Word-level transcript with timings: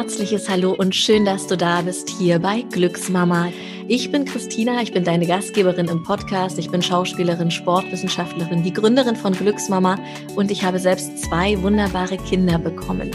herzliches 0.00 0.48
Hallo 0.48 0.72
und 0.72 0.94
schön, 0.94 1.26
dass 1.26 1.46
du 1.46 1.58
da 1.58 1.82
bist 1.82 2.08
hier 2.08 2.38
bei 2.38 2.62
Glücksmama. 2.72 3.52
Ich 3.86 4.10
bin 4.10 4.24
Christina, 4.24 4.80
ich 4.80 4.94
bin 4.94 5.04
deine 5.04 5.26
Gastgeberin 5.26 5.88
im 5.88 6.02
Podcast, 6.02 6.58
ich 6.58 6.70
bin 6.70 6.80
Schauspielerin, 6.80 7.50
Sportwissenschaftlerin, 7.50 8.62
die 8.62 8.72
Gründerin 8.72 9.14
von 9.14 9.34
Glücksmama 9.34 9.98
und 10.36 10.50
ich 10.50 10.64
habe 10.64 10.78
selbst 10.78 11.18
zwei 11.18 11.60
wunderbare 11.60 12.16
Kinder 12.16 12.58
bekommen. 12.58 13.10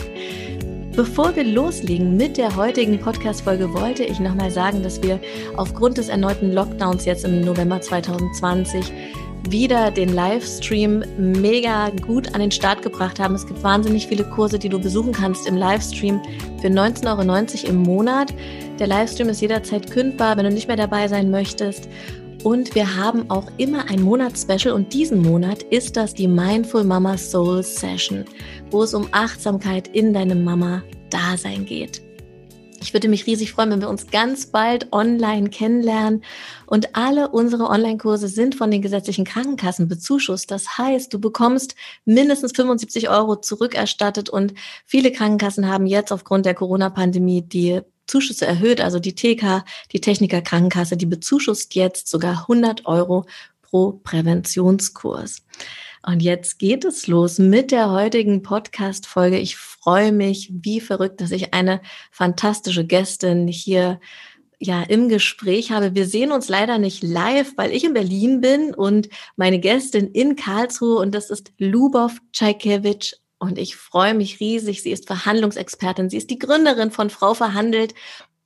Bevor 0.96 1.36
wir 1.36 1.44
loslegen 1.44 2.18
mit 2.18 2.38
der 2.38 2.56
heutigen 2.56 3.00
Podcast-Folge, 3.00 3.74
wollte 3.74 4.04
ich 4.04 4.20
nochmal 4.20 4.52
sagen, 4.52 4.84
dass 4.84 5.02
wir 5.02 5.20
aufgrund 5.58 5.98
des 5.98 6.10
erneuten 6.10 6.52
Lockdowns 6.52 7.06
jetzt 7.06 7.26
im 7.26 7.42
November 7.42 7.82
2020 7.82 8.94
wieder 9.52 9.92
den 9.92 10.14
Livestream 10.14 11.04
mega 11.18 11.90
gut 11.90 12.34
an 12.34 12.42
den 12.42 12.52
Start 12.52 12.82
gebracht 12.82 13.20
haben. 13.20 13.36
Es 13.36 13.46
gibt 13.46 13.64
wahnsinnig 13.64 14.08
viele 14.08 14.24
Kurse, 14.24 14.60
die 14.60 14.70
du 14.70 14.80
besuchen 14.80 15.12
kannst 15.12 15.48
im 15.48 15.56
Livestream 15.56 16.22
für 16.62 16.68
19,90 16.68 17.64
Euro 17.64 17.70
im 17.70 17.84
Monat. 17.84 18.34
Der 18.80 18.88
Livestream 18.88 19.30
ist 19.30 19.42
jederzeit 19.42 19.90
kündbar, 19.90 20.38
wenn 20.38 20.46
du 20.46 20.52
nicht 20.52 20.68
mehr 20.68 20.78
dabei 20.78 21.08
sein 21.08 21.32
möchtest. 21.32 21.90
Und 22.44 22.76
wir 22.76 22.96
haben 22.96 23.30
auch 23.32 23.52
immer 23.58 23.90
ein 23.90 24.04
Monatsspecial 24.04 24.76
und 24.76 24.94
diesen 24.94 25.24
Monat 25.24 25.64
ist 25.64 25.98
das 25.98 26.14
die 26.14 26.28
Mindful 26.28 26.84
Mama 26.84 27.18
Soul 27.18 27.64
Session, 27.64 28.26
wo 28.70 28.84
es 28.84 28.94
um 28.94 29.08
Achtsamkeit 29.12 29.88
in 29.88 30.14
deinem 30.14 30.44
Mama-Dasein 30.44 31.66
geht. 31.66 32.05
Ich 32.86 32.94
würde 32.94 33.08
mich 33.08 33.26
riesig 33.26 33.52
freuen, 33.52 33.72
wenn 33.72 33.82
wir 33.82 33.90
uns 33.90 34.12
ganz 34.12 34.46
bald 34.46 34.94
online 34.94 35.50
kennenlernen. 35.50 36.24
Und 36.68 36.96
alle 36.96 37.30
unsere 37.30 37.68
Online-Kurse 37.68 38.28
sind 38.28 38.54
von 38.54 38.70
den 38.70 38.84
gesetzlichen 38.84 39.26
Krankenkassen 39.26 39.88
bezuschusst. 39.88 40.52
Das 40.52 40.78
heißt, 40.78 41.12
du 41.12 41.20
bekommst 41.20 41.76
mindestens 42.06 42.52
75 42.52 43.10
Euro 43.10 43.38
zurückerstattet 43.38 44.30
und 44.30 44.54
viele 44.86 45.12
Krankenkassen 45.12 45.68
haben 45.68 45.88
jetzt 45.88 46.12
aufgrund 46.12 46.46
der 46.46 46.54
Corona-Pandemie 46.54 47.42
die 47.42 47.82
Zuschüsse 48.06 48.46
erhöht. 48.46 48.82
Also 48.82 49.00
die 49.00 49.16
TK, 49.16 49.66
die 49.92 50.00
Techniker 50.00 50.44
Krankenkasse, 50.44 50.96
die 50.96 51.08
bezuschusst 51.08 51.74
jetzt 51.74 52.08
sogar 52.08 52.42
100 52.42 52.86
Euro 52.86 53.26
pro 53.64 53.94
Präventionskurs. 53.94 55.42
Und 56.06 56.22
jetzt 56.22 56.60
geht 56.60 56.86
es 56.86 57.08
los 57.08 57.40
mit 57.40 57.72
der 57.72 57.90
heutigen 57.90 58.44
Podcast-Folge. 58.44 59.40
Ich 59.40 59.58
freue 59.58 60.12
mich 60.12 60.52
wie 60.54 60.80
verrückt, 60.80 61.20
dass 61.20 61.32
ich 61.32 61.56
eine 61.56 61.82
fantastische 62.12 62.86
Gästin 62.86 63.48
hier 63.48 64.00
ja 64.60 64.84
im 64.84 65.10
Gespräch 65.10 65.72
habe. 65.72 65.96
Wir 65.96 66.06
sehen 66.06 66.32
uns 66.32 66.48
leider 66.48 66.78
nicht 66.78 67.02
live, 67.02 67.54
weil 67.58 67.72
ich 67.72 67.84
in 67.84 67.96
Berlin 67.96 68.40
bin 68.40 68.76
und 68.76 69.10
meine 69.36 69.60
Gästin 69.60 70.08
in 70.12 70.36
Karlsruhe 70.36 71.00
und 71.00 71.16
das 71.16 71.32
ist 71.32 71.54
Lubov 71.58 72.20
Czajkiewicz. 72.32 73.16
Und 73.40 73.58
ich 73.58 73.76
freue 73.76 74.14
mich 74.14 74.40
riesig. 74.40 74.84
Sie 74.84 74.92
ist 74.92 75.08
Verhandlungsexpertin. 75.08 76.10
Sie 76.10 76.18
ist 76.18 76.30
die 76.30 76.40
Gründerin 76.40 76.92
von 76.92 77.10
Frau 77.10 77.34
Verhandelt. 77.34 77.96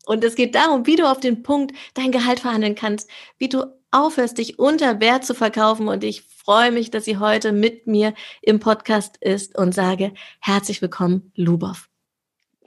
Und 0.06 0.24
es 0.24 0.36
geht 0.36 0.56
darum, 0.56 0.88
wie 0.88 0.96
du 0.96 1.10
auf 1.10 1.20
den 1.20 1.44
Punkt 1.44 1.76
dein 1.94 2.12
Gehalt 2.12 2.40
verhandeln 2.40 2.76
kannst, 2.76 3.10
wie 3.38 3.50
du 3.50 3.66
aufhörst, 3.92 4.38
dich 4.38 4.60
unter 4.60 5.00
Wert 5.00 5.26
zu 5.26 5.34
verkaufen. 5.34 5.88
Und 5.88 6.04
ich 6.04 6.24
freue 6.24 6.72
mich, 6.72 6.92
dass 6.92 7.06
sie 7.06 7.18
heute 7.18 7.52
mit 7.52 7.88
mir 7.88 8.14
im 8.42 8.60
Podcast 8.60 9.18
ist 9.22 9.58
und 9.58 9.74
sage 9.74 10.14
herzlich 10.40 10.82
willkommen, 10.82 11.32
Lubov. 11.36 11.90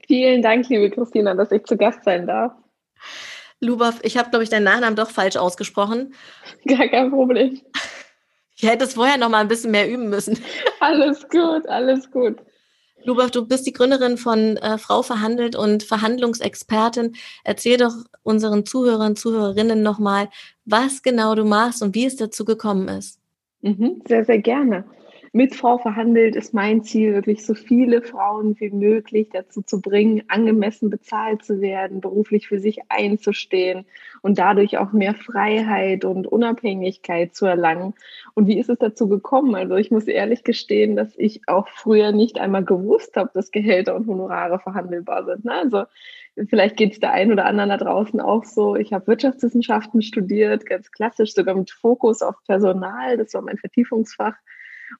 Vielen 0.06 0.42
Dank, 0.42 0.68
liebe 0.68 0.90
Christina, 0.90 1.34
dass 1.34 1.52
ich 1.52 1.64
zu 1.64 1.76
Gast 1.76 2.04
sein 2.04 2.26
darf. 2.26 2.52
Lubov, 3.60 4.00
ich 4.02 4.18
habe, 4.18 4.30
glaube 4.30 4.42
ich, 4.42 4.50
deinen 4.50 4.64
Nachnamen 4.64 4.96
doch 4.96 5.10
falsch 5.10 5.36
ausgesprochen. 5.36 6.14
Gar 6.66 6.88
kein 6.88 7.10
Problem. 7.10 7.60
Ich 8.54 8.68
hätte 8.68 8.84
es 8.84 8.94
vorher 8.94 9.18
noch 9.18 9.30
mal 9.30 9.40
ein 9.40 9.48
bisschen 9.48 9.72
mehr 9.72 9.90
üben 9.90 10.08
müssen. 10.08 10.38
Alles 10.78 11.28
gut, 11.28 11.66
alles 11.66 12.08
gut. 12.12 12.36
Lubach, 13.04 13.30
du 13.30 13.46
bist 13.46 13.66
die 13.66 13.72
Gründerin 13.72 14.16
von 14.16 14.56
äh, 14.56 14.78
Frau 14.78 15.02
Verhandelt 15.02 15.56
und 15.56 15.82
Verhandlungsexpertin. 15.82 17.14
Erzähl 17.44 17.76
doch 17.76 17.94
unseren 18.22 18.64
Zuhörern 18.64 19.16
Zuhörerinnen 19.16 19.82
nochmal, 19.82 20.28
was 20.64 21.02
genau 21.02 21.34
du 21.34 21.44
machst 21.44 21.82
und 21.82 21.94
wie 21.94 22.06
es 22.06 22.16
dazu 22.16 22.44
gekommen 22.44 22.88
ist. 22.88 23.18
Mhm, 23.62 24.02
sehr, 24.06 24.24
sehr 24.24 24.38
gerne 24.38 24.84
mit 25.34 25.54
Frau 25.54 25.78
verhandelt, 25.78 26.36
ist 26.36 26.52
mein 26.52 26.82
Ziel, 26.82 27.14
wirklich 27.14 27.46
so 27.46 27.54
viele 27.54 28.02
Frauen 28.02 28.60
wie 28.60 28.70
möglich 28.70 29.30
dazu 29.32 29.62
zu 29.62 29.80
bringen, 29.80 30.22
angemessen 30.28 30.90
bezahlt 30.90 31.42
zu 31.42 31.62
werden, 31.62 32.02
beruflich 32.02 32.48
für 32.48 32.58
sich 32.58 32.80
einzustehen 32.90 33.86
und 34.20 34.38
dadurch 34.38 34.76
auch 34.76 34.92
mehr 34.92 35.14
Freiheit 35.14 36.04
und 36.04 36.26
Unabhängigkeit 36.26 37.34
zu 37.34 37.46
erlangen. 37.46 37.94
Und 38.34 38.46
wie 38.46 38.58
ist 38.58 38.68
es 38.68 38.78
dazu 38.78 39.08
gekommen? 39.08 39.54
Also 39.54 39.76
ich 39.76 39.90
muss 39.90 40.06
ehrlich 40.06 40.44
gestehen, 40.44 40.96
dass 40.96 41.16
ich 41.16 41.48
auch 41.48 41.66
früher 41.68 42.12
nicht 42.12 42.38
einmal 42.38 42.64
gewusst 42.64 43.16
habe, 43.16 43.30
dass 43.32 43.50
Gehälter 43.50 43.96
und 43.96 44.06
Honorare 44.06 44.58
verhandelbar 44.58 45.24
sind. 45.24 45.46
Ne? 45.46 45.52
Also 45.52 45.84
Vielleicht 46.48 46.78
geht 46.78 46.92
es 46.94 47.00
der 47.00 47.12
einen 47.12 47.32
oder 47.32 47.44
anderen 47.44 47.68
da 47.68 47.76
draußen 47.76 48.18
auch 48.18 48.44
so. 48.44 48.74
Ich 48.74 48.94
habe 48.94 49.06
Wirtschaftswissenschaften 49.06 50.00
studiert, 50.00 50.64
ganz 50.64 50.90
klassisch, 50.90 51.34
sogar 51.34 51.54
mit 51.54 51.70
Fokus 51.70 52.22
auf 52.22 52.36
Personal. 52.46 53.18
Das 53.18 53.34
war 53.34 53.42
mein 53.42 53.58
Vertiefungsfach. 53.58 54.34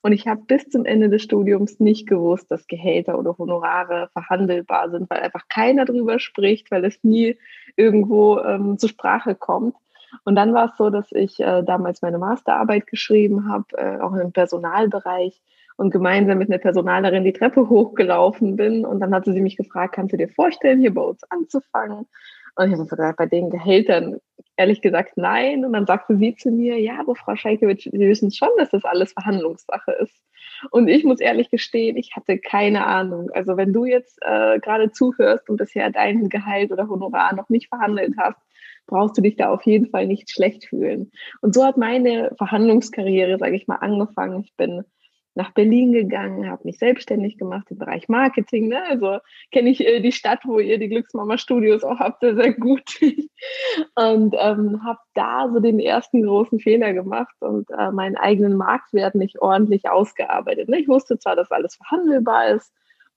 Und 0.01 0.13
ich 0.13 0.27
habe 0.27 0.43
bis 0.47 0.69
zum 0.69 0.85
Ende 0.85 1.09
des 1.09 1.23
Studiums 1.23 1.79
nicht 1.81 2.09
gewusst, 2.09 2.51
dass 2.51 2.67
Gehälter 2.67 3.19
oder 3.19 3.37
Honorare 3.37 4.09
verhandelbar 4.13 4.91
sind, 4.91 5.11
weil 5.11 5.21
einfach 5.21 5.49
keiner 5.49 5.85
drüber 5.85 6.19
spricht, 6.19 6.71
weil 6.71 6.85
es 6.85 7.03
nie 7.03 7.37
irgendwo 7.77 8.39
ähm, 8.39 8.79
zur 8.79 8.89
Sprache 8.89 9.35
kommt. 9.35 9.77
Und 10.25 10.37
dann 10.37 10.53
war 10.55 10.71
es 10.71 10.77
so, 10.77 10.91
dass 10.91 11.11
ich 11.13 11.41
äh, 11.41 11.63
damals 11.63 12.03
meine 12.03 12.19
Masterarbeit 12.19 12.87
geschrieben 12.87 13.49
habe, 13.49 13.65
äh, 13.77 14.01
auch 14.01 14.15
im 14.15 14.33
Personalbereich 14.33 15.41
und 15.77 15.91
gemeinsam 15.91 16.39
mit 16.39 16.51
einer 16.51 16.59
Personalerin 16.59 17.25
die 17.25 17.33
Treppe 17.33 17.69
hochgelaufen 17.69 18.57
bin. 18.57 18.85
Und 18.85 19.01
dann 19.01 19.15
hatte 19.15 19.33
sie 19.33 19.41
mich 19.41 19.57
gefragt, 19.57 19.95
kannst 19.95 20.13
du 20.13 20.17
dir 20.17 20.29
vorstellen, 20.29 20.81
hier 20.81 20.95
bei 20.95 21.03
uns 21.03 21.23
anzufangen? 21.31 22.07
Und 22.55 22.71
ich 22.71 22.79
habe 22.79 22.87
gesagt, 22.87 23.17
bei 23.17 23.27
den 23.27 23.51
Gehältern 23.51 24.19
ehrlich 24.57 24.83
gesagt 24.83 25.13
nein. 25.17 25.65
Und 25.65 25.73
dann 25.73 25.87
sagte 25.87 26.17
sie 26.17 26.35
zu 26.37 26.51
mir, 26.51 26.79
ja, 26.81 27.01
aber 27.01 27.17
Frau 27.17 27.37
Scheikewitsch, 27.37 27.89
Sie 27.91 27.99
wissen 27.99 28.31
schon, 28.31 28.49
dass 28.59 28.71
das 28.71 28.85
alles 28.85 29.13
Verhandlungssache 29.13 29.93
ist. 29.93 30.15
Und 30.71 30.89
ich 30.89 31.05
muss 31.05 31.21
ehrlich 31.21 31.51
gestehen, 31.51 31.97
ich 31.97 32.15
hatte 32.15 32.39
keine 32.39 32.87
Ahnung. 32.87 33.31
Also 33.33 33.57
wenn 33.57 33.73
du 33.73 33.85
jetzt 33.85 34.19
äh, 34.23 34.59
gerade 34.61 34.93
zuhörst 34.93 35.49
und 35.49 35.57
bisher 35.57 35.91
dein 35.91 36.29
Gehalt 36.29 36.71
oder 36.73 36.89
Honorar 36.89 37.35
noch 37.35 37.49
nicht 37.49 37.69
verhandelt 37.69 38.15
hast, 38.19 38.39
brauchst 38.87 39.17
du 39.17 39.23
dich 39.23 39.37
da 39.37 39.51
auf 39.51 39.63
jeden 39.63 39.89
Fall 39.91 40.07
nicht 40.07 40.31
schlecht 40.31 40.67
fühlen. 40.67 41.11
Und 41.41 41.55
so 41.55 41.65
hat 41.65 41.77
meine 41.77 42.33
Verhandlungskarriere, 42.37 43.39
sage 43.39 43.57
ich 43.57 43.67
mal, 43.67 43.77
angefangen. 43.77 44.43
Ich 44.43 44.55
bin 44.57 44.85
nach 45.35 45.53
Berlin 45.53 45.93
gegangen, 45.93 46.51
habe 46.51 46.65
mich 46.65 46.79
selbstständig 46.79 47.39
gemacht 47.39 47.67
im 47.71 47.79
Bereich 47.79 48.09
Marketing. 48.09 48.69
Ne? 48.69 48.83
Also 48.89 49.19
kenne 49.51 49.71
ich 49.71 49.87
äh, 49.87 50.01
die 50.01 50.13
Stadt, 50.13 50.41
wo 50.45 50.59
ihr 50.59 50.79
die 50.79 50.89
Glücksmama 50.89 51.39
Studios 51.39 51.85
auch 51.85 51.99
habt, 51.99 52.21
sehr, 52.21 52.35
sehr 52.37 52.53
gut. 52.53 53.01
und 53.95 54.35
ähm, 54.39 54.85
habe 54.85 54.99
da 55.15 55.49
so 55.53 55.61
den 55.61 55.81
ersten 55.81 56.23
großen 56.23 56.61
Fehler 56.61 56.93
gemacht 56.93 57.35
und 57.41 57.71
äh, 57.71 57.91
meinen 57.91 58.17
eigenen 58.17 58.57
Marktwert 58.57 59.15
nicht 59.15 59.41
ordentlich 59.41 59.89
ausgearbeitet. 59.89 60.69
Ne? 60.69 60.81
Ich 60.81 60.89
wusste 60.89 61.19
zwar, 61.19 61.37
dass 61.37 61.51
alles 61.51 61.77
verhandelbar 61.77 62.49
ist, 62.49 62.73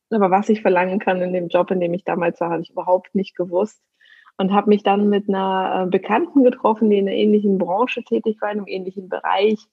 aber 0.09 0.31
was 0.31 0.49
ich 0.49 0.61
verlangen 0.61 0.99
kann 0.99 1.21
in 1.21 1.33
dem 1.33 1.47
Job, 1.47 1.71
in 1.71 1.79
dem 1.79 1.93
ich 1.93 2.03
damals 2.03 2.39
war, 2.39 2.51
habe 2.51 2.61
ich 2.61 2.69
überhaupt 2.69 3.15
nicht 3.15 3.35
gewusst. 3.35 3.81
Und 4.37 4.51
habe 4.51 4.69
mich 4.69 4.83
dann 4.83 5.07
mit 5.07 5.29
einer 5.29 5.85
äh, 5.85 5.89
Bekannten 5.89 6.43
getroffen, 6.43 6.89
die 6.89 6.97
in 6.97 7.07
einer 7.07 7.15
ähnlichen 7.15 7.57
Branche 7.57 8.03
tätig 8.03 8.35
war, 8.41 8.51
in 8.51 8.57
einem 8.57 8.67
ähnlichen 8.67 9.07
Bereich 9.07 9.65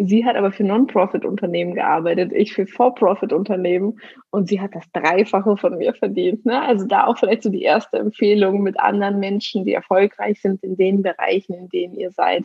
Sie 0.00 0.24
hat 0.24 0.36
aber 0.36 0.52
für 0.52 0.62
Non-Profit-Unternehmen 0.62 1.74
gearbeitet, 1.74 2.32
ich 2.32 2.52
für 2.52 2.68
For-Profit-Unternehmen 2.68 3.98
und 4.30 4.48
sie 4.48 4.60
hat 4.60 4.76
das 4.76 4.84
Dreifache 4.92 5.56
von 5.56 5.76
mir 5.76 5.92
verdient. 5.92 6.46
Ne? 6.46 6.62
Also 6.62 6.86
da 6.86 7.06
auch 7.06 7.18
vielleicht 7.18 7.42
so 7.42 7.50
die 7.50 7.62
erste 7.62 7.98
Empfehlung 7.98 8.62
mit 8.62 8.78
anderen 8.78 9.18
Menschen, 9.18 9.64
die 9.64 9.72
erfolgreich 9.72 10.40
sind 10.40 10.62
in 10.62 10.76
den 10.76 11.02
Bereichen, 11.02 11.54
in 11.54 11.68
denen 11.68 11.94
ihr 11.94 12.12
seid, 12.12 12.44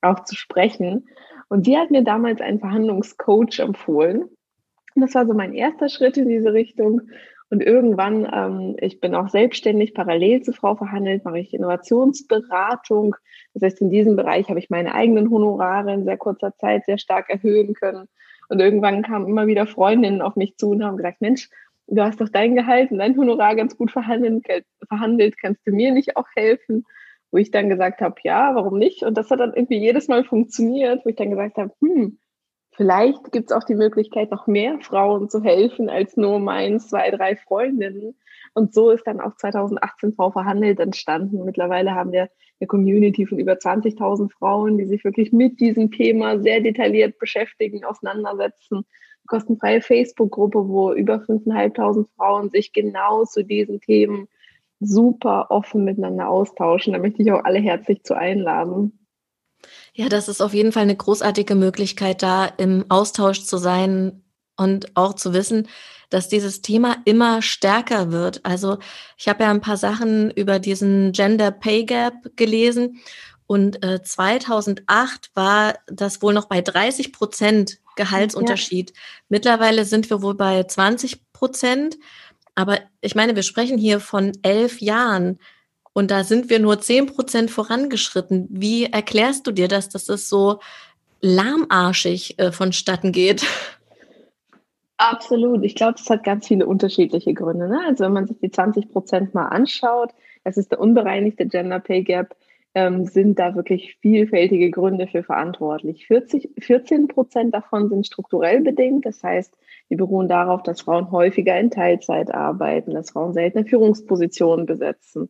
auch 0.00 0.24
zu 0.24 0.34
sprechen. 0.34 1.06
Und 1.48 1.64
sie 1.64 1.78
hat 1.78 1.92
mir 1.92 2.02
damals 2.02 2.40
einen 2.40 2.58
Verhandlungscoach 2.58 3.60
empfohlen. 3.60 4.24
Das 4.96 5.14
war 5.14 5.24
so 5.24 5.34
mein 5.34 5.54
erster 5.54 5.88
Schritt 5.88 6.16
in 6.16 6.28
diese 6.28 6.52
Richtung. 6.52 7.02
Und 7.50 7.62
irgendwann, 7.62 8.28
ähm, 8.32 8.76
ich 8.78 9.00
bin 9.00 9.14
auch 9.14 9.28
selbstständig, 9.28 9.94
parallel 9.94 10.42
zu 10.42 10.52
Frau 10.52 10.74
verhandelt, 10.74 11.24
mache 11.24 11.38
ich 11.38 11.54
Innovationsberatung. 11.54 13.16
Das 13.54 13.62
heißt, 13.62 13.80
in 13.80 13.90
diesem 13.90 14.16
Bereich 14.16 14.50
habe 14.50 14.58
ich 14.58 14.68
meine 14.68 14.94
eigenen 14.94 15.30
Honorare 15.30 15.94
in 15.94 16.04
sehr 16.04 16.18
kurzer 16.18 16.54
Zeit 16.56 16.84
sehr 16.84 16.98
stark 16.98 17.30
erhöhen 17.30 17.72
können. 17.74 18.06
Und 18.48 18.60
irgendwann 18.60 19.02
kamen 19.02 19.28
immer 19.28 19.46
wieder 19.46 19.66
Freundinnen 19.66 20.22
auf 20.22 20.36
mich 20.36 20.56
zu 20.56 20.70
und 20.70 20.84
haben 20.84 20.96
gesagt, 20.96 21.20
Mensch, 21.20 21.48
du 21.86 22.02
hast 22.02 22.20
doch 22.20 22.28
dein 22.28 22.54
Gehalt 22.54 22.90
und 22.90 22.98
dein 22.98 23.16
Honorar 23.16 23.54
ganz 23.56 23.76
gut 23.76 23.90
verhandelt, 23.90 24.44
verhandelt, 24.86 25.38
kannst 25.40 25.66
du 25.66 25.72
mir 25.72 25.92
nicht 25.92 26.16
auch 26.16 26.28
helfen? 26.36 26.84
Wo 27.30 27.38
ich 27.38 27.50
dann 27.50 27.68
gesagt 27.68 28.00
habe, 28.00 28.14
ja, 28.24 28.54
warum 28.54 28.78
nicht? 28.78 29.02
Und 29.02 29.18
das 29.18 29.30
hat 29.30 29.40
dann 29.40 29.52
irgendwie 29.52 29.78
jedes 29.78 30.08
Mal 30.08 30.24
funktioniert, 30.24 31.04
wo 31.04 31.10
ich 31.10 31.16
dann 31.16 31.30
gesagt 31.30 31.58
habe, 31.58 31.72
hm, 31.80 32.18
Vielleicht 32.78 33.32
gibt 33.32 33.50
es 33.50 33.56
auch 33.56 33.64
die 33.64 33.74
Möglichkeit, 33.74 34.30
noch 34.30 34.46
mehr 34.46 34.78
Frauen 34.78 35.28
zu 35.28 35.42
helfen 35.42 35.90
als 35.90 36.16
nur 36.16 36.38
meinen 36.38 36.78
zwei, 36.78 37.10
drei 37.10 37.34
Freundinnen. 37.34 38.14
Und 38.54 38.72
so 38.72 38.90
ist 38.90 39.04
dann 39.04 39.20
auch 39.20 39.34
2018 39.34 40.12
Frau 40.14 40.30
verhandelt 40.30 40.78
entstanden. 40.78 41.44
Mittlerweile 41.44 41.96
haben 41.96 42.12
wir 42.12 42.30
eine 42.60 42.68
Community 42.68 43.26
von 43.26 43.40
über 43.40 43.54
20.000 43.54 44.30
Frauen, 44.30 44.78
die 44.78 44.86
sich 44.86 45.02
wirklich 45.02 45.32
mit 45.32 45.58
diesem 45.58 45.90
Thema 45.90 46.38
sehr 46.38 46.60
detailliert 46.60 47.18
beschäftigen, 47.18 47.84
auseinandersetzen, 47.84 48.86
kostenfreie 49.26 49.80
Facebook-Gruppe, 49.80 50.68
wo 50.68 50.92
über 50.92 51.16
5.500 51.16 52.06
Frauen 52.14 52.48
sich 52.50 52.72
genau 52.72 53.24
zu 53.24 53.42
diesen 53.42 53.80
Themen 53.80 54.28
super 54.78 55.50
offen 55.50 55.82
miteinander 55.82 56.28
austauschen. 56.28 56.92
Da 56.92 57.00
möchte 57.00 57.22
ich 57.22 57.32
auch 57.32 57.42
alle 57.42 57.58
herzlich 57.58 58.04
zu 58.04 58.16
einladen. 58.16 59.07
Ja, 59.98 60.08
das 60.08 60.28
ist 60.28 60.40
auf 60.40 60.54
jeden 60.54 60.70
Fall 60.70 60.84
eine 60.84 60.94
großartige 60.94 61.56
Möglichkeit, 61.56 62.22
da 62.22 62.46
im 62.46 62.84
Austausch 62.88 63.42
zu 63.42 63.56
sein 63.58 64.22
und 64.56 64.96
auch 64.96 65.14
zu 65.14 65.32
wissen, 65.32 65.66
dass 66.08 66.28
dieses 66.28 66.62
Thema 66.62 66.98
immer 67.04 67.42
stärker 67.42 68.12
wird. 68.12 68.44
Also 68.44 68.78
ich 69.16 69.26
habe 69.26 69.42
ja 69.42 69.50
ein 69.50 69.60
paar 69.60 69.76
Sachen 69.76 70.30
über 70.30 70.60
diesen 70.60 71.10
Gender 71.10 71.50
Pay 71.50 71.84
Gap 71.84 72.14
gelesen 72.36 73.00
und 73.48 73.84
äh, 73.84 74.00
2008 74.00 75.32
war 75.34 75.74
das 75.88 76.22
wohl 76.22 76.32
noch 76.32 76.44
bei 76.44 76.60
30 76.60 77.12
Prozent 77.12 77.80
Gehaltsunterschied. 77.96 78.90
Ja. 78.90 78.96
Mittlerweile 79.28 79.84
sind 79.84 80.08
wir 80.10 80.22
wohl 80.22 80.36
bei 80.36 80.62
20 80.62 81.32
Prozent. 81.32 81.98
Aber 82.54 82.78
ich 83.00 83.16
meine, 83.16 83.34
wir 83.34 83.42
sprechen 83.42 83.78
hier 83.78 83.98
von 83.98 84.30
elf 84.42 84.80
Jahren 84.80 85.40
und 85.98 86.12
da 86.12 86.22
sind 86.22 86.48
wir 86.48 86.60
nur 86.60 86.78
zehn 86.78 87.06
Prozent 87.06 87.50
vorangeschritten. 87.50 88.46
Wie 88.50 88.84
erklärst 88.84 89.48
du 89.48 89.50
dir 89.50 89.66
das, 89.66 89.88
dass 89.88 90.04
das 90.04 90.28
so 90.28 90.60
lahmarschig 91.20 92.38
äh, 92.38 92.52
vonstatten 92.52 93.10
geht? 93.10 93.44
Absolut. 94.96 95.64
Ich 95.64 95.74
glaube, 95.74 95.94
das 95.98 96.08
hat 96.08 96.22
ganz 96.22 96.46
viele 96.46 96.66
unterschiedliche 96.66 97.34
Gründe. 97.34 97.68
Ne? 97.68 97.80
Also 97.84 98.04
wenn 98.04 98.12
man 98.12 98.28
sich 98.28 98.38
die 98.38 98.52
20 98.52 98.92
Prozent 98.92 99.34
mal 99.34 99.48
anschaut, 99.48 100.10
das 100.44 100.56
ist 100.56 100.70
der 100.70 100.78
unbereinigte 100.78 101.46
Gender 101.46 101.80
Pay 101.80 102.04
Gap, 102.04 102.36
ähm, 102.76 103.06
sind 103.06 103.40
da 103.40 103.56
wirklich 103.56 103.96
vielfältige 104.00 104.70
Gründe 104.70 105.08
für 105.08 105.24
verantwortlich. 105.24 106.06
40, 106.06 106.50
14 106.60 107.08
Prozent 107.08 107.52
davon 107.52 107.88
sind 107.88 108.06
strukturell 108.06 108.60
bedingt. 108.60 109.04
Das 109.04 109.24
heißt, 109.24 109.52
die 109.90 109.96
beruhen 109.96 110.28
darauf, 110.28 110.62
dass 110.62 110.82
Frauen 110.82 111.10
häufiger 111.10 111.58
in 111.58 111.72
Teilzeit 111.72 112.32
arbeiten, 112.32 112.94
dass 112.94 113.10
Frauen 113.10 113.32
seltener 113.32 113.64
Führungspositionen 113.64 114.64
besetzen. 114.64 115.28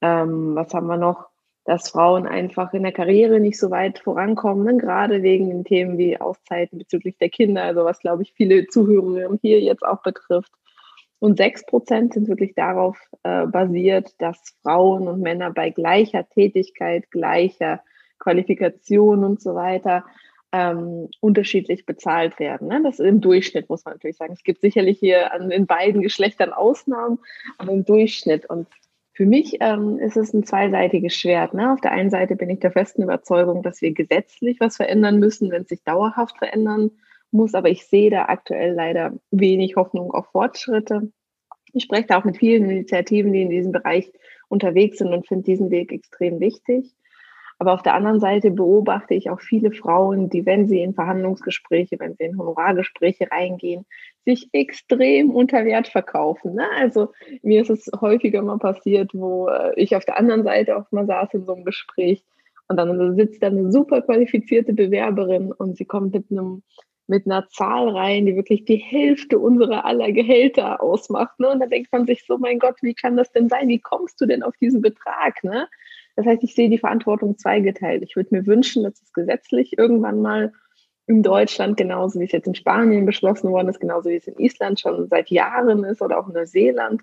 Ähm, 0.00 0.54
was 0.54 0.72
haben 0.74 0.86
wir 0.86 0.96
noch? 0.96 1.28
Dass 1.64 1.90
Frauen 1.90 2.26
einfach 2.26 2.72
in 2.74 2.84
der 2.84 2.92
Karriere 2.92 3.40
nicht 3.40 3.58
so 3.58 3.70
weit 3.70 3.98
vorankommen, 3.98 4.64
ne? 4.64 4.76
gerade 4.76 5.22
wegen 5.22 5.48
den 5.48 5.64
Themen 5.64 5.98
wie 5.98 6.20
Auszeiten 6.20 6.78
bezüglich 6.78 7.18
der 7.18 7.28
Kinder, 7.28 7.64
also 7.64 7.84
was, 7.84 7.98
glaube 7.98 8.22
ich, 8.22 8.32
viele 8.34 8.68
Zuhörerinnen 8.68 9.40
hier 9.42 9.60
jetzt 9.60 9.82
auch 9.82 10.02
betrifft. 10.02 10.52
Und 11.18 11.38
sechs 11.38 11.64
Prozent 11.66 12.12
sind 12.14 12.28
wirklich 12.28 12.54
darauf 12.54 12.98
äh, 13.22 13.46
basiert, 13.46 14.14
dass 14.18 14.38
Frauen 14.62 15.08
und 15.08 15.20
Männer 15.20 15.50
bei 15.50 15.70
gleicher 15.70 16.28
Tätigkeit, 16.28 17.10
gleicher 17.10 17.80
Qualifikation 18.18 19.24
und 19.24 19.40
so 19.40 19.54
weiter 19.54 20.04
ähm, 20.52 21.08
unterschiedlich 21.20 21.86
bezahlt 21.86 22.38
werden. 22.38 22.68
Ne? 22.68 22.82
Das 22.82 22.98
ist 22.98 23.06
im 23.06 23.20
Durchschnitt, 23.20 23.68
muss 23.68 23.84
man 23.84 23.94
natürlich 23.94 24.16
sagen. 24.16 24.32
Es 24.32 24.44
gibt 24.44 24.60
sicherlich 24.60 24.98
hier 24.98 25.32
an, 25.32 25.50
in 25.50 25.66
beiden 25.66 26.02
Geschlechtern 26.02 26.52
Ausnahmen, 26.52 27.18
aber 27.58 27.72
im 27.72 27.84
Durchschnitt. 27.84 28.48
Und 28.48 28.68
für 29.16 29.24
mich 29.24 29.56
ähm, 29.60 29.98
ist 29.98 30.18
es 30.18 30.34
ein 30.34 30.44
zweiseitiges 30.44 31.14
Schwert. 31.14 31.54
Ne? 31.54 31.72
Auf 31.72 31.80
der 31.80 31.92
einen 31.92 32.10
Seite 32.10 32.36
bin 32.36 32.50
ich 32.50 32.60
der 32.60 32.70
festen 32.70 33.02
Überzeugung, 33.02 33.62
dass 33.62 33.80
wir 33.80 33.94
gesetzlich 33.94 34.60
was 34.60 34.76
verändern 34.76 35.18
müssen, 35.18 35.50
wenn 35.50 35.62
es 35.62 35.68
sich 35.68 35.82
dauerhaft 35.84 36.36
verändern 36.36 36.90
muss. 37.30 37.54
Aber 37.54 37.70
ich 37.70 37.86
sehe 37.86 38.10
da 38.10 38.26
aktuell 38.26 38.74
leider 38.74 39.14
wenig 39.30 39.76
Hoffnung 39.76 40.12
auf 40.12 40.26
Fortschritte. 40.32 41.10
Ich 41.72 41.84
spreche 41.84 42.08
da 42.08 42.18
auch 42.20 42.24
mit 42.24 42.36
vielen 42.36 42.68
Initiativen, 42.68 43.32
die 43.32 43.40
in 43.40 43.48
diesem 43.48 43.72
Bereich 43.72 44.12
unterwegs 44.48 44.98
sind 44.98 45.14
und 45.14 45.26
finde 45.26 45.44
diesen 45.44 45.70
Weg 45.70 45.92
extrem 45.92 46.38
wichtig. 46.38 46.94
Aber 47.58 47.72
auf 47.72 47.82
der 47.82 47.94
anderen 47.94 48.20
Seite 48.20 48.50
beobachte 48.50 49.14
ich 49.14 49.30
auch 49.30 49.40
viele 49.40 49.72
Frauen, 49.72 50.28
die, 50.28 50.44
wenn 50.44 50.66
sie 50.66 50.80
in 50.82 50.94
Verhandlungsgespräche, 50.94 51.98
wenn 51.98 52.14
sie 52.14 52.24
in 52.24 52.38
Honorargespräche 52.38 53.30
reingehen, 53.30 53.86
sich 54.26 54.50
extrem 54.52 55.30
unter 55.30 55.64
Wert 55.64 55.88
verkaufen. 55.88 56.54
Ne? 56.54 56.66
Also 56.78 57.12
mir 57.42 57.62
ist 57.62 57.70
es 57.70 57.90
häufiger 58.00 58.42
mal 58.42 58.58
passiert, 58.58 59.12
wo 59.14 59.48
äh, 59.48 59.72
ich 59.76 59.96
auf 59.96 60.04
der 60.04 60.18
anderen 60.18 60.44
Seite 60.44 60.76
auch 60.76 60.90
mal 60.92 61.06
saß 61.06 61.32
in 61.32 61.46
so 61.46 61.54
einem 61.54 61.64
Gespräch 61.64 62.24
und 62.68 62.76
dann 62.76 63.16
sitzt 63.16 63.42
da 63.42 63.46
eine 63.46 63.70
super 63.70 64.02
qualifizierte 64.02 64.74
Bewerberin 64.74 65.52
und 65.52 65.76
sie 65.76 65.84
kommt 65.84 66.12
mit 66.12 66.30
einem 66.30 66.62
mit 67.08 67.26
einer 67.26 67.48
Zahl 67.48 67.88
rein, 67.88 68.26
die 68.26 68.34
wirklich 68.34 68.64
die 68.64 68.76
Hälfte 68.76 69.38
unserer 69.38 69.84
aller 69.84 70.10
Gehälter 70.10 70.82
ausmacht. 70.82 71.38
Ne? 71.38 71.48
Und 71.50 71.60
da 71.60 71.66
denkt 71.66 71.92
man 71.92 72.04
sich 72.04 72.24
so, 72.26 72.36
mein 72.38 72.58
Gott, 72.58 72.76
wie 72.82 72.94
kann 72.94 73.16
das 73.16 73.30
denn 73.30 73.48
sein? 73.48 73.68
Wie 73.68 73.78
kommst 73.78 74.20
du 74.20 74.26
denn 74.26 74.42
auf 74.42 74.56
diesen 74.56 74.80
Betrag? 74.80 75.42
Ne? 75.44 75.68
Das 76.16 76.26
heißt, 76.26 76.42
ich 76.42 76.54
sehe 76.54 76.70
die 76.70 76.78
Verantwortung 76.78 77.38
zweigeteilt. 77.38 78.02
Ich 78.02 78.16
würde 78.16 78.34
mir 78.34 78.46
wünschen, 78.46 78.82
dass 78.82 79.00
es 79.00 79.12
gesetzlich 79.12 79.78
irgendwann 79.78 80.22
mal 80.22 80.52
in 81.06 81.22
Deutschland, 81.22 81.76
genauso 81.76 82.18
wie 82.18 82.24
es 82.24 82.32
jetzt 82.32 82.48
in 82.48 82.54
Spanien 82.54 83.06
beschlossen 83.06 83.50
worden 83.52 83.68
ist, 83.68 83.80
genauso 83.80 84.10
wie 84.10 84.16
es 84.16 84.26
in 84.26 84.38
Island 84.38 84.80
schon 84.80 85.08
seit 85.08 85.30
Jahren 85.30 85.84
ist 85.84 86.02
oder 86.02 86.18
auch 86.18 86.26
in 86.26 86.34
Neuseeland, 86.34 87.02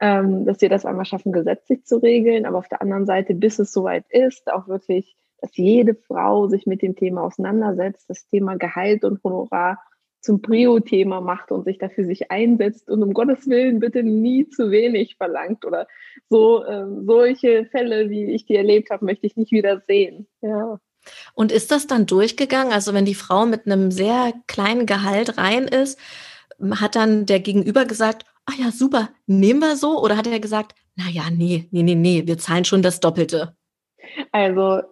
ähm, 0.00 0.46
dass 0.46 0.60
wir 0.60 0.68
das 0.68 0.84
einmal 0.84 1.04
schaffen, 1.04 1.32
gesetzlich 1.32 1.84
zu 1.84 1.98
regeln. 1.98 2.46
Aber 2.46 2.58
auf 2.58 2.68
der 2.68 2.82
anderen 2.82 3.06
Seite, 3.06 3.34
bis 3.34 3.58
es 3.58 3.72
soweit 3.72 4.04
ist, 4.08 4.52
auch 4.52 4.66
wirklich, 4.66 5.16
dass 5.40 5.56
jede 5.56 5.94
Frau 5.94 6.48
sich 6.48 6.66
mit 6.66 6.82
dem 6.82 6.96
Thema 6.96 7.22
auseinandersetzt, 7.22 8.08
das 8.08 8.26
Thema 8.26 8.56
Gehalt 8.56 9.04
und 9.04 9.22
Honorar 9.22 9.78
zum 10.20 10.42
Prio-Thema 10.42 11.20
macht 11.20 11.52
und 11.52 11.64
sich 11.64 11.78
dafür 11.78 12.04
sich 12.04 12.30
einsetzt 12.30 12.88
und 12.90 13.02
um 13.02 13.14
Gottes 13.14 13.48
Willen 13.48 13.78
bitte 13.80 14.02
nie 14.02 14.48
zu 14.48 14.70
wenig 14.70 15.16
verlangt 15.16 15.64
oder 15.64 15.86
so 16.28 16.64
äh, 16.64 16.84
solche 17.04 17.66
Fälle, 17.66 18.10
wie 18.10 18.32
ich 18.32 18.46
die 18.46 18.56
erlebt 18.56 18.90
habe, 18.90 19.04
möchte 19.04 19.26
ich 19.26 19.36
nicht 19.36 19.52
wieder 19.52 19.82
sehen. 19.86 20.26
Ja. 20.40 20.80
Und 21.34 21.52
ist 21.52 21.70
das 21.70 21.86
dann 21.86 22.06
durchgegangen? 22.06 22.72
Also 22.72 22.92
wenn 22.92 23.04
die 23.04 23.14
Frau 23.14 23.46
mit 23.46 23.66
einem 23.66 23.90
sehr 23.90 24.32
kleinen 24.46 24.86
Gehalt 24.86 25.38
rein 25.38 25.68
ist, 25.68 25.98
hat 26.72 26.96
dann 26.96 27.26
der 27.26 27.40
Gegenüber 27.40 27.84
gesagt, 27.84 28.24
ah 28.46 28.54
ja, 28.58 28.70
super, 28.70 29.10
nehmen 29.26 29.60
wir 29.60 29.76
so? 29.76 30.00
Oder 30.02 30.16
hat 30.16 30.26
er 30.26 30.40
gesagt, 30.40 30.74
na 30.96 31.08
ja, 31.10 31.30
nee, 31.30 31.68
nee, 31.70 31.82
nee, 31.82 31.94
nee, 31.94 32.26
wir 32.26 32.38
zahlen 32.38 32.64
schon 32.64 32.82
das 32.82 33.00
Doppelte? 33.00 33.54
Also, 34.32 34.82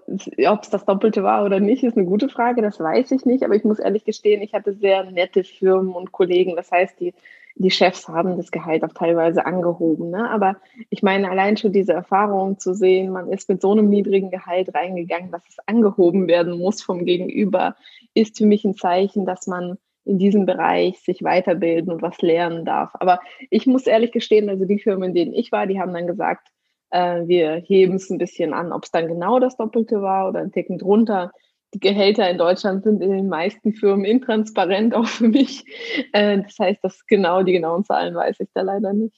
ob 0.48 0.62
es 0.62 0.70
das 0.70 0.84
Doppelte 0.84 1.22
war 1.22 1.44
oder 1.44 1.60
nicht, 1.60 1.82
ist 1.82 1.96
eine 1.96 2.06
gute 2.06 2.28
Frage. 2.28 2.62
Das 2.62 2.80
weiß 2.80 3.10
ich 3.12 3.24
nicht. 3.24 3.44
Aber 3.44 3.54
ich 3.54 3.64
muss 3.64 3.78
ehrlich 3.78 4.04
gestehen, 4.04 4.42
ich 4.42 4.54
hatte 4.54 4.74
sehr 4.74 5.10
nette 5.10 5.44
Firmen 5.44 5.94
und 5.94 6.12
Kollegen. 6.12 6.56
Das 6.56 6.70
heißt, 6.70 6.98
die, 7.00 7.14
die 7.56 7.70
Chefs 7.70 8.08
haben 8.08 8.36
das 8.36 8.50
Gehalt 8.50 8.84
auch 8.84 8.92
teilweise 8.92 9.46
angehoben. 9.46 10.10
Ne? 10.10 10.28
Aber 10.30 10.56
ich 10.90 11.02
meine, 11.02 11.30
allein 11.30 11.56
schon 11.56 11.72
diese 11.72 11.92
Erfahrung 11.92 12.58
zu 12.58 12.74
sehen, 12.74 13.12
man 13.12 13.30
ist 13.30 13.48
mit 13.48 13.60
so 13.60 13.72
einem 13.72 13.88
niedrigen 13.88 14.30
Gehalt 14.30 14.74
reingegangen, 14.74 15.30
dass 15.30 15.46
es 15.48 15.56
angehoben 15.66 16.26
werden 16.28 16.58
muss 16.58 16.82
vom 16.82 17.04
Gegenüber, 17.04 17.76
ist 18.14 18.38
für 18.38 18.46
mich 18.46 18.64
ein 18.64 18.74
Zeichen, 18.74 19.24
dass 19.26 19.46
man 19.46 19.78
in 20.04 20.18
diesem 20.18 20.46
Bereich 20.46 20.98
sich 21.00 21.22
weiterbilden 21.22 21.92
und 21.92 22.02
was 22.02 22.20
lernen 22.20 22.64
darf. 22.64 22.90
Aber 22.94 23.20
ich 23.50 23.66
muss 23.66 23.86
ehrlich 23.86 24.12
gestehen, 24.12 24.50
also 24.50 24.64
die 24.66 24.78
Firmen, 24.78 25.10
in 25.10 25.14
denen 25.14 25.32
ich 25.32 25.50
war, 25.50 25.66
die 25.66 25.80
haben 25.80 25.94
dann 25.94 26.06
gesagt, 26.06 26.48
äh, 26.94 27.26
wir 27.26 27.56
heben 27.56 27.96
es 27.96 28.08
ein 28.08 28.18
bisschen 28.18 28.54
an, 28.54 28.72
ob 28.72 28.84
es 28.84 28.92
dann 28.92 29.08
genau 29.08 29.40
das 29.40 29.56
Doppelte 29.56 30.00
war 30.00 30.28
oder 30.28 30.40
ein 30.40 30.52
Ticken 30.52 30.78
drunter. 30.78 31.32
Die 31.74 31.80
Gehälter 31.80 32.30
in 32.30 32.38
Deutschland 32.38 32.84
sind 32.84 33.02
in 33.02 33.10
den 33.10 33.28
meisten 33.28 33.72
Firmen 33.72 34.04
intransparent, 34.04 34.94
auch 34.94 35.06
für 35.06 35.28
mich. 35.28 35.64
Äh, 36.12 36.42
das 36.42 36.56
heißt, 36.58 36.78
das 36.82 37.04
genau 37.06 37.42
die 37.42 37.52
genauen 37.52 37.84
Zahlen 37.84 38.14
weiß 38.14 38.38
ich 38.38 38.48
da 38.54 38.62
leider 38.62 38.92
nicht. 38.92 39.16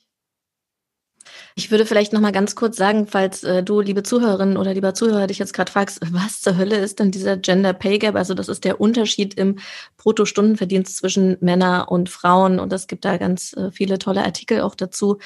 Ich 1.54 1.71
würde 1.71 1.87
vielleicht 1.87 2.12
noch 2.12 2.21
mal 2.21 2.33
ganz 2.33 2.54
kurz 2.54 2.76
sagen, 2.76 3.06
falls 3.06 3.42
äh, 3.42 3.62
du, 3.62 3.80
liebe 3.80 4.02
Zuhörerin 4.02 4.56
oder 4.56 4.73
lieber 4.73 4.95
Zuhörer, 4.95 5.26
dich 5.26 5.38
jetzt 5.38 5.52
gerade 5.52 5.71
fragst, 5.71 6.00
was 6.12 6.40
zur 6.40 6.56
Hölle 6.56 6.76
ist 6.76 6.99
denn 6.99 7.11
dieser 7.11 7.37
Gender 7.37 7.75
Pay 7.75 7.99
Gap? 7.99 8.14
Also 8.14 8.33
das 8.33 8.49
ist 8.49 8.64
der 8.64 8.80
Unterschied 8.80 9.35
im 9.35 9.59
Bruttostundenverdienst 9.99 10.97
zwischen 10.97 11.37
Männern 11.40 11.88
und 11.88 12.09
Frauen 12.09 12.59
und 12.59 12.73
es 12.73 12.87
gibt 12.87 13.04
da 13.04 13.18
ganz 13.18 13.52
äh, 13.54 13.71
viele 13.71 13.99
tolle 13.99 14.25
Artikel 14.25 14.62
auch 14.62 14.75
dazu. 14.75 15.18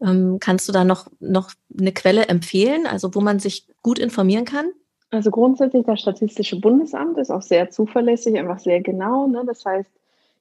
Ähm, 0.00 0.38
kannst 0.40 0.68
du 0.68 0.72
da 0.72 0.84
noch, 0.84 1.08
noch 1.20 1.50
eine 1.78 1.92
Quelle 1.92 2.26
empfehlen, 2.28 2.86
also 2.86 3.14
wo 3.14 3.20
man 3.20 3.38
sich 3.38 3.66
gut 3.82 3.98
informieren 3.98 4.44
kann? 4.44 4.66
Also 5.10 5.30
grundsätzlich 5.30 5.84
das 5.86 6.00
Statistische 6.00 6.58
Bundesamt 6.58 7.18
ist 7.18 7.30
auch 7.30 7.42
sehr 7.42 7.70
zuverlässig, 7.70 8.36
einfach 8.38 8.58
sehr 8.58 8.80
genau. 8.80 9.26
Ne? 9.26 9.44
Das 9.46 9.64
heißt, 9.64 9.90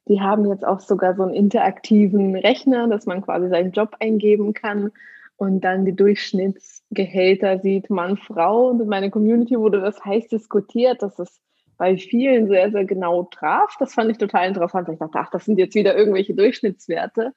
die 0.07 0.19
haben 0.19 0.47
jetzt 0.49 0.65
auch 0.65 0.79
sogar 0.79 1.15
so 1.15 1.23
einen 1.23 1.33
interaktiven 1.33 2.35
Rechner, 2.35 2.87
dass 2.87 3.05
man 3.05 3.21
quasi 3.21 3.49
seinen 3.49 3.71
Job 3.71 3.95
eingeben 3.99 4.53
kann 4.53 4.91
und 5.37 5.61
dann 5.61 5.85
die 5.85 5.95
Durchschnittsgehälter 5.95 7.59
sieht, 7.59 7.89
Mann, 7.89 8.17
Frau. 8.17 8.69
Und 8.69 8.81
in 8.81 8.87
meiner 8.87 9.09
Community 9.09 9.57
wurde 9.57 9.81
das 9.81 10.03
heiß 10.03 10.27
diskutiert, 10.27 11.01
dass 11.01 11.19
es 11.19 11.39
bei 11.77 11.97
vielen 11.97 12.47
sehr, 12.47 12.71
sehr 12.71 12.85
genau 12.85 13.23
traf. 13.23 13.75
Das 13.79 13.93
fand 13.93 14.11
ich 14.11 14.17
total 14.17 14.47
interessant. 14.47 14.89
Ich 14.89 14.99
dachte, 14.99 15.19
ach, 15.19 15.29
das 15.31 15.45
sind 15.45 15.57
jetzt 15.57 15.75
wieder 15.75 15.95
irgendwelche 15.95 16.33
Durchschnittswerte. 16.33 17.33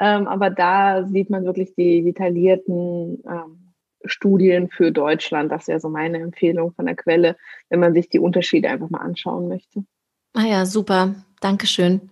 Ähm, 0.00 0.26
aber 0.26 0.48
da 0.50 1.06
sieht 1.06 1.28
man 1.28 1.44
wirklich 1.44 1.74
die 1.74 2.02
detaillierten 2.02 3.22
ähm, 3.26 3.74
Studien 4.04 4.68
für 4.68 4.90
Deutschland. 4.90 5.52
Das 5.52 5.68
wäre 5.68 5.78
so 5.78 5.90
meine 5.90 6.18
Empfehlung 6.18 6.72
von 6.72 6.86
der 6.86 6.96
Quelle, 6.96 7.36
wenn 7.68 7.80
man 7.80 7.92
sich 7.92 8.08
die 8.08 8.18
Unterschiede 8.18 8.70
einfach 8.70 8.88
mal 8.88 9.02
anschauen 9.02 9.48
möchte. 9.48 9.84
Ah 10.32 10.46
ja, 10.46 10.64
super. 10.64 11.14
Dankeschön. 11.40 12.10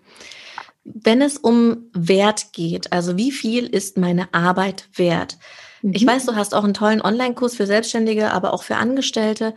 Wenn 0.84 1.22
es 1.22 1.38
um 1.38 1.90
Wert 1.94 2.52
geht, 2.52 2.92
also 2.92 3.16
wie 3.16 3.32
viel 3.32 3.66
ist 3.66 3.96
meine 3.96 4.32
Arbeit 4.32 4.88
wert? 4.94 5.38
Mhm. 5.82 5.92
Ich 5.94 6.06
weiß, 6.06 6.26
du 6.26 6.34
hast 6.34 6.54
auch 6.54 6.64
einen 6.64 6.74
tollen 6.74 7.00
Online-Kurs 7.00 7.56
für 7.56 7.66
Selbstständige, 7.66 8.32
aber 8.32 8.52
auch 8.52 8.62
für 8.62 8.76
Angestellte. 8.76 9.54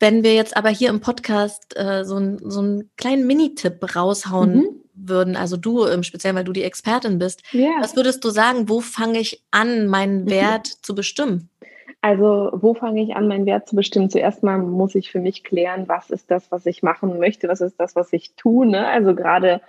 Wenn 0.00 0.22
wir 0.22 0.34
jetzt 0.34 0.56
aber 0.56 0.68
hier 0.68 0.90
im 0.90 1.00
Podcast 1.00 1.76
äh, 1.76 2.04
so, 2.04 2.16
ein, 2.16 2.38
so 2.42 2.60
einen 2.60 2.90
kleinen 2.96 3.26
Minitipp 3.26 3.96
raushauen 3.96 4.54
mhm. 4.54 4.82
Würden, 4.98 5.36
also 5.36 5.56
du 5.56 5.84
im 5.84 6.02
Speziellen, 6.02 6.36
weil 6.36 6.44
du 6.44 6.52
die 6.52 6.64
Expertin 6.64 7.18
bist, 7.18 7.42
yeah. 7.54 7.76
was 7.80 7.96
würdest 7.96 8.24
du 8.24 8.30
sagen, 8.30 8.68
wo 8.68 8.80
fange 8.80 9.18
ich 9.18 9.42
an, 9.50 9.86
meinen 9.86 10.24
mhm. 10.24 10.30
Wert 10.30 10.68
mhm. 10.68 10.82
zu 10.82 10.94
bestimmen? 10.94 11.50
Also, 12.00 12.50
wo 12.52 12.74
fange 12.74 13.02
ich 13.02 13.16
an, 13.16 13.26
meinen 13.26 13.46
Wert 13.46 13.68
zu 13.68 13.74
bestimmen? 13.74 14.08
Zuerst 14.08 14.44
mal 14.44 14.58
muss 14.58 14.94
ich 14.94 15.10
für 15.10 15.20
mich 15.20 15.42
klären, 15.42 15.88
was 15.88 16.10
ist 16.10 16.30
das, 16.30 16.50
was 16.52 16.64
ich 16.66 16.82
machen 16.82 17.18
möchte, 17.18 17.48
was 17.48 17.60
ist 17.60 17.80
das, 17.80 17.96
was 17.96 18.12
ich 18.12 18.34
tue. 18.36 18.66
Ne? 18.66 18.86
Also 18.86 19.16
gerade 19.16 19.60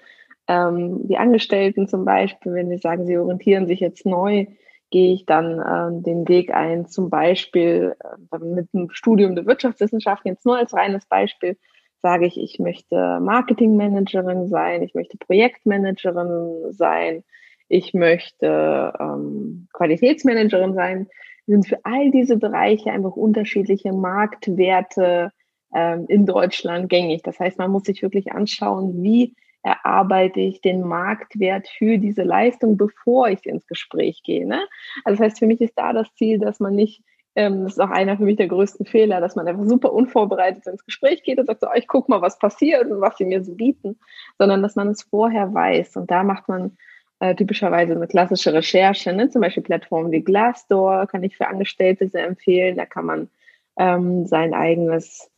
ähm, 0.48 1.08
die 1.08 1.18
Angestellten 1.18 1.88
zum 1.88 2.06
Beispiel, 2.06 2.54
wenn 2.54 2.70
sie 2.70 2.78
sagen, 2.78 3.08
sie 3.08 3.18
orientieren 3.18 3.66
sich 3.66 3.80
jetzt 3.80 4.06
neu, 4.06 4.46
gehe 4.92 5.14
ich 5.14 5.26
dann 5.26 5.60
äh, 5.60 6.04
den 6.04 6.28
Weg 6.28 6.54
ein, 6.54 6.88
zum 6.88 7.10
Beispiel 7.10 7.96
äh, 8.32 8.38
mit 8.40 8.72
dem 8.74 8.90
Studium 8.92 9.36
der 9.36 9.46
Wirtschaftswissenschaften, 9.46 10.32
jetzt 10.32 10.46
nur 10.46 10.58
als 10.58 10.74
reines 10.74 11.06
Beispiel, 11.06 11.58
sage 12.02 12.26
ich, 12.26 12.40
ich 12.40 12.60
möchte 12.60 13.20
Marketingmanagerin 13.20 14.48
sein, 14.48 14.84
ich 14.84 14.94
möchte 14.94 15.18
Projektmanagerin 15.18 16.72
sein, 16.72 17.24
ich 17.68 17.94
möchte 17.94 18.94
ähm, 19.00 19.68
Qualitätsmanagerin 19.74 20.74
sein, 20.74 21.08
sind 21.46 21.68
für 21.68 21.80
all 21.84 22.12
diese 22.12 22.38
Bereiche 22.38 22.92
einfach 22.92 23.16
unterschiedliche 23.16 23.92
Marktwerte 23.92 25.32
ähm, 25.74 26.06
in 26.08 26.26
Deutschland 26.26 26.90
gängig. 26.90 27.24
Das 27.24 27.40
heißt, 27.40 27.58
man 27.58 27.72
muss 27.72 27.84
sich 27.84 28.02
wirklich 28.02 28.32
anschauen, 28.32 29.04
wie 29.04 29.36
erarbeite 29.62 30.40
ich 30.40 30.62
den 30.62 30.82
Marktwert 30.82 31.68
für 31.68 31.98
diese 31.98 32.24
Leistung, 32.24 32.78
bevor 32.78 33.30
ich 33.30 33.46
ins 33.46 33.68
Gespräch 33.68 34.24
gehe. 34.24 34.48
Ne? 34.48 34.62
Also 35.04 35.18
das 35.18 35.32
heißt, 35.32 35.40
für 35.40 35.48
mich 35.48 35.62
ist 35.62 35.78
da 35.78 35.94
das 35.94 36.14
Ziel, 36.16 36.40
dass 36.40 36.60
man 36.60 36.76
nicht, 36.76 37.04
ähm, 37.40 37.64
das 37.64 37.74
ist 37.74 37.80
auch 37.80 37.90
einer 37.90 38.18
für 38.18 38.24
mich 38.24 38.36
der 38.36 38.50
größten 38.50 38.86
Fehler, 38.86 39.22
dass 39.22 39.38
man 39.38 39.48
einfach 39.48 39.66
super 39.66 39.94
unvorbereitet 39.94 40.68
ins 40.68 40.84
Gespräch 40.84 41.24
geht 41.24 41.40
und 41.40 41.46
sagt 41.46 41.62
so, 41.62 41.68
oh, 41.68 41.76
ich 41.76 41.88
guck 41.88 42.10
mal, 42.10 42.22
was 42.22 42.38
passiert 42.38 42.92
und 42.92 43.00
was 43.00 43.16
sie 43.16 43.24
mir 43.24 43.42
so 43.46 43.56
bieten, 43.56 43.98
sondern 44.38 44.62
dass 44.62 44.76
man 44.76 44.90
es 44.90 45.04
vorher 45.04 45.54
weiß. 45.54 45.96
Und 45.96 46.12
da 46.12 46.24
macht 46.24 46.50
man 46.50 46.78
äh, 47.22 47.34
typischerweise 47.36 47.94
eine 47.94 48.08
klassische 48.08 48.54
Recherche, 48.54 49.14
ne? 49.14 49.30
zum 49.30 49.42
Beispiel 49.42 49.64
Plattformen 49.64 50.12
wie 50.12 50.22
Glassdoor 50.22 51.08
kann 51.08 51.24
ich 51.24 51.38
für 51.38 51.48
Angestellte 51.48 52.10
sehr 52.10 52.28
empfehlen. 52.28 52.76
Da 52.76 52.86
kann 52.86 53.06
man 53.06 53.30
ähm, 53.78 54.26
sein 54.26 54.54
eigenes 54.54 55.32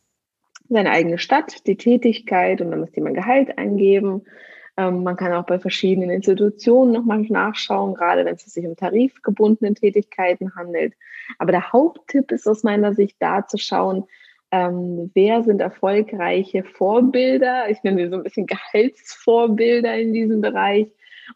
seine 0.68 0.90
eigene 0.90 1.18
Stadt, 1.18 1.66
die 1.66 1.76
Tätigkeit 1.76 2.60
und 2.60 2.70
dann 2.70 2.80
muss 2.80 2.96
jemand 2.96 3.14
Gehalt 3.14 3.58
eingeben. 3.58 4.22
Ähm, 4.76 5.02
man 5.02 5.16
kann 5.16 5.32
auch 5.32 5.44
bei 5.44 5.58
verschiedenen 5.58 6.10
Institutionen 6.10 6.92
nochmal 6.92 7.20
nachschauen, 7.20 7.94
gerade 7.94 8.24
wenn 8.24 8.34
es 8.34 8.44
sich 8.44 8.66
um 8.66 8.76
tarifgebundene 8.76 9.74
Tätigkeiten 9.74 10.54
handelt. 10.54 10.94
Aber 11.38 11.52
der 11.52 11.72
Haupttipp 11.72 12.32
ist 12.32 12.46
aus 12.48 12.62
meiner 12.62 12.94
Sicht 12.94 13.16
da 13.20 13.46
zu 13.46 13.58
schauen, 13.58 14.04
ähm, 14.50 15.10
wer 15.14 15.42
sind 15.42 15.60
erfolgreiche 15.60 16.62
Vorbilder? 16.62 17.70
Ich 17.70 17.82
nenne 17.82 18.04
sie 18.04 18.10
so 18.10 18.16
ein 18.16 18.22
bisschen 18.22 18.46
Gehaltsvorbilder 18.72 19.98
in 19.98 20.12
diesem 20.12 20.40
Bereich 20.40 20.88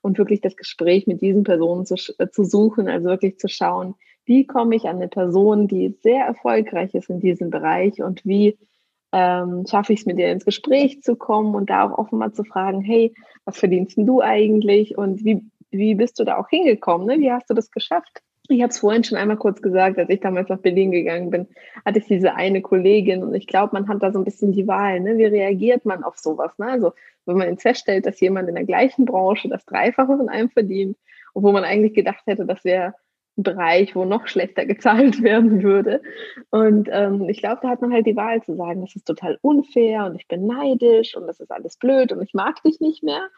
und 0.02 0.18
wirklich 0.18 0.40
das 0.40 0.56
Gespräch 0.56 1.06
mit 1.06 1.20
diesen 1.20 1.44
Personen 1.44 1.86
zu, 1.86 1.94
äh, 2.18 2.28
zu 2.30 2.44
suchen, 2.44 2.88
also 2.88 3.08
wirklich 3.08 3.38
zu 3.38 3.48
schauen, 3.48 3.94
wie 4.26 4.46
komme 4.46 4.76
ich 4.76 4.86
an 4.86 4.96
eine 4.96 5.08
Person, 5.08 5.68
die 5.68 5.96
sehr 6.02 6.26
erfolgreich 6.26 6.94
ist 6.94 7.08
in 7.08 7.20
diesem 7.20 7.50
Bereich 7.50 8.02
und 8.02 8.24
wie 8.24 8.58
ähm, 9.12 9.64
schaffe 9.68 9.92
ich 9.92 10.00
es 10.00 10.06
mit 10.06 10.18
dir 10.18 10.30
ins 10.30 10.44
Gespräch 10.44 11.02
zu 11.02 11.16
kommen 11.16 11.54
und 11.54 11.70
da 11.70 11.84
auch 11.84 11.98
offen 11.98 12.18
mal 12.18 12.32
zu 12.32 12.44
fragen, 12.44 12.80
hey, 12.80 13.14
was 13.44 13.58
verdienst 13.58 13.96
du 13.96 14.20
eigentlich 14.20 14.98
und 14.98 15.24
wie, 15.24 15.42
wie 15.70 15.94
bist 15.94 16.18
du 16.18 16.24
da 16.24 16.36
auch 16.38 16.48
hingekommen? 16.48 17.06
Ne? 17.06 17.20
Wie 17.20 17.30
hast 17.30 17.48
du 17.48 17.54
das 17.54 17.70
geschafft? 17.70 18.22
Ich 18.48 18.62
habe 18.62 18.70
es 18.70 18.78
vorhin 18.78 19.02
schon 19.02 19.18
einmal 19.18 19.36
kurz 19.36 19.60
gesagt, 19.60 19.98
als 19.98 20.08
ich 20.08 20.20
damals 20.20 20.48
nach 20.48 20.58
Berlin 20.58 20.92
gegangen 20.92 21.30
bin, 21.30 21.48
hatte 21.84 21.98
ich 21.98 22.06
diese 22.06 22.34
eine 22.34 22.62
Kollegin 22.62 23.24
und 23.24 23.34
ich 23.34 23.46
glaube, 23.46 23.70
man 23.72 23.88
hat 23.88 24.02
da 24.02 24.12
so 24.12 24.18
ein 24.20 24.24
bisschen 24.24 24.52
die 24.52 24.68
Wahl. 24.68 25.00
Ne? 25.00 25.18
Wie 25.18 25.24
reagiert 25.24 25.84
man 25.84 26.04
auf 26.04 26.16
sowas? 26.16 26.52
Ne? 26.58 26.66
Also 26.66 26.92
wenn 27.24 27.38
man 27.38 27.50
jetzt 27.50 27.62
feststellt, 27.62 28.06
dass 28.06 28.20
jemand 28.20 28.48
in 28.48 28.54
der 28.54 28.64
gleichen 28.64 29.04
Branche 29.04 29.48
das 29.48 29.64
Dreifache 29.64 30.16
von 30.16 30.28
einem 30.28 30.48
verdient, 30.48 30.96
obwohl 31.34 31.52
man 31.52 31.64
eigentlich 31.64 31.94
gedacht 31.94 32.22
hätte, 32.26 32.46
das 32.46 32.64
wäre 32.64 32.94
Bereich, 33.36 33.94
wo 33.94 34.04
noch 34.04 34.26
schlechter 34.26 34.64
gezahlt 34.64 35.22
werden 35.22 35.62
würde. 35.62 36.02
Und 36.50 36.88
ähm, 36.90 37.28
ich 37.28 37.40
glaube, 37.40 37.60
da 37.62 37.68
hat 37.68 37.82
man 37.82 37.92
halt 37.92 38.06
die 38.06 38.16
Wahl 38.16 38.42
zu 38.42 38.56
sagen, 38.56 38.80
das 38.80 38.96
ist 38.96 39.06
total 39.06 39.38
unfair 39.42 40.06
und 40.06 40.16
ich 40.16 40.26
bin 40.26 40.46
neidisch 40.46 41.16
und 41.16 41.26
das 41.26 41.40
ist 41.40 41.50
alles 41.50 41.76
blöd 41.76 42.12
und 42.12 42.22
ich 42.22 42.34
mag 42.34 42.62
dich 42.62 42.80
nicht 42.80 43.02
mehr. 43.02 43.28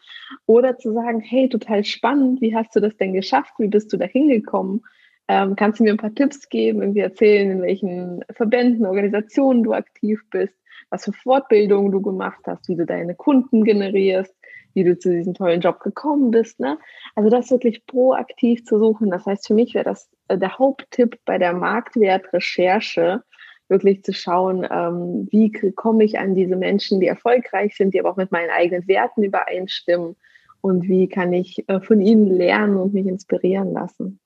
Oder 0.45 0.77
zu 0.77 0.93
sagen, 0.93 1.19
hey, 1.19 1.49
total 1.49 1.83
spannend, 1.83 2.41
wie 2.41 2.55
hast 2.55 2.75
du 2.75 2.79
das 2.79 2.95
denn 2.97 3.13
geschafft? 3.13 3.53
Wie 3.57 3.67
bist 3.67 3.91
du 3.91 3.97
da 3.97 4.05
hingekommen? 4.05 4.83
Ähm, 5.27 5.55
kannst 5.55 5.79
du 5.79 5.83
mir 5.83 5.91
ein 5.91 5.97
paar 5.97 6.15
Tipps 6.15 6.49
geben, 6.49 6.81
irgendwie 6.81 7.01
erzählen, 7.01 7.51
in 7.51 7.61
welchen 7.61 8.25
Verbänden, 8.31 8.85
Organisationen 8.85 9.63
du 9.63 9.73
aktiv 9.73 10.21
bist, 10.31 10.55
was 10.89 11.05
für 11.05 11.13
Fortbildungen 11.13 11.91
du 11.91 12.01
gemacht 12.01 12.41
hast, 12.47 12.67
wie 12.67 12.75
du 12.75 12.85
deine 12.85 13.13
Kunden 13.13 13.63
generierst? 13.63 14.33
Wie 14.73 14.83
du 14.83 14.97
zu 14.97 15.11
diesem 15.11 15.33
tollen 15.33 15.61
Job 15.61 15.79
gekommen 15.79 16.31
bist. 16.31 16.59
Ne? 16.59 16.77
Also 17.15 17.29
das 17.29 17.51
wirklich 17.51 17.85
proaktiv 17.85 18.65
zu 18.65 18.79
suchen. 18.79 19.09
Das 19.09 19.25
heißt, 19.25 19.47
für 19.47 19.53
mich 19.53 19.73
wäre 19.73 19.85
das 19.85 20.09
äh, 20.27 20.37
der 20.37 20.57
Haupttipp 20.57 21.19
bei 21.25 21.37
der 21.37 21.53
Marktwertrecherche, 21.53 23.23
wirklich 23.67 24.03
zu 24.03 24.13
schauen, 24.13 24.67
ähm, 24.69 25.27
wie 25.31 25.51
komme 25.73 26.03
ich 26.03 26.17
an 26.17 26.33
diese 26.33 26.55
Menschen, 26.55 26.99
die 26.99 27.07
erfolgreich 27.07 27.75
sind, 27.75 27.93
die 27.93 27.99
aber 27.99 28.11
auch 28.11 28.17
mit 28.17 28.31
meinen 28.31 28.49
eigenen 28.49 28.87
Werten 28.87 29.23
übereinstimmen 29.23 30.15
und 30.61 30.87
wie 30.87 31.07
kann 31.07 31.31
ich 31.33 31.67
äh, 31.69 31.79
von 31.79 32.01
ihnen 32.01 32.27
lernen 32.27 32.77
und 32.77 32.93
mich 32.93 33.05
inspirieren 33.05 33.73
lassen. 33.73 34.19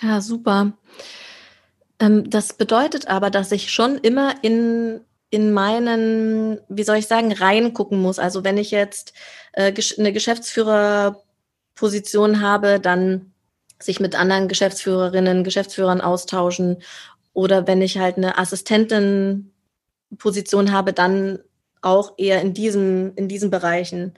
Ja, 0.00 0.20
super. 0.20 0.72
Ähm, 2.00 2.28
das 2.28 2.52
bedeutet 2.52 3.08
aber, 3.08 3.30
dass 3.30 3.52
ich 3.52 3.70
schon 3.70 3.98
immer 3.98 4.34
in 4.42 5.00
in 5.30 5.52
meinen, 5.52 6.60
wie 6.68 6.84
soll 6.84 6.96
ich 6.96 7.06
sagen, 7.06 7.32
reingucken 7.32 8.00
muss. 8.00 8.18
Also 8.18 8.44
wenn 8.44 8.58
ich 8.58 8.70
jetzt 8.70 9.12
äh, 9.52 9.72
eine 9.98 10.12
Geschäftsführerposition 10.12 12.40
habe, 12.40 12.80
dann 12.80 13.32
sich 13.80 14.00
mit 14.00 14.18
anderen 14.18 14.48
Geschäftsführerinnen, 14.48 15.44
Geschäftsführern 15.44 16.00
austauschen. 16.00 16.78
Oder 17.32 17.66
wenn 17.66 17.82
ich 17.82 17.98
halt 17.98 18.16
eine 18.16 18.38
Assistentenposition 18.38 20.72
habe, 20.72 20.92
dann 20.92 21.38
auch 21.80 22.14
eher 22.16 22.42
in 22.42 22.54
diesem, 22.54 23.12
in 23.14 23.28
diesen 23.28 23.50
Bereichen. 23.50 24.14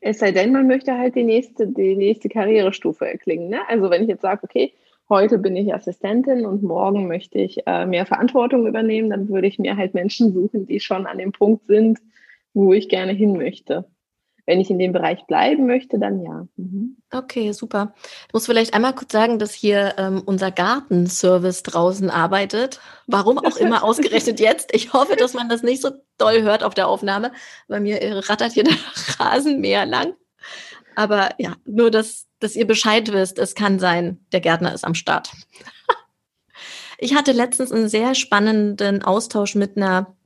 Es 0.00 0.20
sei 0.20 0.30
denn, 0.30 0.52
man 0.52 0.68
möchte 0.68 0.96
halt 0.96 1.16
die 1.16 1.24
nächste, 1.24 1.66
die 1.66 1.96
nächste 1.96 2.28
Karrierestufe 2.28 3.08
erklingen. 3.08 3.48
Ne? 3.48 3.58
Also 3.68 3.90
wenn 3.90 4.02
ich 4.02 4.08
jetzt 4.08 4.22
sage, 4.22 4.44
okay, 4.44 4.72
heute 5.10 5.38
bin 5.38 5.56
ich 5.56 5.74
Assistentin 5.74 6.46
und 6.46 6.62
morgen 6.62 7.08
möchte 7.08 7.38
ich 7.38 7.66
äh, 7.66 7.84
mehr 7.84 8.06
Verantwortung 8.06 8.66
übernehmen, 8.66 9.10
dann 9.10 9.28
würde 9.28 9.48
ich 9.48 9.58
mir 9.58 9.76
halt 9.76 9.92
Menschen 9.92 10.32
suchen, 10.32 10.66
die 10.66 10.80
schon 10.80 11.06
an 11.06 11.18
dem 11.18 11.32
Punkt 11.32 11.66
sind, 11.66 11.98
wo 12.54 12.72
ich 12.72 12.88
gerne 12.88 13.12
hin 13.12 13.36
möchte. 13.36 13.84
Wenn 14.46 14.60
ich 14.60 14.70
in 14.70 14.78
dem 14.78 14.92
Bereich 14.92 15.26
bleiben 15.26 15.66
möchte, 15.66 15.98
dann 15.98 16.22
ja. 16.22 16.48
Mhm. 16.56 16.96
Okay, 17.12 17.52
super. 17.52 17.94
Ich 18.26 18.32
muss 18.32 18.46
vielleicht 18.46 18.74
einmal 18.74 18.94
kurz 18.94 19.12
sagen, 19.12 19.38
dass 19.38 19.52
hier 19.52 19.94
ähm, 19.98 20.22
unser 20.24 20.50
Gartenservice 20.50 21.62
draußen 21.62 22.10
arbeitet. 22.10 22.80
Warum 23.06 23.38
auch 23.38 23.56
immer 23.56 23.84
ausgerechnet 23.84 24.40
jetzt. 24.40 24.74
Ich 24.74 24.92
hoffe, 24.92 25.16
dass 25.16 25.34
man 25.34 25.48
das 25.48 25.62
nicht 25.62 25.82
so 25.82 25.90
doll 26.18 26.42
hört 26.42 26.64
auf 26.64 26.74
der 26.74 26.88
Aufnahme. 26.88 27.32
Bei 27.68 27.80
mir 27.80 28.00
rattert 28.28 28.52
hier 28.52 28.64
der 28.64 28.74
Rasenmäher 29.20 29.86
lang. 29.86 30.14
Aber 30.96 31.30
ja, 31.38 31.54
nur, 31.64 31.90
dass, 31.90 32.26
dass 32.40 32.56
ihr 32.56 32.66
Bescheid 32.66 33.12
wisst, 33.12 33.38
es 33.38 33.54
kann 33.54 33.78
sein, 33.78 34.18
der 34.32 34.40
Gärtner 34.40 34.74
ist 34.74 34.84
am 34.84 34.94
Start. 34.94 35.30
ich 36.98 37.14
hatte 37.14 37.32
letztens 37.32 37.72
einen 37.72 37.88
sehr 37.88 38.14
spannenden 38.14 39.02
Austausch 39.02 39.54
mit 39.54 39.76
einer 39.76 40.16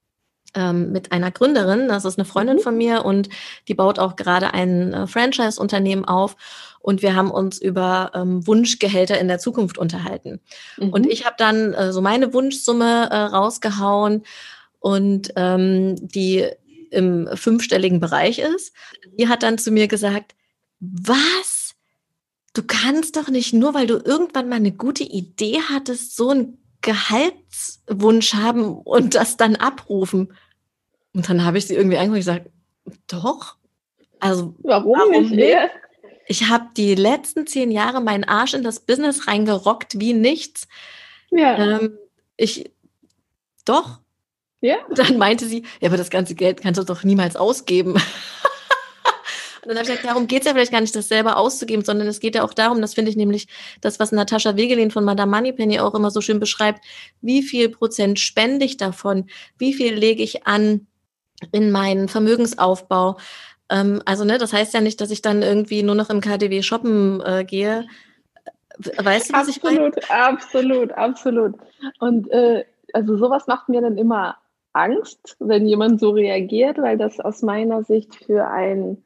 ähm, 0.56 0.92
mit 0.92 1.10
einer 1.10 1.32
Gründerin, 1.32 1.88
das 1.88 2.04
ist 2.04 2.16
eine 2.16 2.24
Freundin 2.24 2.58
mhm. 2.58 2.60
von 2.60 2.76
mir 2.76 3.04
und 3.04 3.28
die 3.66 3.74
baut 3.74 3.98
auch 3.98 4.14
gerade 4.14 4.54
ein 4.54 4.92
äh, 4.92 5.06
Franchise-Unternehmen 5.08 6.04
auf 6.04 6.36
und 6.78 7.02
wir 7.02 7.16
haben 7.16 7.30
uns 7.30 7.60
über 7.60 8.12
ähm, 8.14 8.46
Wunschgehälter 8.46 9.18
in 9.18 9.26
der 9.26 9.38
Zukunft 9.38 9.78
unterhalten. 9.78 10.40
Mhm. 10.76 10.90
Und 10.90 11.06
ich 11.06 11.24
habe 11.24 11.34
dann 11.38 11.72
äh, 11.72 11.92
so 11.92 12.00
meine 12.00 12.32
Wunschsumme 12.32 13.08
äh, 13.10 13.16
rausgehauen 13.16 14.22
und 14.78 15.32
ähm, 15.36 15.96
die 15.96 16.46
im 16.90 17.28
fünfstelligen 17.34 18.00
Bereich 18.00 18.38
ist. 18.38 18.74
Die 19.18 19.28
hat 19.28 19.42
dann 19.42 19.58
zu 19.58 19.70
mir 19.70 19.88
gesagt, 19.88 20.34
was? 20.78 21.53
Du 22.54 22.62
kannst 22.62 23.16
doch 23.16 23.28
nicht 23.28 23.52
nur, 23.52 23.74
weil 23.74 23.86
du 23.86 23.98
irgendwann 23.98 24.48
mal 24.48 24.56
eine 24.56 24.72
gute 24.72 25.04
Idee 25.04 25.60
hattest, 25.68 26.16
so 26.16 26.30
einen 26.30 26.58
Gehaltswunsch 26.80 28.34
haben 28.34 28.78
und 28.78 29.14
das 29.14 29.36
dann 29.36 29.56
abrufen. 29.56 30.32
Und 31.12 31.28
dann 31.28 31.44
habe 31.44 31.58
ich 31.58 31.66
sie 31.66 31.74
irgendwie 31.74 31.98
angeguckt 31.98 32.26
und 32.26 32.34
gesagt, 32.34 32.50
doch. 33.08 33.56
Also 34.20 34.54
warum, 34.62 34.92
warum 34.92 35.30
nicht? 35.30 35.56
Ich 36.26 36.48
habe 36.48 36.66
die 36.76 36.94
letzten 36.94 37.46
zehn 37.46 37.70
Jahre 37.70 38.00
meinen 38.00 38.24
Arsch 38.24 38.54
in 38.54 38.62
das 38.62 38.80
Business 38.80 39.26
reingerockt 39.26 40.00
wie 40.00 40.14
nichts. 40.14 40.68
Ja. 41.30 41.58
Ähm, 41.58 41.98
ich 42.36 42.70
doch. 43.64 43.98
Ja. 44.60 44.76
Dann 44.94 45.18
meinte 45.18 45.46
sie, 45.46 45.64
ja, 45.80 45.88
aber 45.88 45.96
das 45.96 46.10
ganze 46.10 46.34
Geld 46.34 46.62
kannst 46.62 46.80
du 46.80 46.84
doch 46.84 47.04
niemals 47.04 47.36
ausgeben. 47.36 47.96
Und 49.64 49.70
dann 49.70 49.78
habe 49.78 49.84
ich 49.84 49.96
gesagt, 49.96 50.04
darum 50.04 50.26
geht 50.26 50.40
es 50.40 50.46
ja 50.46 50.52
vielleicht 50.52 50.72
gar 50.72 50.80
nicht, 50.80 50.94
das 50.94 51.08
selber 51.08 51.36
auszugeben, 51.36 51.84
sondern 51.84 52.06
es 52.06 52.20
geht 52.20 52.34
ja 52.34 52.44
auch 52.44 52.54
darum, 52.54 52.80
das 52.80 52.94
finde 52.94 53.10
ich 53.10 53.16
nämlich 53.16 53.48
das, 53.80 53.98
was 53.98 54.12
Natascha 54.12 54.56
Wegelin 54.56 54.90
von 54.90 55.04
Madame 55.04 55.34
Moneypenny 55.34 55.80
auch 55.80 55.94
immer 55.94 56.10
so 56.10 56.20
schön 56.20 56.40
beschreibt, 56.40 56.84
wie 57.20 57.42
viel 57.42 57.68
Prozent 57.70 58.20
spende 58.20 58.64
ich 58.64 58.76
davon, 58.76 59.26
wie 59.58 59.72
viel 59.72 59.94
lege 59.94 60.22
ich 60.22 60.46
an 60.46 60.86
in 61.52 61.70
meinen 61.70 62.08
Vermögensaufbau. 62.08 63.16
Ähm, 63.70 64.02
also, 64.04 64.24
ne, 64.24 64.38
das 64.38 64.52
heißt 64.52 64.74
ja 64.74 64.80
nicht, 64.80 65.00
dass 65.00 65.10
ich 65.10 65.22
dann 65.22 65.42
irgendwie 65.42 65.82
nur 65.82 65.94
noch 65.94 66.10
im 66.10 66.20
KDW 66.20 66.62
shoppen 66.62 67.22
äh, 67.24 67.44
gehe. 67.44 67.86
Weißt 68.78 69.30
du, 69.30 69.34
was 69.34 69.48
absolut, 69.48 69.96
ich 69.96 70.08
meine? 70.08 70.26
Absolut, 70.26 70.92
absolut, 70.92 70.92
absolut. 70.92 71.54
Und 72.00 72.30
äh, 72.30 72.64
also 72.92 73.16
sowas 73.16 73.46
macht 73.46 73.68
mir 73.68 73.80
dann 73.80 73.98
immer 73.98 74.36
Angst, 74.72 75.36
wenn 75.38 75.66
jemand 75.66 76.00
so 76.00 76.10
reagiert, 76.10 76.78
weil 76.78 76.98
das 76.98 77.20
aus 77.20 77.42
meiner 77.42 77.84
Sicht 77.84 78.14
für 78.16 78.46
ein 78.48 79.03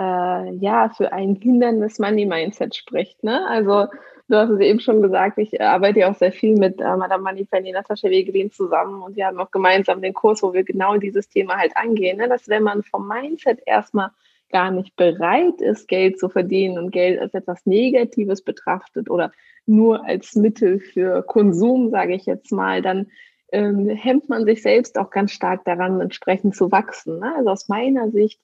äh, 0.00 0.54
ja 0.54 0.88
für 0.88 1.12
ein 1.12 1.34
hinderndes 1.34 1.98
Money 1.98 2.24
Mindset 2.24 2.74
spricht. 2.74 3.22
Ne? 3.22 3.46
Also 3.48 3.86
du 4.28 4.36
hast 4.36 4.50
es 4.50 4.60
eben 4.60 4.80
schon 4.80 5.02
gesagt, 5.02 5.38
ich 5.38 5.60
arbeite 5.60 6.00
ja 6.00 6.10
auch 6.10 6.16
sehr 6.16 6.32
viel 6.32 6.56
mit 6.56 6.80
äh, 6.80 6.96
Madame 6.96 7.22
Manifendi, 7.22 7.72
Natascha 7.72 8.08
Wegelin 8.08 8.50
zusammen 8.50 9.02
und 9.02 9.16
wir 9.16 9.26
haben 9.26 9.38
auch 9.38 9.50
gemeinsam 9.50 10.00
den 10.00 10.14
Kurs, 10.14 10.42
wo 10.42 10.54
wir 10.54 10.64
genau 10.64 10.96
dieses 10.96 11.28
Thema 11.28 11.58
halt 11.58 11.76
angehen, 11.76 12.16
ne? 12.16 12.28
dass 12.28 12.48
wenn 12.48 12.62
man 12.62 12.82
vom 12.82 13.06
Mindset 13.06 13.60
erstmal 13.66 14.10
gar 14.50 14.70
nicht 14.70 14.96
bereit 14.96 15.60
ist, 15.60 15.86
Geld 15.86 16.18
zu 16.18 16.28
verdienen 16.28 16.78
und 16.78 16.90
Geld 16.90 17.20
als 17.20 17.34
etwas 17.34 17.66
Negatives 17.66 18.42
betrachtet 18.42 19.10
oder 19.10 19.32
nur 19.66 20.04
als 20.04 20.34
Mittel 20.34 20.80
für 20.80 21.22
Konsum, 21.22 21.90
sage 21.90 22.14
ich 22.14 22.26
jetzt 22.26 22.50
mal, 22.50 22.82
dann 22.82 23.08
ähm, 23.52 23.88
hemmt 23.88 24.28
man 24.28 24.44
sich 24.46 24.62
selbst 24.62 24.98
auch 24.98 25.10
ganz 25.10 25.32
stark 25.32 25.64
daran, 25.64 26.00
entsprechend 26.00 26.56
zu 26.56 26.72
wachsen. 26.72 27.20
Ne? 27.20 27.34
Also 27.36 27.50
aus 27.50 27.68
meiner 27.68 28.10
Sicht 28.10 28.40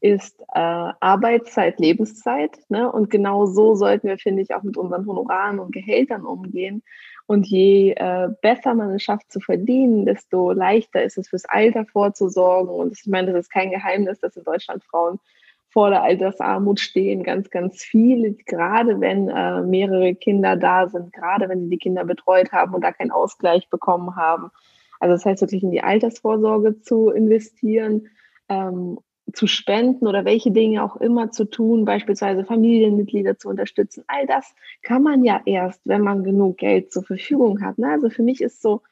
ist 0.00 0.40
äh, 0.54 0.58
Arbeitszeit 1.00 1.80
Lebenszeit. 1.80 2.58
Ne? 2.68 2.90
Und 2.90 3.10
genau 3.10 3.46
so 3.46 3.74
sollten 3.74 4.08
wir, 4.08 4.18
finde 4.18 4.42
ich, 4.42 4.54
auch 4.54 4.62
mit 4.62 4.76
unseren 4.76 5.06
Honoraren 5.06 5.58
und 5.58 5.72
Gehältern 5.72 6.24
umgehen. 6.24 6.82
Und 7.26 7.46
je 7.46 7.92
äh, 7.92 8.28
besser 8.40 8.74
man 8.74 8.94
es 8.94 9.02
schafft 9.02 9.30
zu 9.30 9.40
verdienen, 9.40 10.06
desto 10.06 10.52
leichter 10.52 11.02
ist 11.02 11.18
es 11.18 11.28
fürs 11.28 11.44
Alter 11.44 11.84
vorzusorgen. 11.84 12.72
Und 12.72 12.92
ich 12.98 13.06
meine, 13.06 13.32
das 13.32 13.46
ist 13.46 13.50
kein 13.50 13.70
Geheimnis, 13.70 14.20
dass 14.20 14.36
in 14.36 14.44
Deutschland 14.44 14.82
Frauen 14.84 15.18
vor 15.70 15.90
der 15.90 16.02
Altersarmut 16.02 16.80
stehen, 16.80 17.22
ganz, 17.22 17.50
ganz 17.50 17.84
viele, 17.84 18.32
gerade 18.32 19.00
wenn 19.00 19.28
äh, 19.28 19.60
mehrere 19.60 20.14
Kinder 20.14 20.56
da 20.56 20.88
sind, 20.88 21.12
gerade 21.12 21.48
wenn 21.48 21.64
sie 21.64 21.68
die 21.68 21.78
Kinder 21.78 22.04
betreut 22.04 22.52
haben 22.52 22.72
und 22.72 22.82
da 22.82 22.92
keinen 22.92 23.10
Ausgleich 23.10 23.68
bekommen 23.68 24.16
haben. 24.16 24.50
Also 24.98 25.14
das 25.14 25.26
heißt 25.26 25.42
wirklich 25.42 25.62
in 25.62 25.70
die 25.70 25.82
Altersvorsorge 25.82 26.80
zu 26.80 27.10
investieren 27.10 28.08
ähm, 28.48 28.98
zu 29.32 29.46
spenden 29.46 30.06
oder 30.06 30.24
welche 30.24 30.50
Dinge 30.50 30.82
auch 30.82 30.96
immer 30.96 31.30
zu 31.30 31.44
tun, 31.44 31.84
beispielsweise 31.84 32.44
Familienmitglieder 32.44 33.38
zu 33.38 33.48
unterstützen. 33.48 34.04
All 34.06 34.26
das 34.26 34.54
kann 34.82 35.02
man 35.02 35.24
ja 35.24 35.40
erst, 35.44 35.80
wenn 35.84 36.02
man 36.02 36.24
genug 36.24 36.58
Geld 36.58 36.92
zur 36.92 37.04
Verfügung 37.04 37.60
hat. 37.62 37.78
Ne? 37.78 37.90
Also 37.90 38.10
für 38.10 38.22
mich 38.22 38.40
ist 38.40 38.62
so 38.62 38.82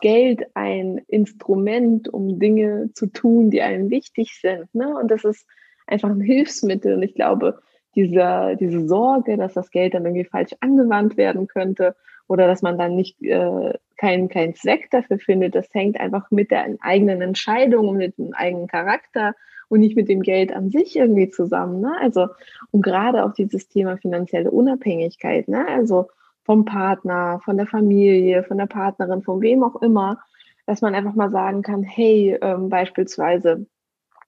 Geld 0.00 0.44
ein 0.54 0.98
Instrument, 1.06 2.12
um 2.12 2.38
Dinge 2.38 2.90
zu 2.94 3.06
tun, 3.06 3.50
die 3.50 3.62
einem 3.62 3.90
wichtig 3.90 4.38
sind. 4.40 4.74
Ne? 4.74 4.96
Und 4.96 5.10
das 5.10 5.24
ist 5.24 5.46
einfach 5.86 6.10
ein 6.10 6.20
Hilfsmittel. 6.20 6.94
Und 6.94 7.02
ich 7.02 7.14
glaube, 7.14 7.60
diese, 7.94 8.56
diese 8.58 8.86
Sorge, 8.88 9.36
dass 9.36 9.54
das 9.54 9.70
Geld 9.70 9.94
dann 9.94 10.04
irgendwie 10.04 10.24
falsch 10.24 10.54
angewandt 10.60 11.16
werden 11.16 11.46
könnte 11.46 11.94
oder 12.26 12.46
dass 12.46 12.62
man 12.62 12.78
dann 12.78 12.96
nicht 12.96 13.22
äh, 13.22 13.74
keinen 13.96 14.28
kein 14.28 14.54
Zweck 14.54 14.90
dafür 14.90 15.18
findet, 15.18 15.54
das 15.54 15.68
hängt 15.72 16.00
einfach 16.00 16.30
mit 16.30 16.50
der 16.50 16.66
eigenen 16.80 17.20
Entscheidung 17.20 17.88
und 17.88 17.98
mit 17.98 18.18
dem 18.18 18.32
eigenen 18.34 18.66
Charakter 18.66 19.34
und 19.74 19.80
nicht 19.80 19.96
mit 19.96 20.08
dem 20.08 20.22
Geld 20.22 20.52
an 20.52 20.70
sich 20.70 20.94
irgendwie 20.94 21.30
zusammen. 21.30 21.80
Ne? 21.80 21.96
Also, 22.00 22.28
und 22.70 22.82
gerade 22.82 23.24
auch 23.24 23.32
dieses 23.34 23.68
Thema 23.68 23.96
finanzielle 23.96 24.52
Unabhängigkeit, 24.52 25.48
ne? 25.48 25.66
also 25.66 26.06
vom 26.44 26.64
Partner, 26.64 27.40
von 27.44 27.56
der 27.56 27.66
Familie, 27.66 28.44
von 28.44 28.58
der 28.58 28.66
Partnerin, 28.66 29.22
von 29.22 29.40
wem 29.40 29.64
auch 29.64 29.82
immer, 29.82 30.20
dass 30.64 30.80
man 30.80 30.94
einfach 30.94 31.14
mal 31.14 31.32
sagen 31.32 31.62
kann, 31.62 31.82
hey, 31.82 32.38
ähm, 32.40 32.68
beispielsweise, 32.68 33.66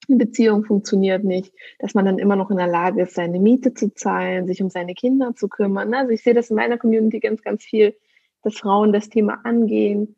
eine 0.08 0.18
Beziehung 0.18 0.64
funktioniert 0.64 1.22
nicht, 1.22 1.52
dass 1.78 1.94
man 1.94 2.04
dann 2.04 2.18
immer 2.18 2.34
noch 2.34 2.50
in 2.50 2.56
der 2.56 2.66
Lage 2.66 3.02
ist, 3.02 3.14
seine 3.14 3.38
Miete 3.38 3.72
zu 3.72 3.94
zahlen, 3.94 4.48
sich 4.48 4.60
um 4.60 4.68
seine 4.68 4.94
Kinder 4.94 5.34
zu 5.36 5.48
kümmern. 5.48 5.90
Ne? 5.90 5.98
Also 5.98 6.10
ich 6.10 6.22
sehe 6.24 6.34
das 6.34 6.50
in 6.50 6.56
meiner 6.56 6.76
Community 6.76 7.20
ganz, 7.20 7.42
ganz 7.42 7.62
viel, 7.62 7.94
dass 8.42 8.56
Frauen 8.56 8.92
das 8.92 9.10
Thema 9.10 9.40
angehen, 9.44 10.16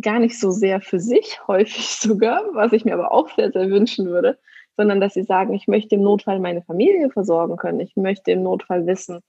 gar 0.00 0.20
nicht 0.20 0.38
so 0.38 0.52
sehr 0.52 0.80
für 0.80 1.00
sich, 1.00 1.40
häufig 1.48 1.88
sogar, 1.88 2.44
was 2.52 2.72
ich 2.72 2.84
mir 2.84 2.94
aber 2.94 3.10
auch 3.10 3.34
sehr, 3.34 3.50
sehr 3.50 3.70
wünschen 3.70 4.06
würde, 4.06 4.38
sondern 4.78 5.00
dass 5.00 5.14
sie 5.14 5.24
sagen, 5.24 5.52
ich 5.54 5.66
möchte 5.66 5.96
im 5.96 6.02
Notfall 6.02 6.38
meine 6.38 6.62
Familie 6.62 7.10
versorgen 7.10 7.56
können. 7.56 7.80
Ich 7.80 7.96
möchte 7.96 8.30
im 8.30 8.44
Notfall 8.44 8.86
wissen, 8.86 9.20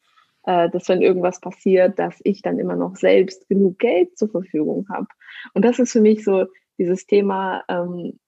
äh, 0.46 0.70
dass 0.70 0.88
wenn 0.88 1.02
irgendwas 1.02 1.42
passiert, 1.42 1.98
dass 1.98 2.22
ich 2.24 2.44
dann 2.44 2.60
immer 2.60 2.76
noch 2.76 2.96
selbst 2.96 3.50
genug 3.50 3.80
Geld 3.80 4.16
zur 4.16 4.30
Verfügung 4.30 4.86
habe. 4.90 5.08
Und 5.56 5.66
das 5.66 5.80
ist 5.80 5.92
für 5.92 6.02
mich 6.02 6.24
so 6.24 6.46
dieses 6.78 7.08
Thema, 7.08 7.64
ähm, 7.68 8.20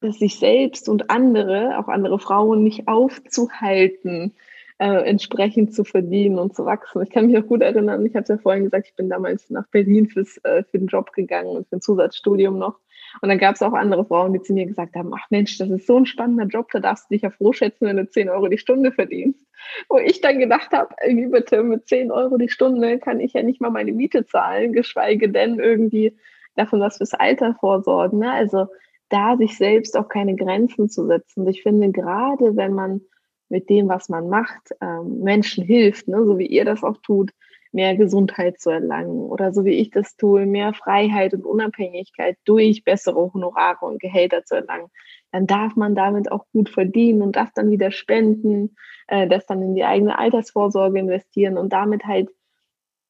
dass 0.00 0.20
sich 0.20 0.38
selbst 0.38 0.88
und 0.88 1.10
andere, 1.10 1.76
auch 1.76 1.88
andere 1.88 2.20
Frauen, 2.20 2.62
nicht 2.62 2.86
aufzuhalten, 2.86 4.32
äh, 4.78 5.08
entsprechend 5.08 5.74
zu 5.74 5.82
verdienen 5.82 6.38
und 6.38 6.54
zu 6.54 6.64
wachsen. 6.64 7.02
Ich 7.02 7.10
kann 7.10 7.26
mich 7.26 7.36
auch 7.36 7.46
gut 7.46 7.62
erinnern, 7.62 8.06
ich 8.06 8.14
habe 8.14 8.26
ja 8.28 8.38
vorhin 8.38 8.64
gesagt, 8.64 8.86
ich 8.86 8.94
bin 8.94 9.10
damals 9.10 9.50
nach 9.50 9.66
Berlin 9.72 10.06
fürs, 10.06 10.38
äh, 10.44 10.62
für 10.62 10.78
den 10.78 10.86
Job 10.86 11.12
gegangen 11.12 11.48
und 11.48 11.68
für 11.68 11.76
ein 11.76 11.82
Zusatzstudium 11.82 12.58
noch. 12.58 12.78
Und 13.20 13.28
dann 13.28 13.38
gab 13.38 13.54
es 13.54 13.62
auch 13.62 13.72
andere 13.72 14.04
Frauen, 14.04 14.32
die 14.32 14.42
zu 14.42 14.52
mir 14.52 14.66
gesagt 14.66 14.94
haben, 14.94 15.12
ach 15.14 15.30
Mensch, 15.30 15.58
das 15.58 15.70
ist 15.70 15.86
so 15.86 15.96
ein 15.96 16.06
spannender 16.06 16.46
Job, 16.46 16.70
da 16.72 16.80
darfst 16.80 17.10
du 17.10 17.14
dich 17.14 17.22
ja 17.22 17.30
froh 17.30 17.52
schätzen, 17.52 17.86
wenn 17.86 17.96
du 17.96 18.08
10 18.08 18.28
Euro 18.28 18.48
die 18.48 18.58
Stunde 18.58 18.92
verdienst. 18.92 19.44
Wo 19.88 19.98
ich 19.98 20.20
dann 20.20 20.38
gedacht 20.38 20.72
habe, 20.72 20.94
wie 21.06 21.26
bitte, 21.26 21.62
mit 21.62 21.86
10 21.86 22.10
Euro 22.10 22.36
die 22.36 22.48
Stunde 22.48 22.98
kann 22.98 23.20
ich 23.20 23.34
ja 23.34 23.42
nicht 23.42 23.60
mal 23.60 23.70
meine 23.70 23.92
Miete 23.92 24.26
zahlen, 24.26 24.72
geschweige 24.72 25.30
denn 25.30 25.58
irgendwie 25.58 26.16
davon 26.54 26.80
was 26.80 26.96
fürs 26.98 27.14
Alter 27.14 27.54
vorsorgen. 27.58 28.20
Ne? 28.20 28.30
Also 28.30 28.66
da 29.08 29.36
sich 29.36 29.56
selbst 29.56 29.96
auch 29.96 30.08
keine 30.08 30.36
Grenzen 30.36 30.88
zu 30.88 31.06
setzen. 31.06 31.46
Ich 31.48 31.62
finde, 31.62 31.90
gerade 31.90 32.56
wenn 32.56 32.72
man 32.72 33.02
mit 33.48 33.68
dem, 33.68 33.88
was 33.88 34.08
man 34.08 34.28
macht, 34.28 34.70
ähm, 34.80 35.20
Menschen 35.20 35.64
hilft, 35.64 36.08
ne? 36.08 36.24
so 36.24 36.38
wie 36.38 36.46
ihr 36.46 36.64
das 36.64 36.84
auch 36.84 36.96
tut, 36.98 37.32
mehr 37.72 37.96
Gesundheit 37.96 38.60
zu 38.60 38.70
erlangen 38.70 39.30
oder 39.30 39.52
so 39.52 39.64
wie 39.64 39.74
ich 39.74 39.90
das 39.90 40.16
tue, 40.16 40.46
mehr 40.46 40.74
Freiheit 40.74 41.34
und 41.34 41.44
Unabhängigkeit 41.44 42.36
durch 42.44 42.84
bessere 42.84 43.32
Honorare 43.32 43.86
und 43.86 44.00
Gehälter 44.00 44.44
zu 44.44 44.56
erlangen, 44.56 44.88
dann 45.32 45.46
darf 45.46 45.76
man 45.76 45.94
damit 45.94 46.32
auch 46.32 46.46
gut 46.52 46.68
verdienen 46.68 47.22
und 47.22 47.36
darf 47.36 47.50
dann 47.54 47.70
wieder 47.70 47.92
spenden, 47.92 48.76
äh, 49.06 49.28
das 49.28 49.46
dann 49.46 49.62
in 49.62 49.74
die 49.74 49.84
eigene 49.84 50.18
Altersvorsorge 50.18 50.98
investieren 50.98 51.58
und 51.58 51.72
damit 51.72 52.04
halt 52.04 52.28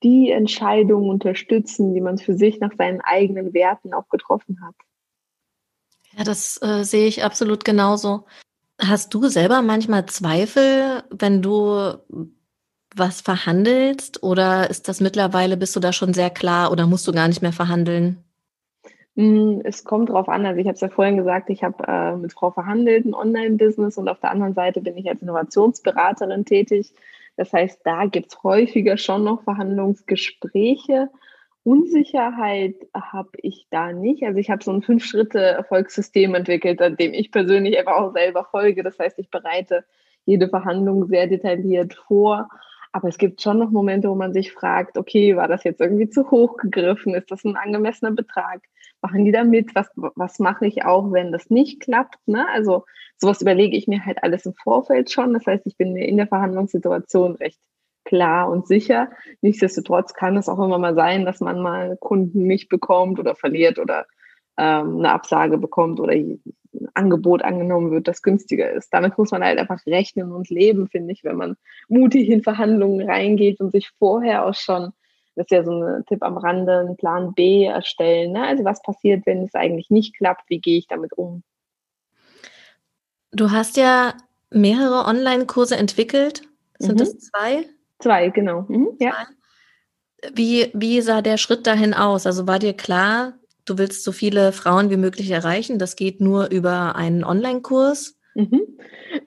die 0.02 0.30
Entscheidungen 0.30 1.10
unterstützen, 1.10 1.94
die 1.94 2.00
man 2.00 2.18
für 2.18 2.34
sich 2.34 2.60
nach 2.60 2.72
seinen 2.76 3.00
eigenen 3.00 3.52
Werten 3.52 3.92
auch 3.92 4.08
getroffen 4.08 4.58
hat. 4.64 4.74
Ja, 6.16 6.24
das 6.24 6.60
äh, 6.62 6.84
sehe 6.84 7.06
ich 7.06 7.22
absolut 7.24 7.64
genauso. 7.64 8.24
Hast 8.80 9.12
du 9.12 9.28
selber 9.28 9.62
manchmal 9.62 10.06
Zweifel, 10.06 11.02
wenn 11.10 11.42
du 11.42 11.98
was 12.94 13.20
verhandelst 13.20 14.22
oder 14.22 14.68
ist 14.70 14.88
das 14.88 15.00
mittlerweile, 15.00 15.56
bist 15.56 15.76
du 15.76 15.80
da 15.80 15.92
schon 15.92 16.12
sehr 16.12 16.30
klar 16.30 16.72
oder 16.72 16.86
musst 16.86 17.06
du 17.06 17.12
gar 17.12 17.28
nicht 17.28 17.42
mehr 17.42 17.52
verhandeln? 17.52 18.22
Hm, 19.16 19.60
es 19.64 19.84
kommt 19.84 20.08
drauf 20.08 20.28
an. 20.28 20.46
Also 20.46 20.60
ich 20.60 20.66
habe 20.66 20.74
es 20.74 20.80
ja 20.80 20.88
vorhin 20.88 21.16
gesagt, 21.16 21.50
ich 21.50 21.62
habe 21.62 21.84
äh, 21.86 22.16
mit 22.16 22.32
Frau 22.32 22.50
verhandelt 22.50 23.04
ein 23.04 23.14
Online-Business 23.14 23.98
und 23.98 24.08
auf 24.08 24.20
der 24.20 24.30
anderen 24.30 24.54
Seite 24.54 24.80
bin 24.80 24.96
ich 24.96 25.08
als 25.08 25.22
Innovationsberaterin 25.22 26.44
tätig. 26.44 26.92
Das 27.36 27.52
heißt, 27.52 27.80
da 27.84 28.06
gibt 28.06 28.32
es 28.32 28.42
häufiger 28.42 28.96
schon 28.96 29.24
noch 29.24 29.42
Verhandlungsgespräche. 29.42 31.10
Unsicherheit 31.62 32.76
habe 32.94 33.30
ich 33.42 33.66
da 33.70 33.92
nicht. 33.92 34.22
Also 34.22 34.38
ich 34.38 34.50
habe 34.50 34.64
so 34.64 34.72
ein 34.72 34.82
Fünf-Schritte-Erfolgssystem 34.82 36.34
entwickelt, 36.34 36.80
an 36.80 36.96
dem 36.96 37.12
ich 37.12 37.30
persönlich 37.30 37.78
einfach 37.78 37.96
auch 37.96 38.12
selber 38.12 38.44
folge. 38.50 38.82
Das 38.82 38.98
heißt, 38.98 39.18
ich 39.18 39.30
bereite 39.30 39.84
jede 40.24 40.48
Verhandlung 40.48 41.06
sehr 41.08 41.26
detailliert 41.26 41.94
vor 41.94 42.48
aber 42.92 43.08
es 43.08 43.18
gibt 43.18 43.40
schon 43.40 43.58
noch 43.58 43.70
Momente, 43.70 44.08
wo 44.08 44.14
man 44.14 44.32
sich 44.32 44.52
fragt, 44.52 44.98
okay, 44.98 45.36
war 45.36 45.48
das 45.48 45.64
jetzt 45.64 45.80
irgendwie 45.80 46.08
zu 46.08 46.30
hoch 46.30 46.56
gegriffen? 46.56 47.14
Ist 47.14 47.30
das 47.30 47.44
ein 47.44 47.56
angemessener 47.56 48.10
Betrag? 48.10 48.62
Machen 49.00 49.24
die 49.24 49.32
da 49.32 49.44
mit? 49.44 49.74
Was, 49.74 49.90
was 49.94 50.38
mache 50.40 50.66
ich 50.66 50.84
auch, 50.84 51.12
wenn 51.12 51.30
das 51.32 51.50
nicht 51.50 51.80
klappt? 51.80 52.18
Ne? 52.26 52.46
Also 52.52 52.84
sowas 53.16 53.40
überlege 53.40 53.76
ich 53.76 53.86
mir 53.86 54.04
halt 54.04 54.22
alles 54.22 54.44
im 54.44 54.54
Vorfeld 54.54 55.10
schon. 55.10 55.32
Das 55.32 55.46
heißt, 55.46 55.66
ich 55.66 55.76
bin 55.76 55.92
mir 55.92 56.06
in 56.06 56.16
der 56.16 56.26
Verhandlungssituation 56.26 57.36
recht 57.36 57.60
klar 58.04 58.50
und 58.50 58.66
sicher. 58.66 59.10
Nichtsdestotrotz 59.40 60.14
kann 60.14 60.36
es 60.36 60.48
auch 60.48 60.58
immer 60.58 60.78
mal 60.78 60.94
sein, 60.94 61.24
dass 61.24 61.40
man 61.40 61.60
mal 61.60 61.96
Kunden 62.00 62.42
nicht 62.42 62.68
bekommt 62.68 63.20
oder 63.20 63.36
verliert 63.36 63.78
oder 63.78 64.06
ähm, 64.56 64.98
eine 64.98 65.12
Absage 65.12 65.58
bekommt 65.58 66.00
oder 66.00 66.14
Angebot 66.94 67.42
angenommen 67.42 67.90
wird, 67.90 68.08
das 68.08 68.22
günstiger 68.22 68.70
ist. 68.70 68.92
Damit 68.92 69.18
muss 69.18 69.30
man 69.30 69.44
halt 69.44 69.58
einfach 69.58 69.84
rechnen 69.86 70.32
und 70.32 70.50
leben, 70.50 70.88
finde 70.88 71.12
ich, 71.12 71.24
wenn 71.24 71.36
man 71.36 71.56
mutig 71.88 72.28
in 72.28 72.42
Verhandlungen 72.42 73.08
reingeht 73.08 73.60
und 73.60 73.72
sich 73.72 73.90
vorher 73.98 74.44
auch 74.46 74.54
schon, 74.54 74.92
das 75.34 75.46
ist 75.46 75.50
ja 75.50 75.64
so 75.64 75.72
ein 75.72 76.04
Tipp 76.06 76.22
am 76.22 76.36
Rande, 76.36 76.78
einen 76.78 76.96
Plan 76.96 77.34
B 77.34 77.64
erstellen. 77.64 78.32
Ne? 78.32 78.46
Also 78.46 78.64
was 78.64 78.82
passiert, 78.82 79.26
wenn 79.26 79.44
es 79.44 79.54
eigentlich 79.54 79.90
nicht 79.90 80.16
klappt? 80.16 80.48
Wie 80.48 80.60
gehe 80.60 80.78
ich 80.78 80.86
damit 80.86 81.12
um? 81.12 81.42
Du 83.32 83.50
hast 83.50 83.76
ja 83.76 84.14
mehrere 84.50 85.06
Online-Kurse 85.06 85.76
entwickelt. 85.76 86.42
Sind 86.78 86.94
mhm. 86.94 86.98
das 86.98 87.18
zwei? 87.18 87.64
Zwei, 87.98 88.28
genau. 88.30 88.62
Mhm, 88.68 88.96
ja. 88.98 89.14
Wie, 90.34 90.70
wie 90.74 91.00
sah 91.00 91.22
der 91.22 91.36
Schritt 91.36 91.66
dahin 91.66 91.94
aus? 91.94 92.26
Also 92.26 92.46
war 92.46 92.58
dir 92.58 92.74
klar, 92.74 93.34
du 93.64 93.78
willst 93.78 94.04
so 94.04 94.12
viele 94.12 94.52
Frauen 94.52 94.90
wie 94.90 94.96
möglich 94.96 95.30
erreichen? 95.30 95.78
Das 95.78 95.96
geht 95.96 96.20
nur 96.20 96.50
über 96.50 96.96
einen 96.96 97.24
Online-Kurs? 97.24 98.18
Mhm. 98.34 98.62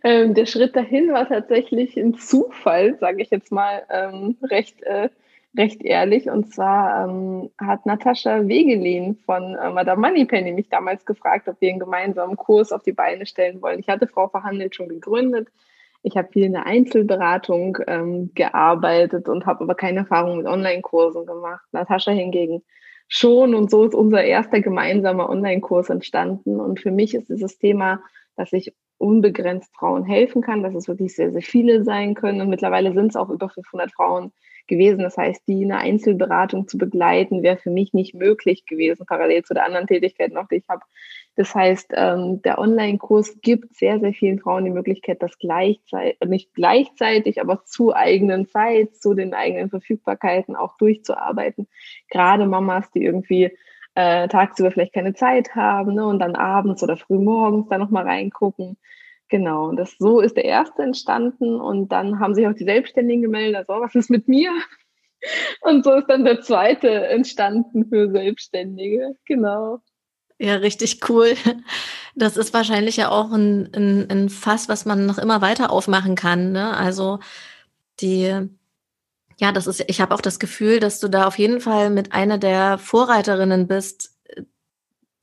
Ähm, 0.04 0.34
der 0.34 0.46
Schritt 0.46 0.76
dahin 0.76 1.12
war 1.12 1.28
tatsächlich 1.28 1.98
ein 1.98 2.16
Zufall, 2.16 2.98
sage 3.00 3.22
ich 3.22 3.30
jetzt 3.30 3.52
mal 3.52 3.84
ähm, 3.90 4.38
recht, 4.44 4.82
äh, 4.84 5.10
recht 5.58 5.84
ehrlich. 5.84 6.30
Und 6.30 6.54
zwar 6.54 7.08
ähm, 7.08 7.50
hat 7.60 7.86
Natascha 7.86 8.48
Wegelin 8.48 9.18
von 9.26 9.56
äh, 9.56 9.70
Madame 9.72 10.08
Moneypenny 10.08 10.54
mich 10.54 10.70
damals 10.70 11.06
gefragt, 11.06 11.48
ob 11.48 11.60
wir 11.60 11.70
einen 11.70 11.80
gemeinsamen 11.80 12.38
Kurs 12.38 12.72
auf 12.72 12.84
die 12.84 12.94
Beine 12.94 13.26
stellen 13.26 13.62
wollen. 13.62 13.80
Ich 13.80 13.90
hatte 13.90 14.08
Frau 14.08 14.30
Verhandelt 14.30 14.76
schon 14.76 14.90
gegründet. 14.90 15.50
Ich 16.02 16.18
habe 16.18 16.30
viel 16.32 16.44
in 16.44 16.54
der 16.54 16.66
Einzelberatung 16.66 17.78
ähm, 17.88 18.32
gearbeitet 18.36 19.30
und 19.30 19.46
habe 19.46 19.64
aber 19.64 19.76
keine 19.76 20.00
Erfahrung 20.00 20.38
mit 20.38 20.48
Online-Kursen 20.48 21.26
gemacht. 21.26 21.66
Natascha 21.72 22.12
hingegen 22.12 22.62
schon 23.08 23.56
und 23.56 23.70
so 23.70 23.86
ist 23.86 23.96
unser 23.96 24.24
erster 24.24 24.60
gemeinsamer 24.60 25.30
Online-Kurs 25.30 25.90
entstanden. 25.90 26.60
Und 26.60 26.80
für 26.80 26.92
mich 26.92 27.14
ist 27.14 27.30
dieses 27.30 27.58
Thema, 27.58 28.02
dass 28.36 28.54
ich 28.54 28.74
unbegrenzt 28.98 29.76
Frauen 29.76 30.06
helfen 30.06 30.42
kann, 30.42 30.64
dass 30.64 30.76
es 30.76 30.88
wirklich 30.88 31.16
sehr, 31.16 31.32
sehr 31.32 31.42
viele 31.42 31.84
sein 31.84 32.14
können. 32.16 32.42
Und 32.42 32.50
mittlerweile 32.50 32.94
sind 32.94 33.08
es 33.08 33.16
auch 33.16 33.30
über 33.30 33.50
500 33.50 33.92
Frauen 33.92 34.32
gewesen. 34.68 35.00
Das 35.00 35.18
heißt, 35.18 35.48
die 35.48 35.64
in 35.64 35.72
einer 35.72 35.82
Einzelberatung 35.82 36.68
zu 36.68 36.78
begleiten, 36.78 37.44
wäre 37.44 37.58
für 37.58 37.70
mich 37.70 37.94
nicht 37.94 38.16
möglich 38.16 38.66
gewesen, 38.66 39.06
parallel 39.06 39.44
zu 39.44 39.54
der 39.54 39.66
anderen 39.66 39.88
Tätigkeit 39.88 40.32
noch, 40.32 40.48
die 40.48 40.56
ich 40.56 40.70
habe. 40.70 40.82
Das 41.36 41.56
heißt, 41.56 41.94
ähm, 41.96 42.42
der 42.44 42.60
Online-Kurs 42.60 43.40
gibt 43.42 43.76
sehr, 43.76 44.00
sehr 44.00 44.14
vielen 44.14 44.40
Frauen 44.40 44.66
die 44.66 44.72
Möglichkeit, 44.72 45.22
das 45.24 45.38
gleichzeitig, 45.40 46.20
nicht 46.28 46.54
gleichzeitig, 46.54 47.42
aber 47.42 47.66
zu 47.66 47.94
eigenen 47.94 48.48
Zeit, 48.48 48.96
zu 48.96 49.16
den 49.16 49.34
eigenen 49.34 49.70
Verfügbarkeiten 49.70 50.56
auch 50.56 50.78
durchzuarbeiten. 50.78 51.68
Gerade 52.10 52.46
Mamas, 52.46 52.92
die 52.92 53.04
irgendwie 53.04 53.52
äh, 53.96 54.28
tagsüber 54.28 54.72
vielleicht 54.72 54.94
keine 54.94 55.14
Zeit 55.14 55.56
haben 55.56 55.96
ne, 55.96 56.06
und 56.06 56.20
dann 56.20 56.36
abends 56.36 56.84
oder 56.84 56.98
früh 56.98 57.18
morgens 57.18 57.68
da 57.70 57.78
nochmal 57.78 58.04
reingucken. 58.04 58.78
Genau, 59.30 59.70
und 59.70 59.78
das, 59.78 59.96
so 59.98 60.20
ist 60.20 60.38
der 60.38 60.46
erste 60.46 60.84
entstanden 60.84 61.60
und 61.60 61.92
dann 61.92 62.20
haben 62.20 62.36
sich 62.36 62.46
auch 62.46 62.54
die 62.54 62.66
Selbstständigen 62.66 63.24
gemeldet, 63.24 63.56
also 63.56 63.82
was 63.82 63.96
ist 63.96 64.10
mit 64.10 64.28
mir? 64.28 64.52
Und 65.62 65.86
so 65.86 65.94
ist 65.94 66.08
dann 66.08 66.26
der 66.26 66.42
zweite 66.42 66.90
entstanden 66.90 67.86
für 67.88 68.12
Selbstständige, 68.12 69.16
genau. 69.26 69.80
Ja, 70.40 70.56
richtig 70.56 71.10
cool. 71.10 71.36
Das 72.16 72.38
ist 72.38 72.54
wahrscheinlich 72.54 72.98
ja 72.98 73.10
auch 73.10 73.32
ein, 73.32 73.70
ein, 73.74 74.10
ein 74.10 74.30
Fass, 74.30 74.70
was 74.70 74.86
man 74.86 75.06
noch 75.06 75.18
immer 75.18 75.42
weiter 75.42 75.72
aufmachen 75.72 76.16
kann. 76.16 76.52
Ne? 76.52 76.76
Also 76.76 77.20
die, 78.02 78.50
ja, 79.40 79.52
das 79.52 79.68
ist, 79.68 79.84
ich 79.88 80.02
habe 80.02 80.14
auch 80.14 80.22
das 80.22 80.40
Gefühl, 80.40 80.80
dass 80.80 81.00
du 81.00 81.08
da 81.08 81.26
auf 81.26 81.38
jeden 81.40 81.60
Fall 81.60 81.90
mit 81.90 82.14
einer 82.14 82.38
der 82.38 82.78
Vorreiterinnen 82.78 83.68
bist, 83.68 84.16
äh, 84.26 84.44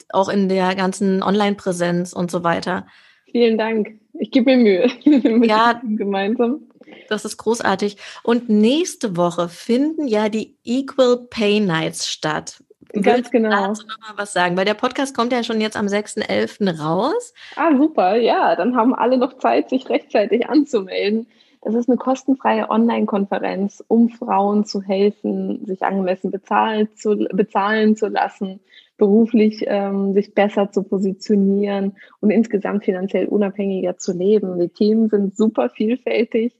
auch 0.08 0.28
in 0.28 0.48
der 0.48 0.74
ganzen 0.74 1.22
Online-Präsenz 1.22 2.12
und 2.12 2.30
so 2.30 2.42
weiter. 2.42 2.86
Vielen 3.30 3.56
Dank. 3.56 4.00
Ich 4.14 4.30
gebe 4.30 4.56
mir 4.56 4.90
Mühe. 5.04 5.46
ja, 5.46 5.80
gemeinsam. 5.84 6.68
Das 7.08 7.24
ist 7.24 7.36
großartig. 7.36 7.96
Und 8.22 8.48
nächste 8.48 9.16
Woche 9.16 9.48
finden 9.48 10.06
ja 10.08 10.28
die 10.28 10.56
Equal 10.64 11.26
Pay 11.30 11.60
Nights 11.60 12.08
statt. 12.08 12.62
Ganz 12.92 13.30
genau. 13.30 13.50
Dazu 13.50 13.86
noch 13.86 13.98
mal 14.00 14.16
was 14.16 14.32
sagen, 14.32 14.56
weil 14.56 14.64
der 14.64 14.74
Podcast 14.74 15.16
kommt 15.16 15.32
ja 15.32 15.42
schon 15.42 15.60
jetzt 15.60 15.76
am 15.76 15.86
6.11. 15.86 16.78
raus. 16.80 17.34
Ah, 17.56 17.76
super. 17.76 18.16
Ja, 18.16 18.56
dann 18.56 18.76
haben 18.76 18.94
alle 18.94 19.18
noch 19.18 19.38
Zeit, 19.38 19.70
sich 19.70 19.88
rechtzeitig 19.88 20.48
anzumelden. 20.48 21.26
Das 21.62 21.74
ist 21.74 21.88
eine 21.88 21.98
kostenfreie 21.98 22.70
Online-Konferenz, 22.70 23.84
um 23.86 24.08
Frauen 24.08 24.64
zu 24.64 24.82
helfen, 24.82 25.66
sich 25.66 25.82
angemessen 25.82 26.30
bezahlen 26.30 26.88
zu, 26.96 27.28
bezahlen 27.32 27.96
zu 27.96 28.08
lassen, 28.08 28.60
beruflich 28.96 29.64
ähm, 29.66 30.14
sich 30.14 30.34
besser 30.34 30.72
zu 30.72 30.82
positionieren 30.82 31.96
und 32.20 32.30
insgesamt 32.30 32.84
finanziell 32.84 33.26
unabhängiger 33.26 33.98
zu 33.98 34.12
leben. 34.12 34.58
Die 34.58 34.68
Themen 34.68 35.10
sind 35.10 35.36
super 35.36 35.68
vielfältig 35.68 36.54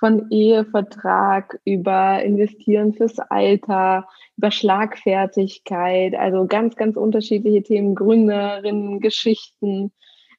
von 0.00 0.30
Ehevertrag 0.30 1.60
über 1.64 2.22
Investieren 2.22 2.94
fürs 2.94 3.18
Alter, 3.20 4.08
über 4.36 4.50
Schlagfertigkeit, 4.50 6.14
also 6.14 6.46
ganz, 6.46 6.74
ganz 6.74 6.96
unterschiedliche 6.96 7.62
Themen, 7.62 7.94
Gründerinnen, 7.94 9.00
Geschichten, 9.00 9.92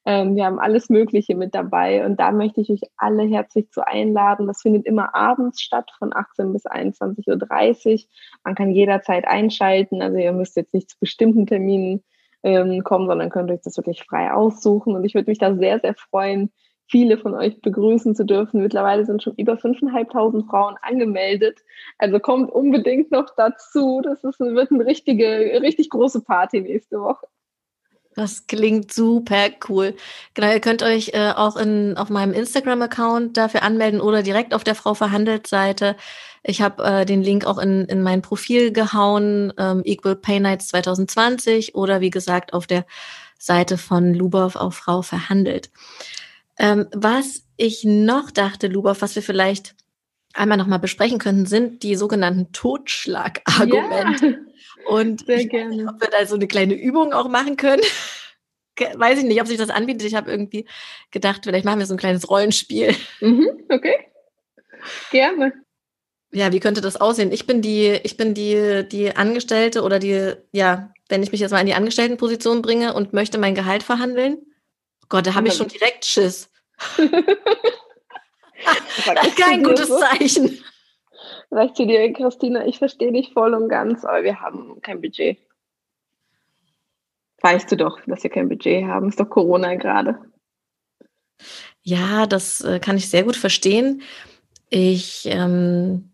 ähm, 0.06 0.36
wir 0.36 0.46
haben 0.46 0.60
alles 0.60 0.90
Mögliche 0.90 1.36
mit 1.36 1.54
dabei 1.54 2.04
und 2.06 2.20
da 2.20 2.32
möchte 2.32 2.62
ich 2.62 2.72
euch 2.72 2.82
alle 2.98 3.24
herzlich 3.24 3.70
zu 3.70 3.86
einladen. 3.86 4.48
Das 4.48 4.62
findet 4.62 4.86
immer 4.88 5.14
abends 5.14 5.62
statt 5.62 5.92
von 6.00 6.12
18 6.14 6.54
bis 6.54 6.66
21.30 6.66 7.94
Uhr. 7.94 8.00
Man 8.44 8.56
kann 8.56 8.72
jederzeit 8.72 9.28
einschalten, 9.28 10.02
also 10.02 10.18
ihr 10.18 10.32
müsst 10.32 10.56
jetzt 10.56 10.74
nicht 10.74 10.90
zu 10.90 10.98
bestimmten 11.00 11.46
Terminen 11.46 12.04
ähm, 12.42 12.84
kommen, 12.84 13.08
sondern 13.08 13.30
könnt 13.30 13.52
euch 13.52 13.62
das 13.62 13.78
wirklich 13.78 14.04
frei 14.04 14.34
aussuchen 14.34 14.96
und 14.96 15.04
ich 15.06 15.14
würde 15.14 15.30
mich 15.30 15.38
da 15.38 15.56
sehr, 15.56 15.80
sehr 15.80 15.94
freuen, 15.94 16.52
viele 16.92 17.18
von 17.18 17.34
euch 17.34 17.60
begrüßen 17.62 18.16
zu 18.16 18.26
dürfen. 18.26 18.62
Mittlerweile 18.62 19.06
sind 19.06 19.24
schon 19.24 19.34
über 19.38 19.54
5.500 19.54 20.48
Frauen 20.48 20.76
angemeldet. 20.82 21.60
Also 21.98 22.20
kommt 22.20 22.52
unbedingt 22.52 23.12
noch 23.12 23.34
dazu. 23.36 24.02
Das 24.04 24.24
ist, 24.24 24.40
wird 24.40 24.72
eine 24.72 24.86
richtige, 24.86 25.60
richtig 25.62 25.90
große 25.90 26.22
Party 26.22 26.62
nächste 26.62 27.00
Woche. 27.00 27.26
Das 28.14 28.46
klingt 28.46 28.92
super 28.94 29.50
cool. 29.70 29.96
Genau, 30.34 30.52
ihr 30.52 30.60
könnt 30.60 30.84
euch 30.84 31.12
äh, 31.14 31.32
auch 31.32 31.56
in, 31.56 31.96
auf 31.96 32.10
meinem 32.10 32.34
Instagram-Account 32.34 33.38
dafür 33.38 33.64
anmelden 33.64 34.02
oder 34.02 34.22
direkt 34.22 34.54
auf 34.54 34.66
der 34.66 34.76
Frau 34.76 34.94
Verhandelt 34.94 35.48
Seite. 35.48 35.96
Ich 36.44 36.62
habe 36.62 36.84
äh, 36.84 37.06
den 37.06 37.22
Link 37.22 37.46
auch 37.46 37.58
in, 37.58 37.86
in 37.86 38.04
mein 38.04 38.22
Profil 38.22 38.74
gehauen, 38.74 39.54
ähm, 39.58 39.82
Equal 39.86 40.18
Pay 40.18 40.42
Nights 40.42 40.68
2020 40.68 41.74
oder 41.74 42.02
wie 42.02 42.10
gesagt 42.10 42.52
auf 42.52 42.68
der 42.68 42.86
Seite 43.38 43.78
von 43.78 44.14
Lubov 44.14 44.58
auf 44.58 44.76
Frau 44.76 45.02
Verhandelt. 45.02 45.70
Ähm, 46.62 46.88
was 46.94 47.44
ich 47.58 47.84
noch 47.86 48.30
dachte, 48.30 48.68
Lubov, 48.68 49.02
was 49.02 49.16
wir 49.16 49.24
vielleicht 49.24 49.74
einmal 50.34 50.60
nochmal 50.60 50.78
besprechen 50.78 51.18
könnten, 51.18 51.48
sind 51.48 51.82
die 51.82 51.96
sogenannten 51.96 52.54
Totschlagargumente. 52.54 54.28
Ja. 54.28 54.38
Und 54.88 55.26
Sehr 55.26 55.48
gerne. 55.48 55.76
Nicht, 55.76 55.90
ob 55.90 56.00
wir 56.00 56.10
da 56.10 56.24
so 56.28 56.36
eine 56.36 56.48
kleine 56.48 56.76
Übung 56.76 57.14
auch 57.14 57.30
machen 57.30 57.58
können. 57.58 57.82
Weiß 58.94 59.18
ich 59.18 59.26
nicht, 59.26 59.42
ob 59.42 59.48
sich 59.48 59.58
das 59.58 59.72
anbietet. 59.72 60.04
Ich 60.04 60.14
habe 60.14 60.30
irgendwie 60.30 60.68
gedacht, 61.10 61.42
vielleicht 61.44 61.66
machen 61.66 61.80
wir 61.80 61.88
so 61.88 61.96
ein 61.96 62.00
kleines 62.00 62.30
Rollenspiel. 62.30 62.96
Mhm, 63.22 63.48
okay. 63.70 63.96
Gerne. 65.10 65.54
Ja, 66.32 66.52
wie 66.52 66.60
könnte 66.60 66.82
das 66.82 67.02
aussehen? 67.02 67.32
Ich 67.32 67.48
bin 67.48 67.64
die, 67.64 68.00
ich 68.04 68.18
bin 68.18 68.36
die, 68.36 68.88
die 68.88 69.16
Angestellte 69.16 69.82
oder 69.82 69.98
die, 69.98 70.34
ja, 70.52 70.94
wenn 71.10 71.24
ich 71.24 71.32
mich 71.32 71.42
jetzt 71.42 71.52
mal 71.52 71.60
in 71.60 71.66
die 71.66 71.74
Angestelltenposition 71.74 72.62
bringe 72.62 72.94
und 72.94 73.14
möchte 73.14 73.40
mein 73.40 73.56
Gehalt 73.56 73.82
verhandeln. 73.82 74.38
Gott, 75.10 75.26
da 75.26 75.34
habe 75.34 75.48
ich 75.48 75.56
schon 75.56 75.68
direkt 75.68 76.06
Schiss. 76.06 76.51
Das 79.14 79.28
ist 79.28 79.38
kein 79.38 79.64
gutes 79.64 79.90
Zeichen. 79.90 80.60
Sag 81.50 81.76
zu 81.76 81.86
dir, 81.86 82.14
Christina, 82.14 82.66
ich 82.66 82.78
verstehe 82.78 83.12
dich 83.12 83.34
voll 83.34 83.54
und 83.54 83.68
ganz, 83.70 84.06
aber 84.06 84.24
wir 84.24 84.40
haben 84.40 84.82
kein 84.82 85.02
Budget. 85.02 85.38
Weißt 87.42 87.72
du 87.72 87.76
doch, 87.76 88.00
dass 88.06 88.24
wir 88.24 88.30
kein 88.30 88.50
Budget 88.50 88.86
haben. 88.86 89.10
Ist 89.10 89.20
doch 89.20 89.30
Corona 89.30 89.76
gerade. 89.76 90.20
Ja, 91.82 92.28
das 92.28 92.62
äh, 92.62 92.80
kann 92.80 92.98
ich 92.98 93.10
sehr 93.10 93.24
gut 93.24 93.36
verstehen. 93.36 94.04
Ich, 94.70 95.24
ähm, 95.26 96.12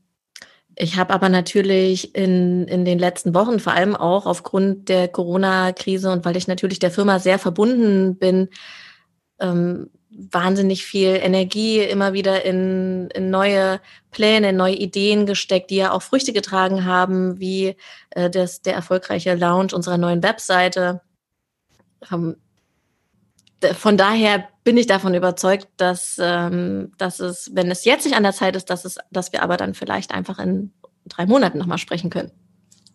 ich 0.76 0.98
habe 0.98 1.14
aber 1.14 1.30
natürlich 1.30 2.16
in, 2.16 2.68
in 2.68 2.86
den 2.86 2.98
letzten 2.98 3.36
Wochen, 3.36 3.60
vor 3.60 3.74
allem 3.74 3.96
auch 3.96 4.26
aufgrund 4.26 4.90
der 4.90 5.08
Corona-Krise 5.08 6.12
und 6.12 6.26
weil 6.26 6.38
ich 6.38 6.48
natürlich 6.48 6.80
der 6.80 6.92
Firma 6.92 7.20
sehr 7.20 7.38
verbunden 7.38 8.18
bin, 8.18 8.50
ähm, 9.40 9.90
wahnsinnig 10.10 10.86
viel 10.86 11.20
Energie 11.22 11.80
immer 11.80 12.14
wieder 12.14 12.46
in, 12.46 13.10
in 13.14 13.30
neue 13.30 13.80
Pläne, 14.12 14.54
neue 14.54 14.76
Ideen 14.76 15.26
gesteckt, 15.26 15.70
die 15.70 15.76
ja 15.78 15.92
auch 15.92 16.02
Früchte 16.02 16.34
getragen 16.34 16.86
haben, 16.86 17.40
wie 17.40 17.76
äh, 18.12 18.30
das, 18.30 18.62
der 18.62 18.74
erfolgreiche 18.74 19.36
Launch 19.36 19.74
unserer 19.74 19.98
neuen 19.98 20.24
Webseite. 20.24 21.02
Ähm, 22.12 22.38
von 23.74 23.98
daher 23.98 24.48
bin 24.64 24.78
ich 24.78 24.88
davon 24.88 25.16
überzeugt, 25.16 25.68
dass, 25.78 26.18
ähm, 26.22 26.92
dass 26.98 27.20
es, 27.20 27.52
wenn 27.54 27.72
es 27.72 27.86
jetzt 27.86 28.06
nicht 28.06 28.16
an 28.16 28.24
der 28.24 28.34
Zeit 28.34 28.56
ist, 28.56 28.70
dass, 28.70 28.86
es, 28.86 28.98
dass 29.12 29.32
wir 29.32 29.42
aber 29.42 29.58
dann 29.58 29.74
vielleicht 29.74 30.12
einfach 30.12 30.40
in 30.40 30.74
drei 31.06 31.26
Monaten 31.26 31.58
nochmal 31.58 31.80
sprechen 31.80 32.10
können. 32.10 32.32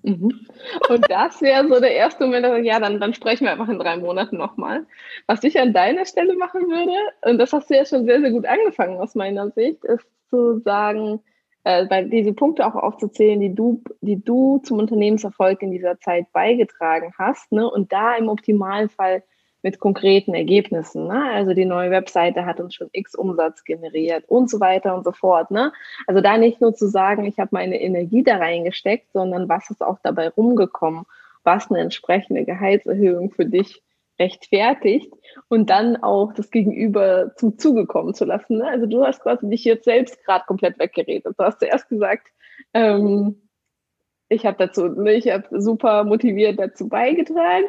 Mhm. 0.02 0.46
Und 0.88 1.10
das 1.10 1.40
wäre 1.40 1.68
so 1.68 1.80
der 1.80 1.94
erste 1.94 2.24
Moment, 2.24 2.44
dass 2.44 2.58
ich, 2.58 2.66
ja, 2.66 2.80
dann, 2.80 3.00
dann 3.00 3.14
sprechen 3.14 3.44
wir 3.44 3.52
einfach 3.52 3.68
in 3.68 3.78
drei 3.78 3.96
Monaten 3.96 4.36
nochmal. 4.36 4.86
Was 5.26 5.44
ich 5.44 5.58
an 5.58 5.72
deiner 5.72 6.04
Stelle 6.04 6.34
machen 6.34 6.62
würde, 6.62 6.92
und 7.22 7.38
das 7.38 7.52
hast 7.52 7.70
du 7.70 7.76
ja 7.76 7.84
schon 7.84 8.04
sehr, 8.04 8.20
sehr 8.20 8.30
gut 8.32 8.46
angefangen 8.46 8.98
aus 8.98 9.14
meiner 9.14 9.50
Sicht, 9.50 9.84
ist 9.84 10.06
zu 10.28 10.58
sagen, 10.60 11.20
äh, 11.64 12.08
diese 12.08 12.32
Punkte 12.32 12.66
auch 12.66 12.74
aufzuzählen, 12.74 13.40
die 13.40 13.54
du, 13.54 13.82
die 14.00 14.22
du 14.22 14.58
zum 14.64 14.78
Unternehmenserfolg 14.78 15.62
in 15.62 15.70
dieser 15.70 16.00
Zeit 16.00 16.32
beigetragen 16.32 17.12
hast, 17.18 17.52
ne? 17.52 17.70
Und 17.70 17.92
da 17.92 18.16
im 18.16 18.28
Optimalfall 18.28 19.22
mit 19.62 19.78
konkreten 19.78 20.34
Ergebnissen. 20.34 21.06
Ne? 21.06 21.30
Also 21.32 21.54
die 21.54 21.64
neue 21.64 21.90
Webseite 21.90 22.44
hat 22.44 22.60
uns 22.60 22.74
schon 22.74 22.88
x 22.92 23.14
Umsatz 23.14 23.64
generiert 23.64 24.24
und 24.28 24.50
so 24.50 24.60
weiter 24.60 24.94
und 24.94 25.04
so 25.04 25.12
fort. 25.12 25.50
Ne? 25.50 25.72
Also 26.06 26.20
da 26.20 26.36
nicht 26.36 26.60
nur 26.60 26.74
zu 26.74 26.88
sagen, 26.88 27.24
ich 27.24 27.38
habe 27.38 27.50
meine 27.52 27.80
Energie 27.80 28.22
da 28.22 28.36
reingesteckt, 28.36 29.12
sondern 29.12 29.48
was 29.48 29.70
ist 29.70 29.82
auch 29.82 29.98
dabei 30.02 30.28
rumgekommen, 30.28 31.04
was 31.44 31.70
eine 31.70 31.80
entsprechende 31.80 32.44
Gehaltserhöhung 32.44 33.30
für 33.30 33.46
dich 33.46 33.82
rechtfertigt 34.18 35.12
und 35.48 35.70
dann 35.70 35.96
auch 35.96 36.32
das 36.32 36.50
Gegenüber 36.50 37.32
zum 37.36 37.58
Zuge 37.58 37.86
kommen 37.86 38.14
zu 38.14 38.24
lassen. 38.24 38.58
Ne? 38.58 38.68
Also 38.68 38.86
du 38.86 39.04
hast 39.04 39.20
quasi 39.20 39.48
dich 39.48 39.64
jetzt 39.64 39.84
selbst 39.84 40.22
gerade 40.24 40.44
komplett 40.46 40.78
weggeredet. 40.78 41.34
Du 41.38 41.44
hast 41.44 41.60
zuerst 41.60 41.88
gesagt, 41.88 42.28
ähm, 42.74 43.48
ich 44.28 44.46
habe 44.46 44.56
dazu, 44.58 44.88
ne, 44.88 45.12
ich 45.12 45.30
habe 45.30 45.44
super 45.60 46.04
motiviert 46.04 46.58
dazu 46.58 46.88
beigetragen. 46.88 47.66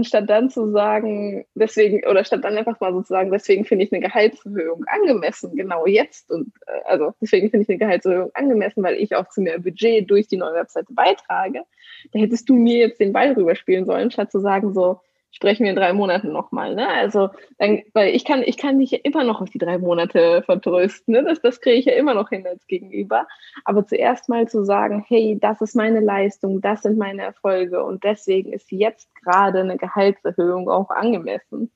Und 0.00 0.06
statt 0.06 0.30
dann 0.30 0.48
zu 0.48 0.70
sagen, 0.70 1.44
deswegen, 1.54 2.08
oder 2.08 2.24
statt 2.24 2.42
dann 2.42 2.56
einfach 2.56 2.80
mal 2.80 2.94
sozusagen, 2.94 3.30
deswegen 3.30 3.66
finde 3.66 3.84
ich 3.84 3.92
eine 3.92 4.00
Gehaltserhöhung 4.00 4.82
angemessen, 4.86 5.54
genau 5.54 5.84
jetzt. 5.84 6.30
Und 6.30 6.54
äh, 6.66 6.80
also 6.86 7.12
deswegen 7.20 7.50
finde 7.50 7.64
ich 7.64 7.68
eine 7.68 7.76
Gehaltserhöhung 7.76 8.30
angemessen, 8.32 8.82
weil 8.82 8.94
ich 8.94 9.14
auch 9.14 9.28
zu 9.28 9.42
mehr 9.42 9.58
Budget 9.58 10.10
durch 10.10 10.26
die 10.26 10.38
neue 10.38 10.54
Webseite 10.54 10.90
beitrage. 10.94 11.64
Da 12.12 12.18
hättest 12.18 12.48
du 12.48 12.54
mir 12.54 12.78
jetzt 12.78 12.98
den 12.98 13.12
Ball 13.12 13.32
rüberspielen 13.32 13.84
sollen, 13.84 14.10
statt 14.10 14.32
zu 14.32 14.40
sagen, 14.40 14.72
so, 14.72 15.00
sprechen 15.32 15.64
wir 15.64 15.70
in 15.70 15.76
drei 15.76 15.92
Monaten 15.92 16.32
nochmal. 16.32 16.74
Ne? 16.74 16.88
Also, 16.88 17.30
dann, 17.58 17.82
weil 17.92 18.14
ich 18.14 18.24
kann, 18.24 18.42
ich 18.42 18.56
kann 18.56 18.78
dich 18.78 18.90
ja 18.90 18.98
immer 19.02 19.24
noch 19.24 19.40
auf 19.40 19.50
die 19.50 19.58
drei 19.58 19.78
Monate 19.78 20.42
vertrösten. 20.42 21.14
Ne? 21.14 21.24
Das, 21.24 21.40
das 21.40 21.60
kriege 21.60 21.76
ich 21.76 21.84
ja 21.86 21.92
immer 21.94 22.14
noch 22.14 22.30
hin 22.30 22.46
als 22.46 22.66
Gegenüber. 22.66 23.26
Aber 23.64 23.86
zuerst 23.86 24.28
mal 24.28 24.48
zu 24.48 24.64
sagen, 24.64 25.04
hey, 25.08 25.38
das 25.40 25.60
ist 25.60 25.76
meine 25.76 26.00
Leistung, 26.00 26.60
das 26.60 26.82
sind 26.82 26.98
meine 26.98 27.22
Erfolge 27.22 27.82
und 27.84 28.04
deswegen 28.04 28.52
ist 28.52 28.70
jetzt 28.72 29.08
gerade 29.16 29.60
eine 29.60 29.76
Gehaltserhöhung 29.76 30.68
auch 30.68 30.90
angemessen. 30.90 31.70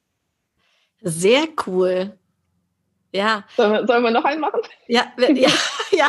Sehr 1.03 1.45
cool. 1.67 2.13
Ja. 3.13 3.45
Sollen 3.57 3.73
wir, 3.73 3.87
sollen 3.87 4.03
wir 4.03 4.11
noch 4.11 4.25
einen 4.25 4.41
machen? 4.41 4.61
Ja, 4.89 5.05
ja, 5.19 5.49
ja, 5.93 6.09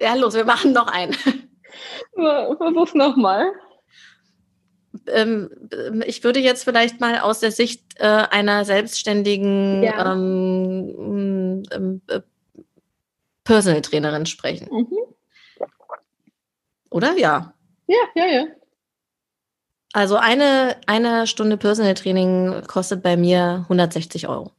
ja, 0.00 0.14
los, 0.14 0.34
wir 0.34 0.44
machen 0.44 0.72
noch 0.72 0.86
einen. 0.86 1.16
Versuch's 2.14 2.94
nochmal 2.94 3.52
ich 6.06 6.24
würde 6.24 6.40
jetzt 6.40 6.64
vielleicht 6.64 7.00
mal 7.00 7.18
aus 7.18 7.40
der 7.40 7.50
Sicht 7.50 7.82
äh, 7.96 8.06
einer 8.06 8.64
selbstständigen 8.64 9.82
ja. 9.82 10.12
ähm, 10.12 11.62
ähm, 11.70 12.00
äh, 12.08 12.20
Personal 13.44 13.82
Trainerin 13.82 14.26
sprechen. 14.26 14.68
Mhm. 14.70 14.98
Oder? 16.90 17.16
Ja. 17.18 17.52
Ja, 17.86 17.98
ja, 18.14 18.26
ja. 18.26 18.46
Also 19.92 20.16
eine, 20.16 20.76
eine 20.86 21.26
Stunde 21.26 21.56
Personal 21.56 21.94
Training 21.94 22.62
kostet 22.66 23.02
bei 23.02 23.16
mir 23.16 23.60
160 23.68 24.26
Euro. 24.28 24.50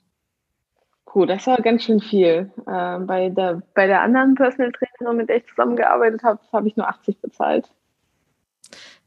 Puh, 1.06 1.26
das 1.26 1.48
war 1.48 1.58
ganz 1.58 1.84
schön 1.84 2.00
viel. 2.00 2.52
Äh, 2.68 3.00
bei, 3.00 3.30
der, 3.30 3.62
bei 3.74 3.88
der 3.88 4.02
anderen 4.02 4.36
Personal 4.36 4.72
Trainerin, 4.72 5.18
mit 5.18 5.30
der 5.30 5.38
ich 5.38 5.48
zusammengearbeitet 5.48 6.24
habe, 6.24 6.40
habe 6.52 6.68
ich 6.68 6.76
nur 6.76 6.88
80 6.88 7.20
bezahlt. 7.22 7.70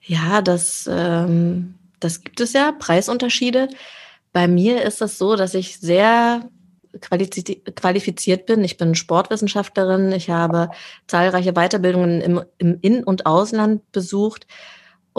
Ja, 0.08 0.40
das, 0.40 0.88
ähm, 0.90 1.74
das 2.00 2.22
gibt 2.22 2.40
es 2.40 2.54
ja, 2.54 2.72
Preisunterschiede. 2.72 3.68
Bei 4.32 4.48
mir 4.48 4.82
ist 4.82 5.02
es 5.02 5.18
so, 5.18 5.36
dass 5.36 5.52
ich 5.52 5.78
sehr 5.78 6.48
qualifiziert 7.00 8.46
bin. 8.46 8.64
Ich 8.64 8.78
bin 8.78 8.94
Sportwissenschaftlerin. 8.94 10.10
Ich 10.12 10.30
habe 10.30 10.70
zahlreiche 11.06 11.52
Weiterbildungen 11.52 12.22
im, 12.22 12.42
im 12.56 12.78
In- 12.80 13.04
und 13.04 13.26
Ausland 13.26 13.92
besucht. 13.92 14.46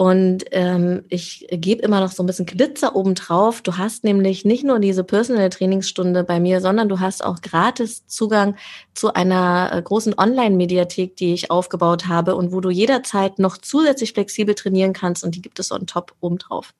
Und 0.00 0.46
ähm, 0.52 1.04
ich 1.10 1.46
gebe 1.50 1.82
immer 1.82 2.00
noch 2.00 2.10
so 2.10 2.22
ein 2.22 2.26
bisschen 2.26 2.46
Glitzer 2.46 2.96
obendrauf. 2.96 3.60
Du 3.60 3.76
hast 3.76 4.02
nämlich 4.02 4.46
nicht 4.46 4.64
nur 4.64 4.78
diese 4.78 5.04
Personal 5.04 5.50
Trainingsstunde 5.50 6.24
bei 6.24 6.40
mir, 6.40 6.62
sondern 6.62 6.88
du 6.88 7.00
hast 7.00 7.22
auch 7.22 7.42
gratis 7.42 8.06
Zugang 8.06 8.56
zu 8.94 9.12
einer 9.12 9.70
äh, 9.74 9.82
großen 9.82 10.14
Online-Mediathek, 10.16 11.16
die 11.16 11.34
ich 11.34 11.50
aufgebaut 11.50 12.06
habe 12.08 12.34
und 12.34 12.50
wo 12.50 12.62
du 12.62 12.70
jederzeit 12.70 13.38
noch 13.38 13.58
zusätzlich 13.58 14.14
flexibel 14.14 14.54
trainieren 14.54 14.94
kannst. 14.94 15.22
Und 15.22 15.34
die 15.34 15.42
gibt 15.42 15.58
es 15.58 15.70
on 15.70 15.86
top 15.86 16.14
obendrauf. 16.20 16.72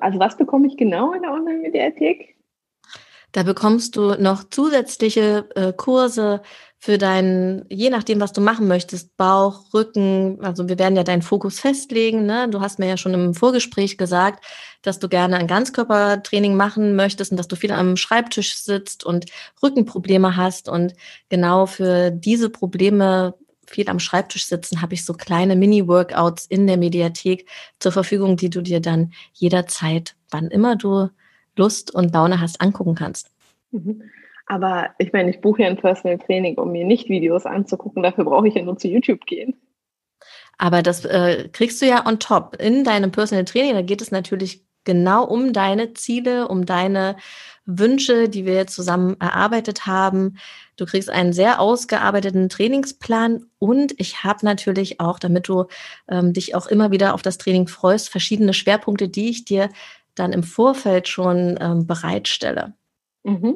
Also 0.00 0.18
was 0.18 0.38
bekomme 0.38 0.66
ich 0.66 0.78
genau 0.78 1.12
in 1.12 1.20
der 1.20 1.32
Online-Mediathek? 1.32 2.36
Da 3.32 3.42
bekommst 3.42 3.96
du 3.96 4.14
noch 4.14 4.44
zusätzliche 4.44 5.50
äh, 5.56 5.74
Kurse 5.74 6.40
für 6.84 6.98
deinen, 6.98 7.64
je 7.70 7.88
nachdem, 7.88 8.20
was 8.20 8.34
du 8.34 8.42
machen 8.42 8.68
möchtest, 8.68 9.16
Bauch, 9.16 9.72
Rücken. 9.72 10.38
Also 10.42 10.68
wir 10.68 10.78
werden 10.78 10.96
ja 10.96 11.02
deinen 11.02 11.22
Fokus 11.22 11.58
festlegen. 11.58 12.26
Ne? 12.26 12.46
Du 12.50 12.60
hast 12.60 12.78
mir 12.78 12.86
ja 12.86 12.98
schon 12.98 13.14
im 13.14 13.32
Vorgespräch 13.32 13.96
gesagt, 13.96 14.44
dass 14.82 14.98
du 14.98 15.08
gerne 15.08 15.38
ein 15.38 15.46
Ganzkörpertraining 15.46 16.56
machen 16.56 16.94
möchtest 16.94 17.30
und 17.30 17.38
dass 17.38 17.48
du 17.48 17.56
viel 17.56 17.72
am 17.72 17.96
Schreibtisch 17.96 18.58
sitzt 18.58 19.02
und 19.02 19.24
Rückenprobleme 19.62 20.36
hast. 20.36 20.68
Und 20.68 20.92
genau 21.30 21.64
für 21.64 22.10
diese 22.10 22.50
Probleme 22.50 23.32
viel 23.66 23.88
am 23.88 23.98
Schreibtisch 23.98 24.44
sitzen, 24.44 24.82
habe 24.82 24.92
ich 24.92 25.06
so 25.06 25.14
kleine 25.14 25.56
Mini-Workouts 25.56 26.44
in 26.44 26.66
der 26.66 26.76
Mediathek 26.76 27.48
zur 27.78 27.92
Verfügung, 27.92 28.36
die 28.36 28.50
du 28.50 28.60
dir 28.60 28.80
dann 28.80 29.14
jederzeit, 29.32 30.16
wann 30.30 30.48
immer 30.48 30.76
du 30.76 31.08
Lust 31.56 31.94
und 31.94 32.12
Laune 32.12 32.42
hast, 32.42 32.60
angucken 32.60 32.94
kannst. 32.94 33.30
Mhm. 33.70 34.02
Aber 34.46 34.90
ich 34.98 35.12
meine, 35.12 35.30
ich 35.30 35.40
buche 35.40 35.62
ja 35.62 35.68
ein 35.68 35.76
Personal 35.76 36.18
Training, 36.18 36.58
um 36.58 36.72
mir 36.72 36.84
nicht 36.84 37.08
Videos 37.08 37.46
anzugucken. 37.46 38.02
Dafür 38.02 38.24
brauche 38.24 38.48
ich 38.48 38.54
ja 38.54 38.62
nur 38.62 38.76
zu 38.76 38.88
YouTube 38.88 39.24
gehen. 39.26 39.54
Aber 40.58 40.82
das 40.82 41.04
äh, 41.04 41.48
kriegst 41.52 41.80
du 41.82 41.86
ja 41.86 42.06
on 42.06 42.18
top. 42.18 42.56
In 42.60 42.84
deinem 42.84 43.10
Personal 43.10 43.44
Training, 43.44 43.74
da 43.74 43.82
geht 43.82 44.02
es 44.02 44.10
natürlich 44.10 44.64
genau 44.84 45.24
um 45.24 45.52
deine 45.52 45.94
Ziele, 45.94 46.48
um 46.48 46.66
deine 46.66 47.16
Wünsche, 47.66 48.28
die 48.28 48.44
wir 48.44 48.66
zusammen 48.66 49.16
erarbeitet 49.20 49.86
haben. 49.86 50.36
Du 50.76 50.84
kriegst 50.84 51.08
einen 51.08 51.32
sehr 51.32 51.60
ausgearbeiteten 51.60 52.48
Trainingsplan 52.48 53.46
und 53.58 53.94
ich 53.98 54.22
habe 54.22 54.44
natürlich 54.44 55.00
auch, 55.00 55.18
damit 55.18 55.48
du 55.48 55.66
ähm, 56.08 56.34
dich 56.34 56.54
auch 56.54 56.66
immer 56.66 56.90
wieder 56.90 57.14
auf 57.14 57.22
das 57.22 57.38
Training 57.38 57.66
freust, 57.66 58.10
verschiedene 58.10 58.52
Schwerpunkte, 58.52 59.08
die 59.08 59.30
ich 59.30 59.44
dir 59.46 59.70
dann 60.14 60.32
im 60.32 60.42
Vorfeld 60.42 61.08
schon 61.08 61.58
ähm, 61.60 61.86
bereitstelle. 61.86 62.74
Mhm. 63.24 63.54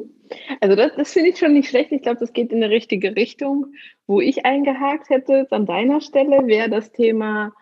Also 0.61 0.77
das, 0.77 0.95
das 0.97 1.13
finde 1.13 1.31
ich 1.31 1.39
schon 1.39 1.53
nicht 1.53 1.69
schlecht. 1.69 1.93
Ich 1.93 2.03
glaube, 2.03 2.21
das 2.21 2.33
geht 2.33 2.53
in 2.53 2.63
eine 2.63 2.73
richtige 2.73 3.17
Richtung. 3.17 3.67
Wo 4.07 4.21
ich 4.21 4.47
eingehakt 4.47 5.11
hätte 5.11 5.47
an 5.51 5.67
deiner 5.67 6.01
Stelle, 6.01 6.47
wäre 6.47 6.71
das 6.71 6.93
Thema 6.93 7.53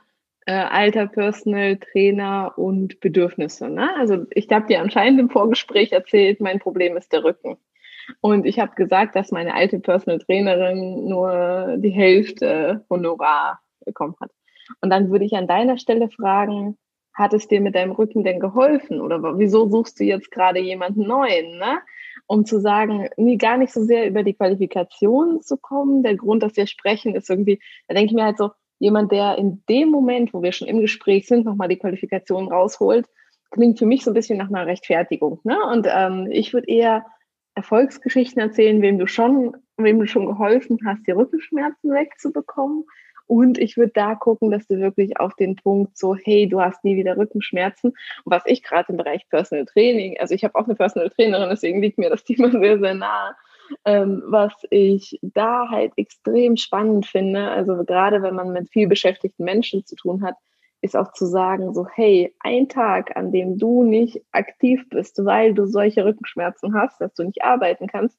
äh, 0.47 0.53
Alter, 0.53 1.07
Personal, 1.07 1.77
Trainer 1.77 2.55
und 2.57 3.01
Bedürfnisse. 3.01 3.69
Ne? 3.69 3.91
Also 3.97 4.27
ich 4.31 4.49
habe 4.51 4.67
dir 4.67 4.81
anscheinend 4.81 5.21
im 5.21 5.31
Vorgespräch 5.31 5.93
erzählt, 5.93 6.41
mein 6.41 6.61
Problem 6.61 6.97
ist 6.97 7.13
der 7.13 7.25
Rücken. 7.25 7.57
Und 8.21 8.47
ich 8.47 8.61
habe 8.61 8.75
gesagt, 8.77 9.17
dass 9.17 9.33
meine 9.33 9.55
alte 9.55 9.81
Personal 9.81 10.21
Trainerin 10.21 11.09
nur 11.09 11.77
die 11.79 11.91
Hälfte 11.91 12.85
Honorar 12.89 13.61
bekommen 13.85 14.15
hat. 14.21 14.31
Und 14.81 14.91
dann 14.91 15.11
würde 15.11 15.25
ich 15.25 15.35
an 15.35 15.49
deiner 15.49 15.79
Stelle 15.79 16.09
fragen, 16.09 16.79
hat 17.13 17.33
es 17.33 17.49
dir 17.49 17.61
mit 17.61 17.75
deinem 17.75 17.93
Rücken 17.93 18.25
denn 18.25 18.41
geholfen? 18.41 19.01
Oder 19.01 19.39
wieso 19.39 19.69
suchst 19.69 19.99
du 19.99 20.05
jetzt 20.05 20.31
gerade 20.31 20.61
jemanden 20.61 21.07
neuen? 21.07 21.59
Ne? 21.59 21.79
Um 22.27 22.45
zu 22.45 22.61
sagen, 22.61 23.09
nie 23.17 23.39
gar 23.39 23.57
nicht 23.57 23.73
so 23.73 23.83
sehr 23.83 24.09
über 24.09 24.23
die 24.23 24.35
Qualifikation 24.35 25.43
zu 25.43 25.57
kommen. 25.57 26.03
Der 26.03 26.17
Grund, 26.17 26.43
dass 26.43 26.57
wir 26.57 26.67
sprechen, 26.67 27.15
ist 27.15 27.31
irgendwie, 27.31 27.61
da 27.87 27.95
denke 27.95 28.11
ich 28.11 28.15
mir 28.15 28.25
halt 28.25 28.39
so, 28.39 28.51
jemand, 28.79 29.13
der 29.13 29.39
in 29.39 29.63
dem 29.69 29.91
Moment, 29.91 30.35
wo 30.35 30.43
wir 30.43 30.53
schon 30.53 30.69
im 30.69 30.81
Gespräch 30.81 31.27
sind, 31.27 31.47
nochmal 31.47 31.69
die 31.69 31.79
Qualifikation 31.79 32.53
rausholt, 32.53 33.07
klingt 33.51 33.79
für 33.79 33.87
mich 33.87 34.05
so 34.05 34.11
ein 34.11 34.15
bisschen 34.15 34.39
nach 34.39 34.49
einer 34.49 34.67
Rechtfertigung. 34.67 35.41
Ne? 35.45 35.57
Und 35.73 35.87
ähm, 35.91 36.29
ich 36.31 36.53
würde 36.53 36.69
eher 36.69 37.07
Erfolgsgeschichten 37.55 38.41
erzählen, 38.41 38.83
wem 38.83 38.99
du 38.99 39.07
schon, 39.07 39.57
wem 39.79 39.99
du 39.99 40.07
schon 40.07 40.27
geholfen 40.27 40.79
hast, 40.85 41.07
die 41.07 41.13
Rückenschmerzen 41.13 41.91
wegzubekommen 41.93 42.85
und 43.27 43.59
ich 43.59 43.77
würde 43.77 43.93
da 43.95 44.15
gucken, 44.15 44.51
dass 44.51 44.67
du 44.67 44.79
wirklich 44.79 45.19
auf 45.19 45.35
den 45.35 45.57
Punkt 45.57 45.97
so, 45.97 46.15
hey, 46.15 46.49
du 46.49 46.61
hast 46.61 46.85
nie 46.85 46.97
wieder 46.97 47.17
Rückenschmerzen. 47.17 47.91
Und 47.91 48.33
was 48.33 48.43
ich 48.47 48.63
gerade 48.63 48.91
im 48.91 48.97
Bereich 48.97 49.29
Personal 49.29 49.67
Training, 49.67 50.19
also 50.19 50.35
ich 50.35 50.45
habe 50.45 50.55
auch 50.55 50.65
eine 50.65 50.75
Personal 50.75 51.11
Trainerin, 51.11 51.51
deswegen 51.51 51.83
liegt 51.83 51.99
mir 51.99 52.11
das 52.11 52.25
Thema 52.25 52.51
sehr, 52.51 52.79
sehr 52.79 52.95
nah. 52.95 53.37
Ähm, 53.85 54.23
was 54.27 54.53
ich 54.71 55.19
da 55.23 55.69
halt 55.69 55.93
extrem 55.97 56.57
spannend 56.57 57.07
finde, 57.07 57.51
also 57.51 57.85
gerade 57.85 58.23
wenn 58.23 58.37
man 58.37 58.53
mit 58.53 58.71
viel 58.71 58.87
beschäftigten 58.87 59.45
Menschen 59.45 59.85
zu 59.85 59.97
tun 59.97 60.23
hat, 60.23 60.37
ist 60.83 60.97
auch 60.97 61.13
zu 61.13 61.27
sagen, 61.27 61.75
so, 61.75 61.87
hey, 61.89 62.35
ein 62.41 62.69
Tag, 62.69 63.17
an 63.17 63.33
dem 63.33 63.59
du 63.59 63.83
nicht 63.83 64.23
aktiv 64.31 64.89
bist, 64.89 65.25
weil 65.25 65.53
du 65.53 65.67
solche 65.67 66.05
Rückenschmerzen 66.05 66.75
hast, 66.75 67.01
dass 67.01 67.13
du 67.15 67.25
nicht 67.25 67.43
arbeiten 67.43 67.89
kannst, 67.89 68.19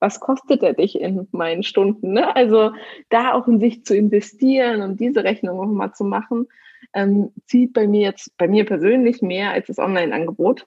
was 0.00 0.20
kostet 0.20 0.62
er 0.62 0.74
dich 0.74 1.00
in 1.00 1.28
meinen 1.32 1.62
Stunden? 1.62 2.12
Ne? 2.12 2.34
Also 2.34 2.72
da 3.08 3.32
auch 3.32 3.48
in 3.48 3.60
sich 3.60 3.84
zu 3.84 3.96
investieren 3.96 4.82
und 4.82 5.00
diese 5.00 5.24
Rechnung 5.24 5.60
auch 5.60 5.66
mal 5.66 5.92
zu 5.92 6.04
machen, 6.04 6.46
ähm, 6.92 7.32
zieht 7.46 7.72
bei 7.72 7.86
mir 7.86 8.02
jetzt, 8.02 8.36
bei 8.36 8.48
mir 8.48 8.64
persönlich 8.66 9.22
mehr 9.22 9.52
als 9.52 9.68
das 9.68 9.78
Online-Angebot. 9.78 10.66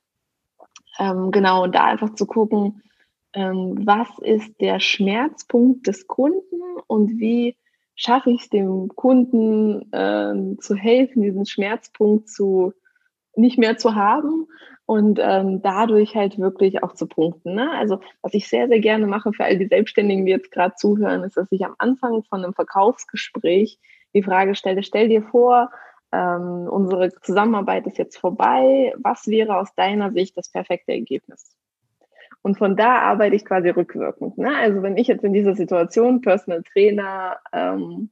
Ähm, 1.00 1.32
genau, 1.32 1.64
und 1.64 1.76
da 1.76 1.86
einfach 1.86 2.16
zu 2.16 2.26
gucken, 2.26 2.82
ähm, 3.34 3.86
was 3.86 4.08
ist 4.22 4.60
der 4.62 4.80
Schmerzpunkt 4.80 5.86
des 5.86 6.08
Kunden 6.08 6.62
und 6.88 7.20
wie 7.20 7.56
schaffe 7.96 8.32
ich 8.32 8.42
es 8.44 8.50
dem 8.50 8.90
Kunden 8.90 9.90
ähm, 9.92 10.60
zu 10.60 10.76
helfen, 10.76 11.22
diesen 11.22 11.46
Schmerzpunkt 11.46 12.30
zu 12.30 12.74
nicht 13.36 13.60
mehr 13.60 13.78
zu 13.78 13.96
haben 13.96 14.48
und 14.88 15.20
ähm, 15.22 15.62
dadurch 15.62 16.16
halt 16.16 16.40
wirklich 16.40 16.82
auch 16.82 16.94
zu 16.94 17.08
punkten. 17.08 17.56
Ne? 17.56 17.70
Also 17.78 18.00
was 18.22 18.34
ich 18.34 18.48
sehr, 18.48 18.70
sehr 18.70 18.80
gerne 18.80 19.06
mache 19.06 19.34
für 19.34 19.44
all 19.44 19.58
die 19.58 19.68
Selbstständigen, 19.68 20.26
die 20.26 20.32
jetzt 20.32 20.50
gerade 20.50 20.76
zuhören, 20.76 21.24
ist, 21.24 21.36
dass 21.36 21.52
ich 21.52 21.66
am 21.66 21.76
Anfang 21.78 22.24
von 22.24 22.44
einem 22.44 22.54
Verkaufsgespräch 22.54 23.80
die 24.14 24.24
Frage 24.24 24.56
stelle, 24.56 24.84
stell 24.84 25.10
dir 25.10 25.24
vor, 25.24 25.72
ähm, 26.14 26.70
unsere 26.72 27.12
Zusammenarbeit 27.22 27.86
ist 27.86 27.98
jetzt 27.98 28.18
vorbei, 28.18 28.94
was 28.98 29.28
wäre 29.28 29.58
aus 29.58 29.76
deiner 29.76 30.14
Sicht 30.14 30.38
das 30.38 30.50
perfekte 30.50 30.94
Ergebnis? 30.94 31.54
Und 32.42 32.58
von 32.58 32.78
da 32.78 33.00
arbeite 33.00 33.36
ich 33.36 33.44
quasi 33.44 33.68
rückwirkend. 33.68 34.38
Ne? 34.38 34.56
Also 34.56 34.84
wenn 34.84 34.96
ich 34.96 35.08
jetzt 35.08 35.26
in 35.26 35.34
dieser 35.34 35.54
Situation 35.54 36.22
Personal 36.22 36.64
Trainer 36.64 37.40
ähm, 37.52 38.10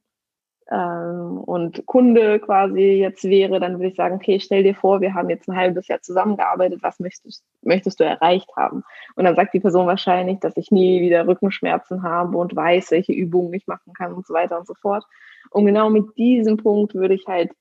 ähm, 0.71 1.37
und 1.45 1.85
Kunde 1.85 2.39
quasi 2.39 2.93
jetzt 2.93 3.23
wäre, 3.23 3.59
dann 3.59 3.73
würde 3.73 3.89
ich 3.89 3.95
sagen, 3.95 4.15
okay, 4.15 4.39
stell 4.39 4.63
dir 4.63 4.73
vor, 4.73 4.99
wir 4.99 5.13
haben 5.13 5.29
jetzt 5.29 5.47
ein 5.47 5.55
halbes 5.55 5.87
Jahr 5.87 6.01
zusammengearbeitet, 6.01 6.81
was 6.81 6.99
möchtest, 6.99 7.43
möchtest 7.61 7.99
du 7.99 8.03
erreicht 8.03 8.49
haben? 8.55 8.83
Und 9.15 9.25
dann 9.25 9.35
sagt 9.35 9.53
die 9.53 9.59
Person 9.59 9.85
wahrscheinlich, 9.85 10.39
dass 10.39 10.57
ich 10.57 10.71
nie 10.71 11.01
wieder 11.01 11.27
Rückenschmerzen 11.27 12.01
habe 12.01 12.37
und 12.37 12.55
weiß, 12.55 12.91
welche 12.91 13.13
Übungen 13.13 13.53
ich 13.53 13.67
machen 13.67 13.93
kann 13.93 14.13
und 14.13 14.25
so 14.25 14.33
weiter 14.33 14.57
und 14.57 14.65
so 14.65 14.73
fort. 14.73 15.05
Und 15.51 15.65
genau 15.65 15.89
mit 15.89 16.17
diesem 16.17 16.57
Punkt 16.57 16.95
würde 16.95 17.13
ich 17.13 17.27
halt 17.27 17.51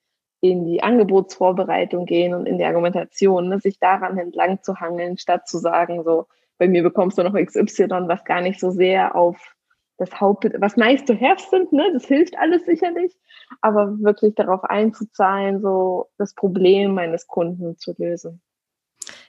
in 0.41 0.65
die 0.65 0.83
Angebotsvorbereitung 0.83 2.07
gehen 2.07 2.35
und 2.35 2.47
in 2.47 2.59
die 2.59 2.65
Argumentation, 2.65 3.49
ne, 3.49 3.61
sich 3.61 3.79
daran 3.79 4.19
entlang 4.19 4.63
zu 4.63 4.81
hangeln, 4.81 5.19
statt 5.19 5.47
zu 5.49 5.59
sagen, 5.59 6.05
so, 6.05 6.27
bei 6.59 6.69
mir 6.69 6.83
bekommst 6.83 7.19
du 7.19 7.23
noch 7.23 7.35
XY, 7.35 8.09
was 8.09 8.25
gar 8.25 8.41
nicht 8.41 8.61
so 8.61 8.71
sehr 8.71 9.15
auf 9.15 9.54
das 9.97 10.21
Haupt, 10.21 10.45
was 10.59 10.77
nice 10.77 11.05
to 11.05 11.15
have 11.15 11.43
sind, 11.51 11.73
ne, 11.73 11.91
das 11.93 12.07
hilft 12.07 12.37
alles 12.39 12.65
sicherlich, 12.65 13.13
aber 13.61 13.97
wirklich 14.01 14.35
darauf 14.35 14.65
einzuzahlen, 14.65 15.61
so 15.61 16.09
das 16.19 16.35
Problem 16.35 16.95
meines 16.95 17.27
Kunden 17.27 17.79
zu 17.79 17.95
lösen. 17.99 18.41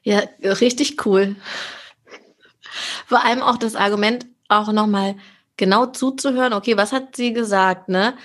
Ja, 0.03 0.21
richtig 0.41 1.05
cool. 1.05 1.35
Vor 3.05 3.23
allem 3.23 3.41
auch 3.41 3.57
das 3.57 3.75
Argument, 3.75 4.25
auch 4.47 4.71
nochmal 4.71 5.15
genau 5.57 5.87
zuzuhören, 5.87 6.53
okay, 6.53 6.77
was 6.77 6.91
hat 6.91 7.15
sie 7.15 7.33
gesagt, 7.33 7.89
ne? 7.89 8.15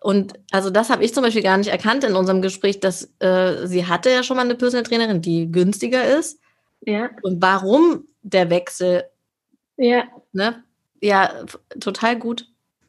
Und 0.00 0.34
also 0.50 0.68
das 0.68 0.90
habe 0.90 1.02
ich 1.02 1.14
zum 1.14 1.22
Beispiel 1.22 1.42
gar 1.42 1.56
nicht 1.56 1.70
erkannt 1.70 2.04
in 2.04 2.14
unserem 2.14 2.42
Gespräch, 2.42 2.78
dass 2.78 3.14
äh, 3.20 3.66
sie 3.66 3.86
hatte 3.86 4.10
ja 4.10 4.22
schon 4.22 4.36
mal 4.36 4.42
eine 4.42 4.54
Personal 4.54 4.84
Trainerin, 4.84 5.22
die 5.22 5.50
günstiger 5.50 6.04
ist. 6.18 6.40
Ja. 6.82 7.08
Und 7.22 7.40
warum 7.40 8.06
der 8.20 8.50
Wechsel? 8.50 9.04
Ja. 9.78 10.04
Ne? 10.32 10.62
Ja, 11.04 11.30
total 11.80 12.18
gut. 12.18 12.46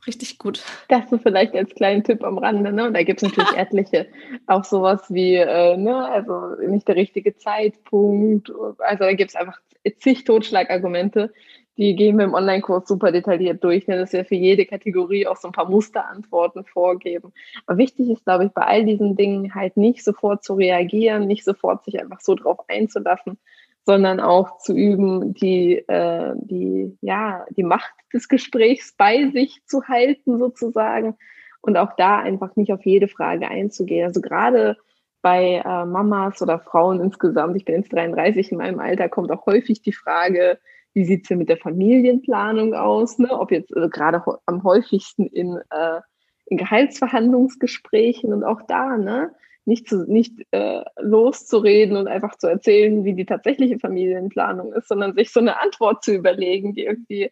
Richtig 0.07 0.37
gut. 0.37 0.63
Das 0.87 1.11
ist 1.11 1.21
vielleicht 1.21 1.53
als 1.53 1.75
kleinen 1.75 2.01
Tipp 2.01 2.23
am 2.23 2.37
Rande, 2.37 2.71
ne? 2.71 2.87
Und 2.87 2.93
da 2.93 3.03
gibt 3.03 3.21
es 3.21 3.27
natürlich 3.29 3.57
etliche. 3.57 4.07
Auch 4.47 4.63
sowas 4.63 5.01
wie, 5.13 5.35
äh, 5.35 5.75
ne, 5.75 6.07
also 6.07 6.55
nicht 6.65 6.87
der 6.87 6.95
richtige 6.95 7.35
Zeitpunkt. 7.35 8.53
Also 8.77 9.03
da 9.03 9.13
gibt 9.13 9.31
es 9.31 9.35
einfach 9.35 9.59
zig 9.99 10.23
Totschlagargumente. 10.23 11.33
Die 11.75 11.93
gehen 11.97 12.17
wir 12.17 12.23
im 12.23 12.33
Online-Kurs 12.33 12.87
super 12.87 13.11
detailliert 13.11 13.61
durch, 13.65 13.85
ne, 13.87 13.97
dass 13.97 14.13
wir 14.13 14.23
für 14.23 14.35
jede 14.35 14.65
Kategorie 14.65 15.27
auch 15.27 15.35
so 15.35 15.49
ein 15.49 15.51
paar 15.51 15.69
Musterantworten 15.69 16.63
vorgeben. 16.63 17.33
Aber 17.65 17.77
wichtig 17.77 18.09
ist, 18.09 18.23
glaube 18.23 18.45
ich, 18.45 18.51
bei 18.51 18.61
all 18.61 18.85
diesen 18.85 19.17
Dingen 19.17 19.53
halt 19.55 19.75
nicht 19.75 20.05
sofort 20.05 20.41
zu 20.41 20.53
reagieren, 20.53 21.27
nicht 21.27 21.43
sofort 21.43 21.83
sich 21.83 21.99
einfach 21.99 22.21
so 22.21 22.35
drauf 22.35 22.59
einzulassen, 22.69 23.37
sondern 23.85 24.19
auch 24.19 24.57
zu 24.57 24.73
üben, 24.73 25.33
die, 25.33 25.77
äh, 25.87 26.33
die, 26.35 26.97
ja, 27.01 27.45
die 27.51 27.63
Macht 27.63 27.93
des 28.13 28.27
Gesprächs 28.27 28.93
bei 28.97 29.29
sich 29.29 29.61
zu 29.65 29.87
halten 29.87 30.39
sozusagen 30.39 31.15
und 31.61 31.77
auch 31.77 31.95
da 31.95 32.19
einfach 32.19 32.55
nicht 32.55 32.73
auf 32.73 32.83
jede 32.85 33.07
Frage 33.07 33.47
einzugehen. 33.47 34.07
Also 34.07 34.21
gerade 34.21 34.77
bei 35.21 35.63
äh, 35.65 35.85
Mamas 35.85 36.41
oder 36.41 36.59
Frauen 36.59 36.99
insgesamt, 36.99 37.55
ich 37.55 37.65
bin 37.65 37.75
jetzt 37.75 37.93
33 37.93 38.51
in 38.51 38.57
meinem 38.57 38.79
Alter, 38.79 39.09
kommt 39.09 39.31
auch 39.31 39.45
häufig 39.45 39.81
die 39.81 39.93
Frage, 39.93 40.59
wie 40.93 41.05
sieht's 41.05 41.27
denn 41.27 41.39
mit 41.39 41.49
der 41.49 41.57
Familienplanung 41.57 42.73
aus? 42.73 43.19
Ne? 43.19 43.29
Ob 43.31 43.51
jetzt 43.51 43.75
also 43.75 43.89
gerade 43.89 44.23
am 44.45 44.63
häufigsten 44.63 45.27
in, 45.27 45.59
äh, 45.69 46.01
in 46.45 46.57
Gehaltsverhandlungsgesprächen 46.57 48.33
und 48.33 48.43
auch 48.43 48.61
da, 48.67 48.97
ne? 48.97 49.31
Nicht, 49.65 49.89
zu, 49.89 50.05
nicht 50.11 50.33
äh, 50.51 50.83
loszureden 50.99 51.97
und 51.97 52.07
einfach 52.07 52.37
zu 52.37 52.47
erzählen, 52.47 53.03
wie 53.03 53.13
die 53.13 53.25
tatsächliche 53.25 53.79
Familienplanung 53.79 54.73
ist, 54.73 54.87
sondern 54.87 55.15
sich 55.15 55.31
so 55.31 55.39
eine 55.39 55.59
Antwort 55.59 56.03
zu 56.03 56.13
überlegen, 56.13 56.73
die 56.73 56.85
irgendwie 56.85 57.31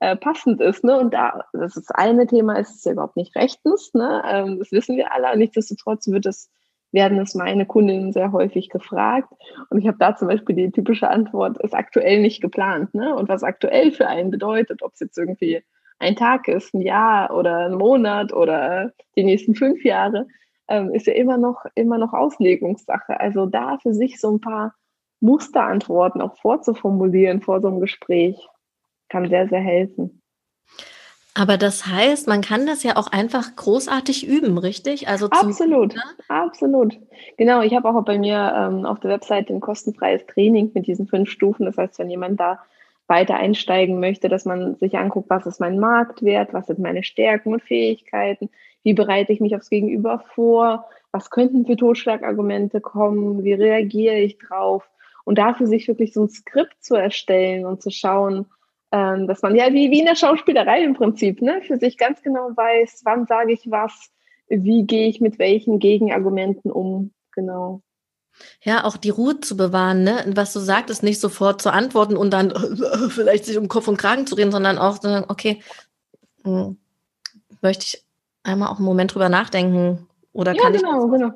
äh, 0.00 0.16
passend 0.16 0.60
ist. 0.60 0.84
Ne? 0.84 0.98
Und 0.98 1.14
da, 1.14 1.44
das 1.52 1.76
ist 1.76 1.88
das 1.88 1.96
eine 1.96 2.26
Thema, 2.26 2.58
ist 2.58 2.76
es 2.76 2.84
ja 2.84 2.92
überhaupt 2.92 3.16
nicht 3.16 3.34
rechtens, 3.36 3.92
ne? 3.94 4.22
Ähm, 4.26 4.58
das 4.58 4.72
wissen 4.72 4.96
wir 4.96 5.12
alle. 5.12 5.36
Nichtsdestotrotz 5.36 6.08
wird 6.08 6.26
es, 6.26 6.50
werden 6.92 7.18
es 7.18 7.34
meine 7.34 7.66
Kundinnen 7.66 8.12
sehr 8.12 8.32
häufig 8.32 8.68
gefragt. 8.68 9.28
Und 9.68 9.78
ich 9.78 9.86
habe 9.86 9.98
da 9.98 10.16
zum 10.16 10.28
Beispiel 10.28 10.56
die 10.56 10.72
typische 10.72 11.08
Antwort, 11.08 11.62
ist 11.62 11.74
aktuell 11.74 12.20
nicht 12.20 12.40
geplant. 12.40 12.94
Ne? 12.94 13.14
Und 13.14 13.28
was 13.28 13.42
aktuell 13.42 13.92
für 13.92 14.06
einen 14.06 14.30
bedeutet, 14.30 14.82
ob 14.82 14.94
es 14.94 15.00
jetzt 15.00 15.18
irgendwie 15.18 15.62
ein 15.98 16.16
Tag 16.16 16.48
ist, 16.48 16.74
ein 16.74 16.80
Jahr 16.80 17.36
oder 17.36 17.66
ein 17.66 17.74
Monat 17.74 18.32
oder 18.32 18.92
die 19.16 19.24
nächsten 19.24 19.54
fünf 19.54 19.84
Jahre, 19.84 20.26
ähm, 20.70 20.94
ist 20.94 21.06
ja 21.06 21.12
immer 21.12 21.36
noch, 21.36 21.66
immer 21.74 21.98
noch 21.98 22.14
Auslegungssache. 22.14 23.20
Also 23.20 23.46
da 23.46 23.78
für 23.78 23.92
sich 23.92 24.20
so 24.20 24.30
ein 24.30 24.40
paar 24.40 24.74
Musterantworten 25.20 26.22
auch 26.22 26.36
vorzuformulieren 26.38 27.42
vor 27.42 27.60
so 27.60 27.68
einem 27.68 27.80
Gespräch, 27.80 28.48
kann 29.08 29.28
sehr, 29.28 29.48
sehr 29.48 29.60
helfen. 29.60 30.22
Aber 31.34 31.56
das 31.56 31.86
heißt, 31.86 32.26
man 32.26 32.40
kann 32.40 32.66
das 32.66 32.82
ja 32.82 32.96
auch 32.96 33.06
einfach 33.06 33.54
großartig 33.54 34.26
üben, 34.26 34.58
richtig? 34.58 35.08
Also 35.08 35.26
absolut, 35.30 35.92
zum, 35.92 36.02
absolut. 36.28 36.98
Genau, 37.36 37.62
ich 37.62 37.74
habe 37.74 37.88
auch 37.88 38.04
bei 38.04 38.18
mir 38.18 38.52
ähm, 38.56 38.84
auf 38.84 38.98
der 39.00 39.10
Webseite 39.10 39.52
ein 39.52 39.60
kostenfreies 39.60 40.26
Training 40.26 40.72
mit 40.74 40.86
diesen 40.86 41.06
fünf 41.06 41.30
Stufen. 41.30 41.66
Das 41.66 41.76
heißt, 41.76 41.98
wenn 41.98 42.10
jemand 42.10 42.40
da 42.40 42.58
weiter 43.06 43.36
einsteigen 43.36 44.00
möchte, 44.00 44.28
dass 44.28 44.44
man 44.44 44.76
sich 44.76 44.98
anguckt, 44.98 45.30
was 45.30 45.46
ist 45.46 45.60
mein 45.60 45.78
Marktwert, 45.78 46.52
was 46.52 46.66
sind 46.66 46.78
meine 46.78 47.02
Stärken 47.02 47.52
und 47.52 47.62
Fähigkeiten, 47.62 48.50
wie 48.82 48.94
bereite 48.94 49.32
ich 49.32 49.40
mich 49.40 49.54
aufs 49.54 49.70
Gegenüber 49.70 50.24
vor, 50.34 50.86
was 51.12 51.30
könnten 51.30 51.66
für 51.66 51.76
Totschlagargumente 51.76 52.80
kommen, 52.80 53.44
wie 53.44 53.52
reagiere 53.52 54.16
ich 54.16 54.38
drauf 54.38 54.88
und 55.24 55.38
dafür 55.38 55.66
sich 55.66 55.88
wirklich 55.88 56.12
so 56.12 56.24
ein 56.24 56.28
Skript 56.28 56.82
zu 56.82 56.94
erstellen 56.94 57.66
und 57.66 57.82
zu 57.82 57.90
schauen, 57.90 58.46
ähm, 58.92 59.26
dass 59.26 59.42
man 59.42 59.54
ja 59.54 59.72
wie, 59.72 59.90
wie 59.90 60.00
in 60.00 60.06
der 60.06 60.16
Schauspielerei 60.16 60.82
im 60.82 60.94
Prinzip, 60.94 61.42
ne, 61.42 61.62
für 61.62 61.78
sich 61.78 61.96
ganz 61.96 62.22
genau 62.22 62.50
weiß, 62.54 63.02
wann 63.04 63.26
sage 63.26 63.52
ich 63.52 63.70
was, 63.70 64.10
wie 64.48 64.84
gehe 64.84 65.08
ich 65.08 65.20
mit 65.20 65.38
welchen 65.38 65.78
Gegenargumenten 65.78 66.72
um, 66.72 67.12
genau. 67.32 67.82
Ja, 68.62 68.84
auch 68.84 68.96
die 68.96 69.10
Ruhe 69.10 69.40
zu 69.40 69.56
bewahren, 69.56 70.02
ne? 70.02 70.24
Was 70.34 70.52
du 70.52 70.60
sagtest, 70.60 71.02
nicht 71.02 71.20
sofort 71.20 71.60
zu 71.60 71.72
antworten 71.72 72.16
und 72.16 72.32
dann 72.32 72.50
vielleicht 73.10 73.44
sich 73.44 73.58
um 73.58 73.68
Kopf 73.68 73.86
und 73.88 73.96
Kragen 73.96 74.26
zu 74.26 74.34
reden, 74.34 74.52
sondern 74.52 74.78
auch 74.78 74.98
zu 74.98 75.08
sagen, 75.08 75.26
okay, 75.28 75.62
hm, 76.44 76.78
möchte 77.60 77.84
ich 77.84 78.04
einmal 78.42 78.68
auch 78.68 78.76
einen 78.76 78.86
Moment 78.86 79.14
drüber 79.14 79.28
nachdenken 79.28 80.08
oder 80.32 80.52
ja, 80.54 80.62
kann 80.62 80.72
genau, 80.72 81.06
ich 81.06 81.12
genau. 81.12 81.32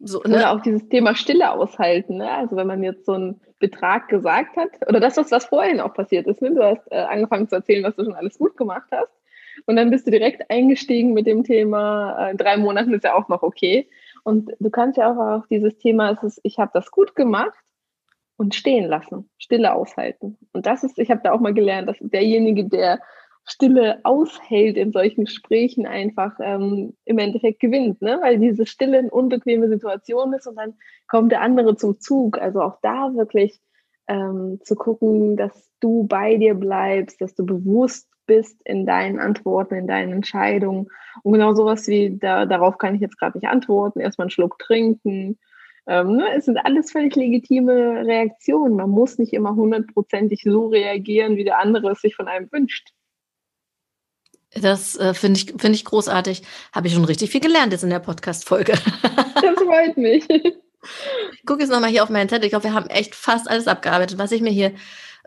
So, 0.00 0.20
ne? 0.20 0.36
Oder 0.36 0.52
auch 0.52 0.60
dieses 0.60 0.88
Thema 0.88 1.14
Stille 1.16 1.50
aushalten. 1.50 2.18
Ne? 2.18 2.30
Also 2.30 2.56
wenn 2.56 2.68
man 2.68 2.82
jetzt 2.82 3.04
so 3.04 3.12
einen 3.12 3.40
Betrag 3.58 4.08
gesagt 4.08 4.56
hat, 4.56 4.70
oder 4.88 5.00
das, 5.00 5.16
was, 5.16 5.30
was 5.32 5.46
vorhin 5.46 5.80
auch 5.80 5.92
passiert 5.92 6.26
ist. 6.26 6.40
Ne? 6.40 6.54
Du 6.54 6.62
hast 6.62 6.86
äh, 6.92 6.98
angefangen 6.98 7.48
zu 7.48 7.56
erzählen, 7.56 7.82
was 7.82 7.96
du 7.96 8.04
schon 8.04 8.14
alles 8.14 8.38
gut 8.38 8.56
gemacht 8.56 8.88
hast. 8.92 9.12
Und 9.66 9.74
dann 9.74 9.90
bist 9.90 10.06
du 10.06 10.12
direkt 10.12 10.48
eingestiegen 10.50 11.14
mit 11.14 11.26
dem 11.26 11.42
Thema, 11.42 12.30
äh, 12.30 12.36
drei 12.36 12.56
Monaten 12.56 12.94
ist 12.94 13.02
ja 13.02 13.14
auch 13.14 13.28
noch 13.28 13.42
okay. 13.42 13.88
Und 14.22 14.52
du 14.60 14.70
kannst 14.70 14.98
ja 14.98 15.10
auch, 15.10 15.40
auch 15.42 15.46
dieses 15.46 15.76
Thema, 15.78 16.12
es 16.12 16.22
ist, 16.22 16.40
ich 16.44 16.60
habe 16.60 16.70
das 16.72 16.92
gut 16.92 17.16
gemacht 17.16 17.58
und 18.36 18.54
stehen 18.54 18.84
lassen, 18.84 19.28
Stille 19.36 19.72
aushalten. 19.74 20.38
Und 20.52 20.66
das 20.66 20.84
ist, 20.84 20.98
ich 20.98 21.10
habe 21.10 21.22
da 21.24 21.32
auch 21.32 21.40
mal 21.40 21.54
gelernt, 21.54 21.88
dass 21.88 21.96
derjenige, 22.00 22.66
der 22.66 23.00
Stille 23.48 24.00
aushält 24.04 24.76
in 24.76 24.92
solchen 24.92 25.24
Gesprächen, 25.24 25.86
einfach 25.86 26.38
ähm, 26.40 26.94
im 27.04 27.18
Endeffekt 27.18 27.60
gewinnt, 27.60 28.02
ne? 28.02 28.18
weil 28.22 28.38
diese 28.38 28.66
Stille 28.66 28.98
eine 28.98 29.10
unbequeme 29.10 29.68
Situation 29.68 30.34
ist 30.34 30.46
und 30.46 30.56
dann 30.56 30.74
kommt 31.08 31.32
der 31.32 31.40
andere 31.40 31.76
zum 31.76 31.98
Zug. 31.98 32.38
Also 32.38 32.60
auch 32.60 32.78
da 32.82 33.14
wirklich 33.14 33.60
ähm, 34.06 34.60
zu 34.62 34.74
gucken, 34.76 35.36
dass 35.36 35.70
du 35.80 36.06
bei 36.06 36.36
dir 36.36 36.54
bleibst, 36.54 37.20
dass 37.20 37.34
du 37.34 37.46
bewusst 37.46 38.08
bist 38.26 38.60
in 38.64 38.84
deinen 38.84 39.18
Antworten, 39.18 39.74
in 39.74 39.86
deinen 39.86 40.12
Entscheidungen. 40.12 40.88
Und 41.22 41.32
genau 41.32 41.54
sowas 41.54 41.88
wie, 41.88 42.18
da, 42.18 42.46
darauf 42.46 42.76
kann 42.78 42.94
ich 42.94 43.00
jetzt 43.00 43.18
gerade 43.18 43.38
nicht 43.38 43.48
antworten, 43.48 44.00
erstmal 44.00 44.26
einen 44.26 44.30
Schluck 44.30 44.58
trinken. 44.58 45.38
Ähm, 45.86 46.16
ne? 46.16 46.26
Es 46.36 46.44
sind 46.44 46.58
alles 46.58 46.92
völlig 46.92 47.16
legitime 47.16 48.04
Reaktionen. 48.06 48.76
Man 48.76 48.90
muss 48.90 49.18
nicht 49.18 49.32
immer 49.32 49.56
hundertprozentig 49.56 50.42
so 50.44 50.66
reagieren, 50.66 51.36
wie 51.36 51.44
der 51.44 51.58
andere 51.58 51.92
es 51.92 52.00
sich 52.02 52.14
von 52.14 52.28
einem 52.28 52.52
wünscht. 52.52 52.92
Das 54.54 54.96
äh, 54.96 55.14
finde 55.14 55.40
ich, 55.40 55.54
find 55.60 55.74
ich 55.74 55.84
großartig. 55.84 56.42
Habe 56.72 56.88
ich 56.88 56.94
schon 56.94 57.04
richtig 57.04 57.30
viel 57.30 57.40
gelernt 57.40 57.72
jetzt 57.72 57.84
in 57.84 57.90
der 57.90 57.98
Podcast-Folge. 57.98 58.72
das 59.34 59.58
freut 59.62 59.96
mich. 59.96 60.26
Ich 60.30 61.44
gucke 61.44 61.60
jetzt 61.60 61.70
nochmal 61.70 61.90
hier 61.90 62.02
auf 62.02 62.08
meinen 62.08 62.28
Zettel. 62.28 62.46
Ich 62.46 62.50
glaube, 62.50 62.64
wir 62.64 62.74
haben 62.74 62.88
echt 62.88 63.14
fast 63.14 63.48
alles 63.48 63.66
abgearbeitet, 63.66 64.18
was 64.18 64.32
ich 64.32 64.40
mir 64.40 64.50
hier 64.50 64.72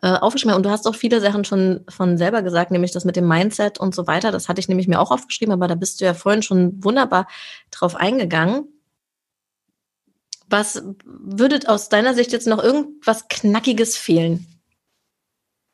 äh, 0.02 0.14
aufgeschrieben 0.14 0.52
habe. 0.52 0.60
Und 0.60 0.66
du 0.66 0.72
hast 0.72 0.88
auch 0.88 0.96
viele 0.96 1.22
Sachen 1.22 1.46
schon 1.46 1.86
von 1.88 2.18
selber 2.18 2.42
gesagt, 2.42 2.72
nämlich 2.72 2.92
das 2.92 3.06
mit 3.06 3.16
dem 3.16 3.28
Mindset 3.28 3.80
und 3.80 3.94
so 3.94 4.08
weiter. 4.08 4.32
Das 4.32 4.50
hatte 4.50 4.60
ich 4.60 4.68
nämlich 4.68 4.88
mir 4.88 5.00
auch 5.00 5.12
aufgeschrieben, 5.12 5.54
aber 5.54 5.68
da 5.68 5.76
bist 5.76 6.02
du 6.02 6.06
ja 6.06 6.14
vorhin 6.14 6.42
schon 6.42 6.84
wunderbar 6.84 7.28
drauf 7.70 7.96
eingegangen. 7.96 8.68
Was 10.48 10.84
würde 11.06 11.60
aus 11.68 11.90
deiner 11.90 12.14
Sicht 12.14 12.32
jetzt 12.32 12.48
noch 12.48 12.62
irgendwas 12.62 13.28
Knackiges 13.30 13.96
fehlen? 13.96 14.48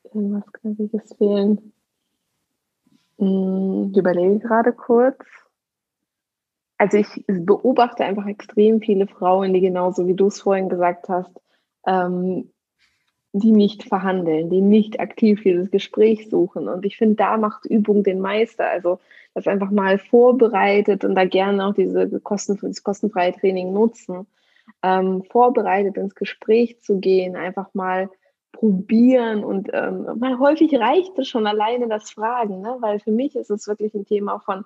Irgendwas 0.04 0.44
Knackiges 0.52 1.14
fehlen. 1.16 1.72
Hm, 3.18 3.90
ich 3.92 3.98
überlege 3.98 4.38
gerade 4.38 4.72
kurz. 4.72 5.24
Also 6.78 6.98
ich 6.98 7.24
beobachte 7.26 8.04
einfach 8.04 8.26
extrem 8.26 8.80
viele 8.80 9.08
Frauen, 9.08 9.52
die 9.52 9.60
genauso 9.60 10.06
wie 10.06 10.14
du 10.14 10.28
es 10.28 10.40
vorhin 10.40 10.68
gesagt 10.68 11.08
hast, 11.08 11.32
ähm, 11.86 12.52
die 13.32 13.50
nicht 13.50 13.84
verhandeln, 13.84 14.48
die 14.48 14.60
nicht 14.60 15.00
aktiv 15.00 15.42
dieses 15.42 15.70
Gespräch 15.70 16.30
suchen. 16.30 16.68
Und 16.68 16.86
ich 16.86 16.96
finde, 16.96 17.16
da 17.16 17.36
macht 17.36 17.66
Übung 17.66 18.04
den 18.04 18.20
Meister. 18.20 18.68
Also 18.70 19.00
das 19.34 19.46
einfach 19.48 19.70
mal 19.70 19.98
vorbereitet 19.98 21.04
und 21.04 21.14
da 21.14 21.24
gerne 21.24 21.66
auch 21.66 21.74
diese 21.74 22.20
Kosten, 22.20 22.58
das 22.62 22.82
kostenfreie 22.82 23.32
Training 23.32 23.72
nutzen, 23.72 24.26
ähm, 24.82 25.24
vorbereitet 25.24 25.96
ins 25.96 26.14
Gespräch 26.14 26.80
zu 26.80 27.00
gehen, 27.00 27.36
einfach 27.36 27.74
mal 27.74 28.08
probieren 28.52 29.44
und 29.44 29.68
ähm, 29.72 30.06
mal 30.18 30.38
häufig 30.38 30.74
reicht 30.74 31.18
es 31.18 31.28
schon 31.28 31.46
alleine 31.46 31.88
das 31.88 32.10
Fragen, 32.10 32.60
ne? 32.60 32.76
weil 32.80 32.98
für 33.00 33.12
mich 33.12 33.36
ist 33.36 33.50
es 33.50 33.68
wirklich 33.68 33.94
ein 33.94 34.06
Thema 34.06 34.40
von 34.40 34.64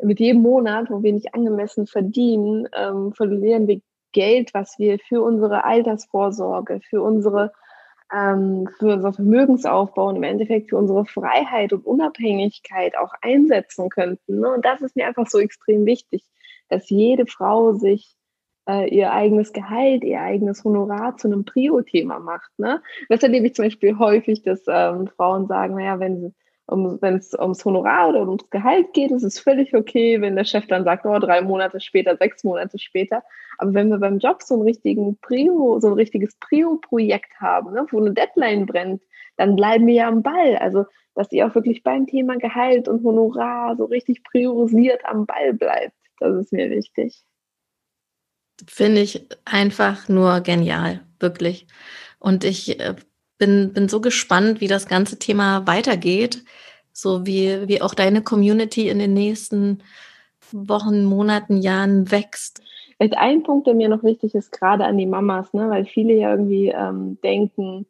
mit 0.00 0.20
jedem 0.20 0.42
Monat, 0.42 0.90
wo 0.90 1.02
wir 1.02 1.12
nicht 1.12 1.34
angemessen 1.34 1.86
verdienen, 1.86 2.68
ähm, 2.76 3.12
verlieren 3.12 3.66
wir 3.66 3.80
Geld, 4.12 4.54
was 4.54 4.78
wir 4.78 4.98
für 4.98 5.22
unsere 5.22 5.64
Altersvorsorge, 5.64 6.80
für 6.88 7.02
unsere 7.02 7.52
ähm, 8.12 8.68
für 8.78 8.94
unser 8.94 9.12
Vermögensaufbau 9.12 10.08
und 10.08 10.16
im 10.16 10.22
Endeffekt 10.22 10.70
für 10.70 10.76
unsere 10.76 11.04
Freiheit 11.04 11.72
und 11.72 11.84
Unabhängigkeit 11.84 12.96
auch 12.96 13.12
einsetzen 13.20 13.90
könnten. 13.90 14.40
Ne? 14.40 14.48
Und 14.50 14.64
das 14.64 14.80
ist 14.80 14.96
mir 14.96 15.06
einfach 15.06 15.26
so 15.26 15.38
extrem 15.38 15.84
wichtig, 15.84 16.24
dass 16.68 16.88
jede 16.88 17.26
Frau 17.26 17.74
sich 17.74 18.17
äh, 18.68 18.88
ihr 18.94 19.12
eigenes 19.12 19.52
Gehalt, 19.52 20.04
ihr 20.04 20.20
eigenes 20.20 20.64
Honorar 20.64 21.16
zu 21.16 21.28
einem 21.28 21.44
Prio-Thema 21.44 22.18
macht. 22.20 22.50
Ne? 22.58 22.82
Das 23.08 23.22
erlebe 23.22 23.46
ich 23.46 23.54
zum 23.54 23.64
Beispiel 23.64 23.98
häufig, 23.98 24.42
dass 24.42 24.62
ähm, 24.68 25.08
Frauen 25.08 25.46
sagen, 25.46 25.76
naja, 25.76 25.98
wenn 25.98 26.20
sie 26.20 26.34
um, 26.70 27.00
wenn 27.00 27.16
es 27.16 27.32
ums 27.32 27.64
Honorar 27.64 28.10
oder 28.10 28.20
ums 28.20 28.50
Gehalt 28.50 28.92
geht, 28.92 29.10
ist 29.10 29.22
es 29.22 29.40
völlig 29.40 29.74
okay, 29.74 30.20
wenn 30.20 30.36
der 30.36 30.44
Chef 30.44 30.66
dann 30.66 30.84
sagt, 30.84 31.06
oh, 31.06 31.18
drei 31.18 31.40
Monate 31.40 31.80
später, 31.80 32.16
sechs 32.18 32.44
Monate 32.44 32.78
später. 32.78 33.22
Aber 33.56 33.72
wenn 33.72 33.88
wir 33.88 33.98
beim 33.98 34.18
Job 34.18 34.42
so 34.42 34.54
einen 34.54 34.64
richtigen 34.64 35.16
Prio, 35.18 35.80
so 35.80 35.88
ein 35.88 35.94
richtiges 35.94 36.36
Prio-Projekt 36.36 37.40
haben, 37.40 37.72
ne, 37.72 37.86
wo 37.90 37.98
eine 37.98 38.12
Deadline 38.12 38.66
brennt, 38.66 39.02
dann 39.38 39.56
bleiben 39.56 39.86
wir 39.86 39.94
ja 39.94 40.08
am 40.08 40.22
Ball. 40.22 40.56
Also, 40.56 40.84
dass 41.14 41.32
ihr 41.32 41.46
auch 41.46 41.54
wirklich 41.54 41.82
beim 41.82 42.06
Thema 42.06 42.36
Gehalt 42.36 42.86
und 42.86 43.02
Honorar 43.02 43.76
so 43.76 43.86
richtig 43.86 44.22
priorisiert 44.22 45.00
am 45.06 45.24
Ball 45.24 45.54
bleibt. 45.54 45.96
Das 46.20 46.36
ist 46.36 46.52
mir 46.52 46.68
wichtig. 46.68 47.24
Finde 48.66 49.00
ich 49.00 49.26
einfach 49.44 50.08
nur 50.08 50.40
genial, 50.40 51.00
wirklich. 51.20 51.66
Und 52.18 52.44
ich 52.44 52.80
äh, 52.80 52.96
bin, 53.38 53.72
bin 53.72 53.88
so 53.88 54.00
gespannt, 54.00 54.60
wie 54.60 54.68
das 54.68 54.88
ganze 54.88 55.18
Thema 55.18 55.66
weitergeht, 55.66 56.44
so 56.92 57.26
wie, 57.26 57.68
wie 57.68 57.80
auch 57.80 57.94
deine 57.94 58.22
Community 58.22 58.88
in 58.88 58.98
den 58.98 59.14
nächsten 59.14 59.82
Wochen, 60.50 61.04
Monaten, 61.04 61.58
Jahren 61.58 62.10
wächst. 62.10 62.62
Vielleicht 62.96 63.16
ein 63.16 63.44
Punkt, 63.44 63.66
der 63.66 63.74
mir 63.74 63.88
noch 63.88 64.02
wichtig 64.02 64.34
ist, 64.34 64.50
gerade 64.50 64.84
an 64.84 64.98
die 64.98 65.06
Mamas, 65.06 65.52
ne? 65.52 65.70
weil 65.70 65.84
viele 65.84 66.14
ja 66.14 66.32
irgendwie 66.32 66.68
ähm, 66.68 67.18
denken, 67.22 67.86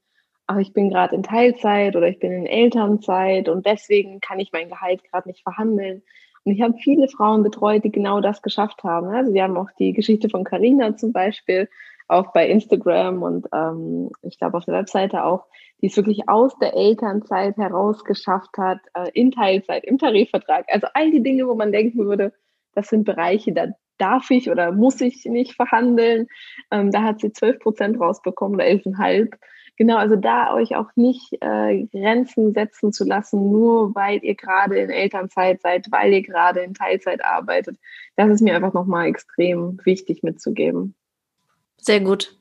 ach, 0.47 0.59
ich 0.59 0.73
bin 0.73 0.91
gerade 0.91 1.15
in 1.15 1.23
Teilzeit 1.23 1.97
oder 1.97 2.09
ich 2.09 2.19
bin 2.19 2.33
in 2.33 2.47
Elternzeit 2.47 3.49
und 3.49 3.65
deswegen 3.65 4.21
kann 4.21 4.41
ich 4.41 4.53
mein 4.53 4.69
Gehalt 4.69 5.03
gerade 5.05 5.29
nicht 5.29 5.43
verhandeln. 5.43 6.03
Und 6.49 6.55
ich 6.55 6.63
habe 6.63 6.79
viele 6.79 7.09
Frauen 7.09 7.43
betreut, 7.43 7.85
die 7.85 7.93
genau 7.93 8.23
das 8.23 8.41
geschafft 8.41 8.83
haben. 8.83 9.09
Also 9.09 9.35
wir 9.35 9.43
haben 9.43 9.59
auch 9.59 9.69
die 9.79 9.93
Geschichte 9.93 10.31
von 10.31 10.45
Carina 10.45 10.97
zum 10.97 11.13
Beispiel, 11.13 11.69
auch 12.07 12.33
bei 12.33 12.49
Instagram 12.49 13.23
und 13.23 13.47
ähm, 13.53 14.09
ich 14.23 14.39
glaube 14.39 14.57
auf 14.57 14.65
der 14.65 14.73
Webseite 14.73 15.25
auch, 15.25 15.45
die 15.83 15.89
es 15.89 15.97
wirklich 15.99 16.27
aus 16.27 16.59
der 16.59 16.73
Elternzeit 16.73 17.59
heraus 17.59 18.03
geschafft 18.03 18.57
hat, 18.57 18.79
äh, 18.95 19.11
in 19.13 19.31
Teilzeit, 19.31 19.85
im 19.85 19.99
Tarifvertrag. 19.99 20.65
Also 20.69 20.87
all 20.95 21.11
die 21.11 21.23
Dinge, 21.23 21.47
wo 21.47 21.55
man 21.55 21.71
denken 21.71 22.07
würde, 22.07 22.33
das 22.73 22.89
sind 22.89 23.05
Bereiche, 23.05 23.53
da 23.53 23.67
darf 23.99 24.31
ich 24.31 24.51
oder 24.51 24.73
muss 24.73 25.03
ich 25.03 25.27
nicht 25.27 25.53
verhandeln. 25.53 26.29
Ähm, 26.71 26.91
da 26.91 27.03
hat 27.03 27.21
sie 27.21 27.31
12 27.31 27.59
Prozent 27.59 28.01
rausbekommen 28.01 28.55
oder 28.55 28.65
11,5. 28.65 29.35
Genau, 29.79 29.97
also 29.97 30.17
da 30.17 30.53
euch 30.55 30.75
auch 30.75 30.91
nicht 30.97 31.35
äh, 31.41 31.85
Grenzen 31.85 32.53
setzen 32.53 32.93
zu 32.93 33.05
lassen, 33.05 33.53
nur 33.53 33.95
weil 33.95 34.19
ihr 34.25 34.35
gerade 34.35 34.77
in 34.77 34.91
Elternzeit 34.91 35.63
seid, 35.63 35.87
weil 35.93 36.13
ihr 36.13 36.23
gerade 36.23 36.61
in 36.61 36.75
Teilzeit 36.75 37.25
arbeitet. 37.25 37.79
Das 38.17 38.29
ist 38.29 38.41
mir 38.41 38.57
einfach 38.57 38.75
nochmal 38.75 39.07
extrem 39.07 39.79
wichtig 39.85 40.25
mitzugeben. 40.25 40.97
Sehr 41.77 42.01
gut. 42.01 42.37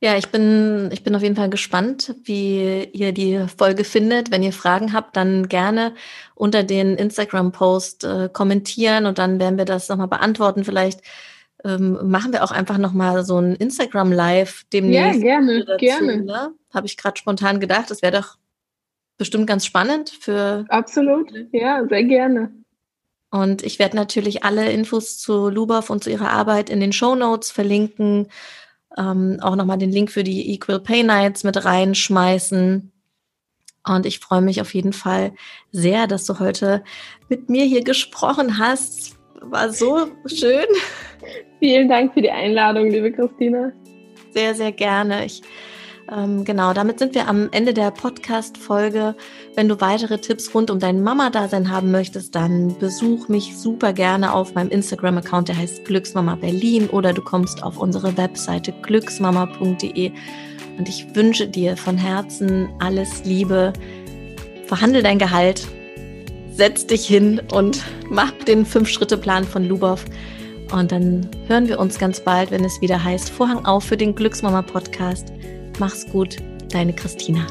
Ja, 0.00 0.16
ich 0.16 0.28
bin, 0.28 0.88
ich 0.90 1.04
bin 1.04 1.14
auf 1.14 1.22
jeden 1.22 1.36
Fall 1.36 1.50
gespannt, 1.50 2.14
wie 2.24 2.84
ihr 2.92 3.12
die 3.12 3.44
Folge 3.58 3.84
findet. 3.84 4.30
Wenn 4.30 4.42
ihr 4.42 4.52
Fragen 4.54 4.94
habt, 4.94 5.16
dann 5.18 5.48
gerne 5.48 5.94
unter 6.34 6.62
den 6.62 6.96
Instagram-Post 6.96 8.04
äh, 8.04 8.30
kommentieren 8.32 9.04
und 9.04 9.18
dann 9.18 9.38
werden 9.38 9.58
wir 9.58 9.66
das 9.66 9.90
nochmal 9.90 10.08
beantworten. 10.08 10.64
Vielleicht 10.64 11.02
ähm, 11.64 12.10
machen 12.10 12.32
wir 12.32 12.44
auch 12.44 12.50
einfach 12.50 12.78
nochmal 12.78 13.24
so 13.24 13.38
ein 13.38 13.54
Instagram-Live 13.54 14.64
demnächst. 14.72 15.20
Ja, 15.22 15.38
gerne, 15.38 15.64
dazu, 15.64 15.78
gerne. 15.78 16.22
Ne? 16.22 16.54
Habe 16.72 16.86
ich 16.86 16.96
gerade 16.96 17.18
spontan 17.18 17.60
gedacht. 17.60 17.90
Das 17.90 18.02
wäre 18.02 18.20
doch 18.20 18.36
bestimmt 19.16 19.46
ganz 19.46 19.64
spannend 19.64 20.10
für. 20.10 20.66
Absolut, 20.68 21.32
ja, 21.52 21.86
sehr 21.88 22.04
gerne. 22.04 22.52
Und 23.30 23.64
ich 23.64 23.78
werde 23.78 23.96
natürlich 23.96 24.44
alle 24.44 24.70
Infos 24.70 25.18
zu 25.18 25.48
Lubov 25.48 25.90
und 25.90 26.04
zu 26.04 26.10
ihrer 26.10 26.30
Arbeit 26.30 26.70
in 26.70 26.80
den 26.80 26.92
Show 26.92 27.16
Notes 27.16 27.50
verlinken. 27.50 28.28
Ähm, 28.96 29.38
auch 29.40 29.56
nochmal 29.56 29.78
den 29.78 29.90
Link 29.90 30.12
für 30.12 30.22
die 30.22 30.52
Equal 30.54 30.78
Pay 30.78 31.02
Nights 31.02 31.42
mit 31.42 31.64
reinschmeißen. 31.64 32.92
Und 33.86 34.06
ich 34.06 34.20
freue 34.20 34.40
mich 34.40 34.60
auf 34.60 34.72
jeden 34.72 34.92
Fall 34.92 35.34
sehr, 35.72 36.06
dass 36.06 36.26
du 36.26 36.38
heute 36.38 36.84
mit 37.28 37.50
mir 37.50 37.64
hier 37.64 37.82
gesprochen 37.82 38.58
hast. 38.58 39.16
War 39.40 39.72
so 39.72 40.08
schön. 40.26 40.66
Vielen 41.64 41.88
Dank 41.88 42.12
für 42.12 42.20
die 42.20 42.30
Einladung, 42.30 42.90
liebe 42.90 43.10
Christina. 43.10 43.72
Sehr, 44.32 44.54
sehr 44.54 44.70
gerne. 44.70 45.24
Ich 45.24 45.40
ähm, 46.14 46.44
genau, 46.44 46.74
damit 46.74 46.98
sind 46.98 47.14
wir 47.14 47.26
am 47.26 47.48
Ende 47.52 47.72
der 47.72 47.90
Podcast-Folge. 47.90 49.14
Wenn 49.54 49.70
du 49.70 49.80
weitere 49.80 50.18
Tipps 50.18 50.54
rund 50.54 50.70
um 50.70 50.78
dein 50.78 51.02
Mama-Dasein 51.02 51.70
haben 51.70 51.90
möchtest, 51.90 52.34
dann 52.34 52.76
besuch 52.78 53.28
mich 53.28 53.56
super 53.56 53.94
gerne 53.94 54.34
auf 54.34 54.54
meinem 54.54 54.68
Instagram-Account, 54.68 55.48
der 55.48 55.56
heißt 55.56 55.86
Glücksmama 55.86 56.34
Berlin 56.34 56.90
oder 56.90 57.14
du 57.14 57.22
kommst 57.22 57.62
auf 57.62 57.78
unsere 57.78 58.14
Webseite 58.18 58.74
glücksmama.de 58.82 60.12
und 60.76 60.86
ich 60.86 61.16
wünsche 61.16 61.48
dir 61.48 61.78
von 61.78 61.96
Herzen 61.96 62.68
alles 62.78 63.24
Liebe. 63.24 63.72
Verhandel 64.66 65.02
dein 65.02 65.18
Gehalt, 65.18 65.66
setz 66.52 66.86
dich 66.86 67.06
hin 67.06 67.40
und 67.54 67.82
mach 68.10 68.32
den 68.32 68.66
Fünf-Schritte-Plan 68.66 69.44
von 69.44 69.66
Lubov. 69.66 70.04
Und 70.74 70.90
dann 70.90 71.28
hören 71.46 71.68
wir 71.68 71.78
uns 71.78 71.98
ganz 71.98 72.20
bald, 72.20 72.50
wenn 72.50 72.64
es 72.64 72.80
wieder 72.80 73.02
heißt 73.02 73.30
Vorhang 73.30 73.64
auf 73.64 73.84
für 73.84 73.96
den 73.96 74.14
Glücksmama 74.14 74.62
Podcast. 74.62 75.32
Mach's 75.78 76.04
gut, 76.10 76.38
deine 76.72 76.92
Christina. 76.92 77.46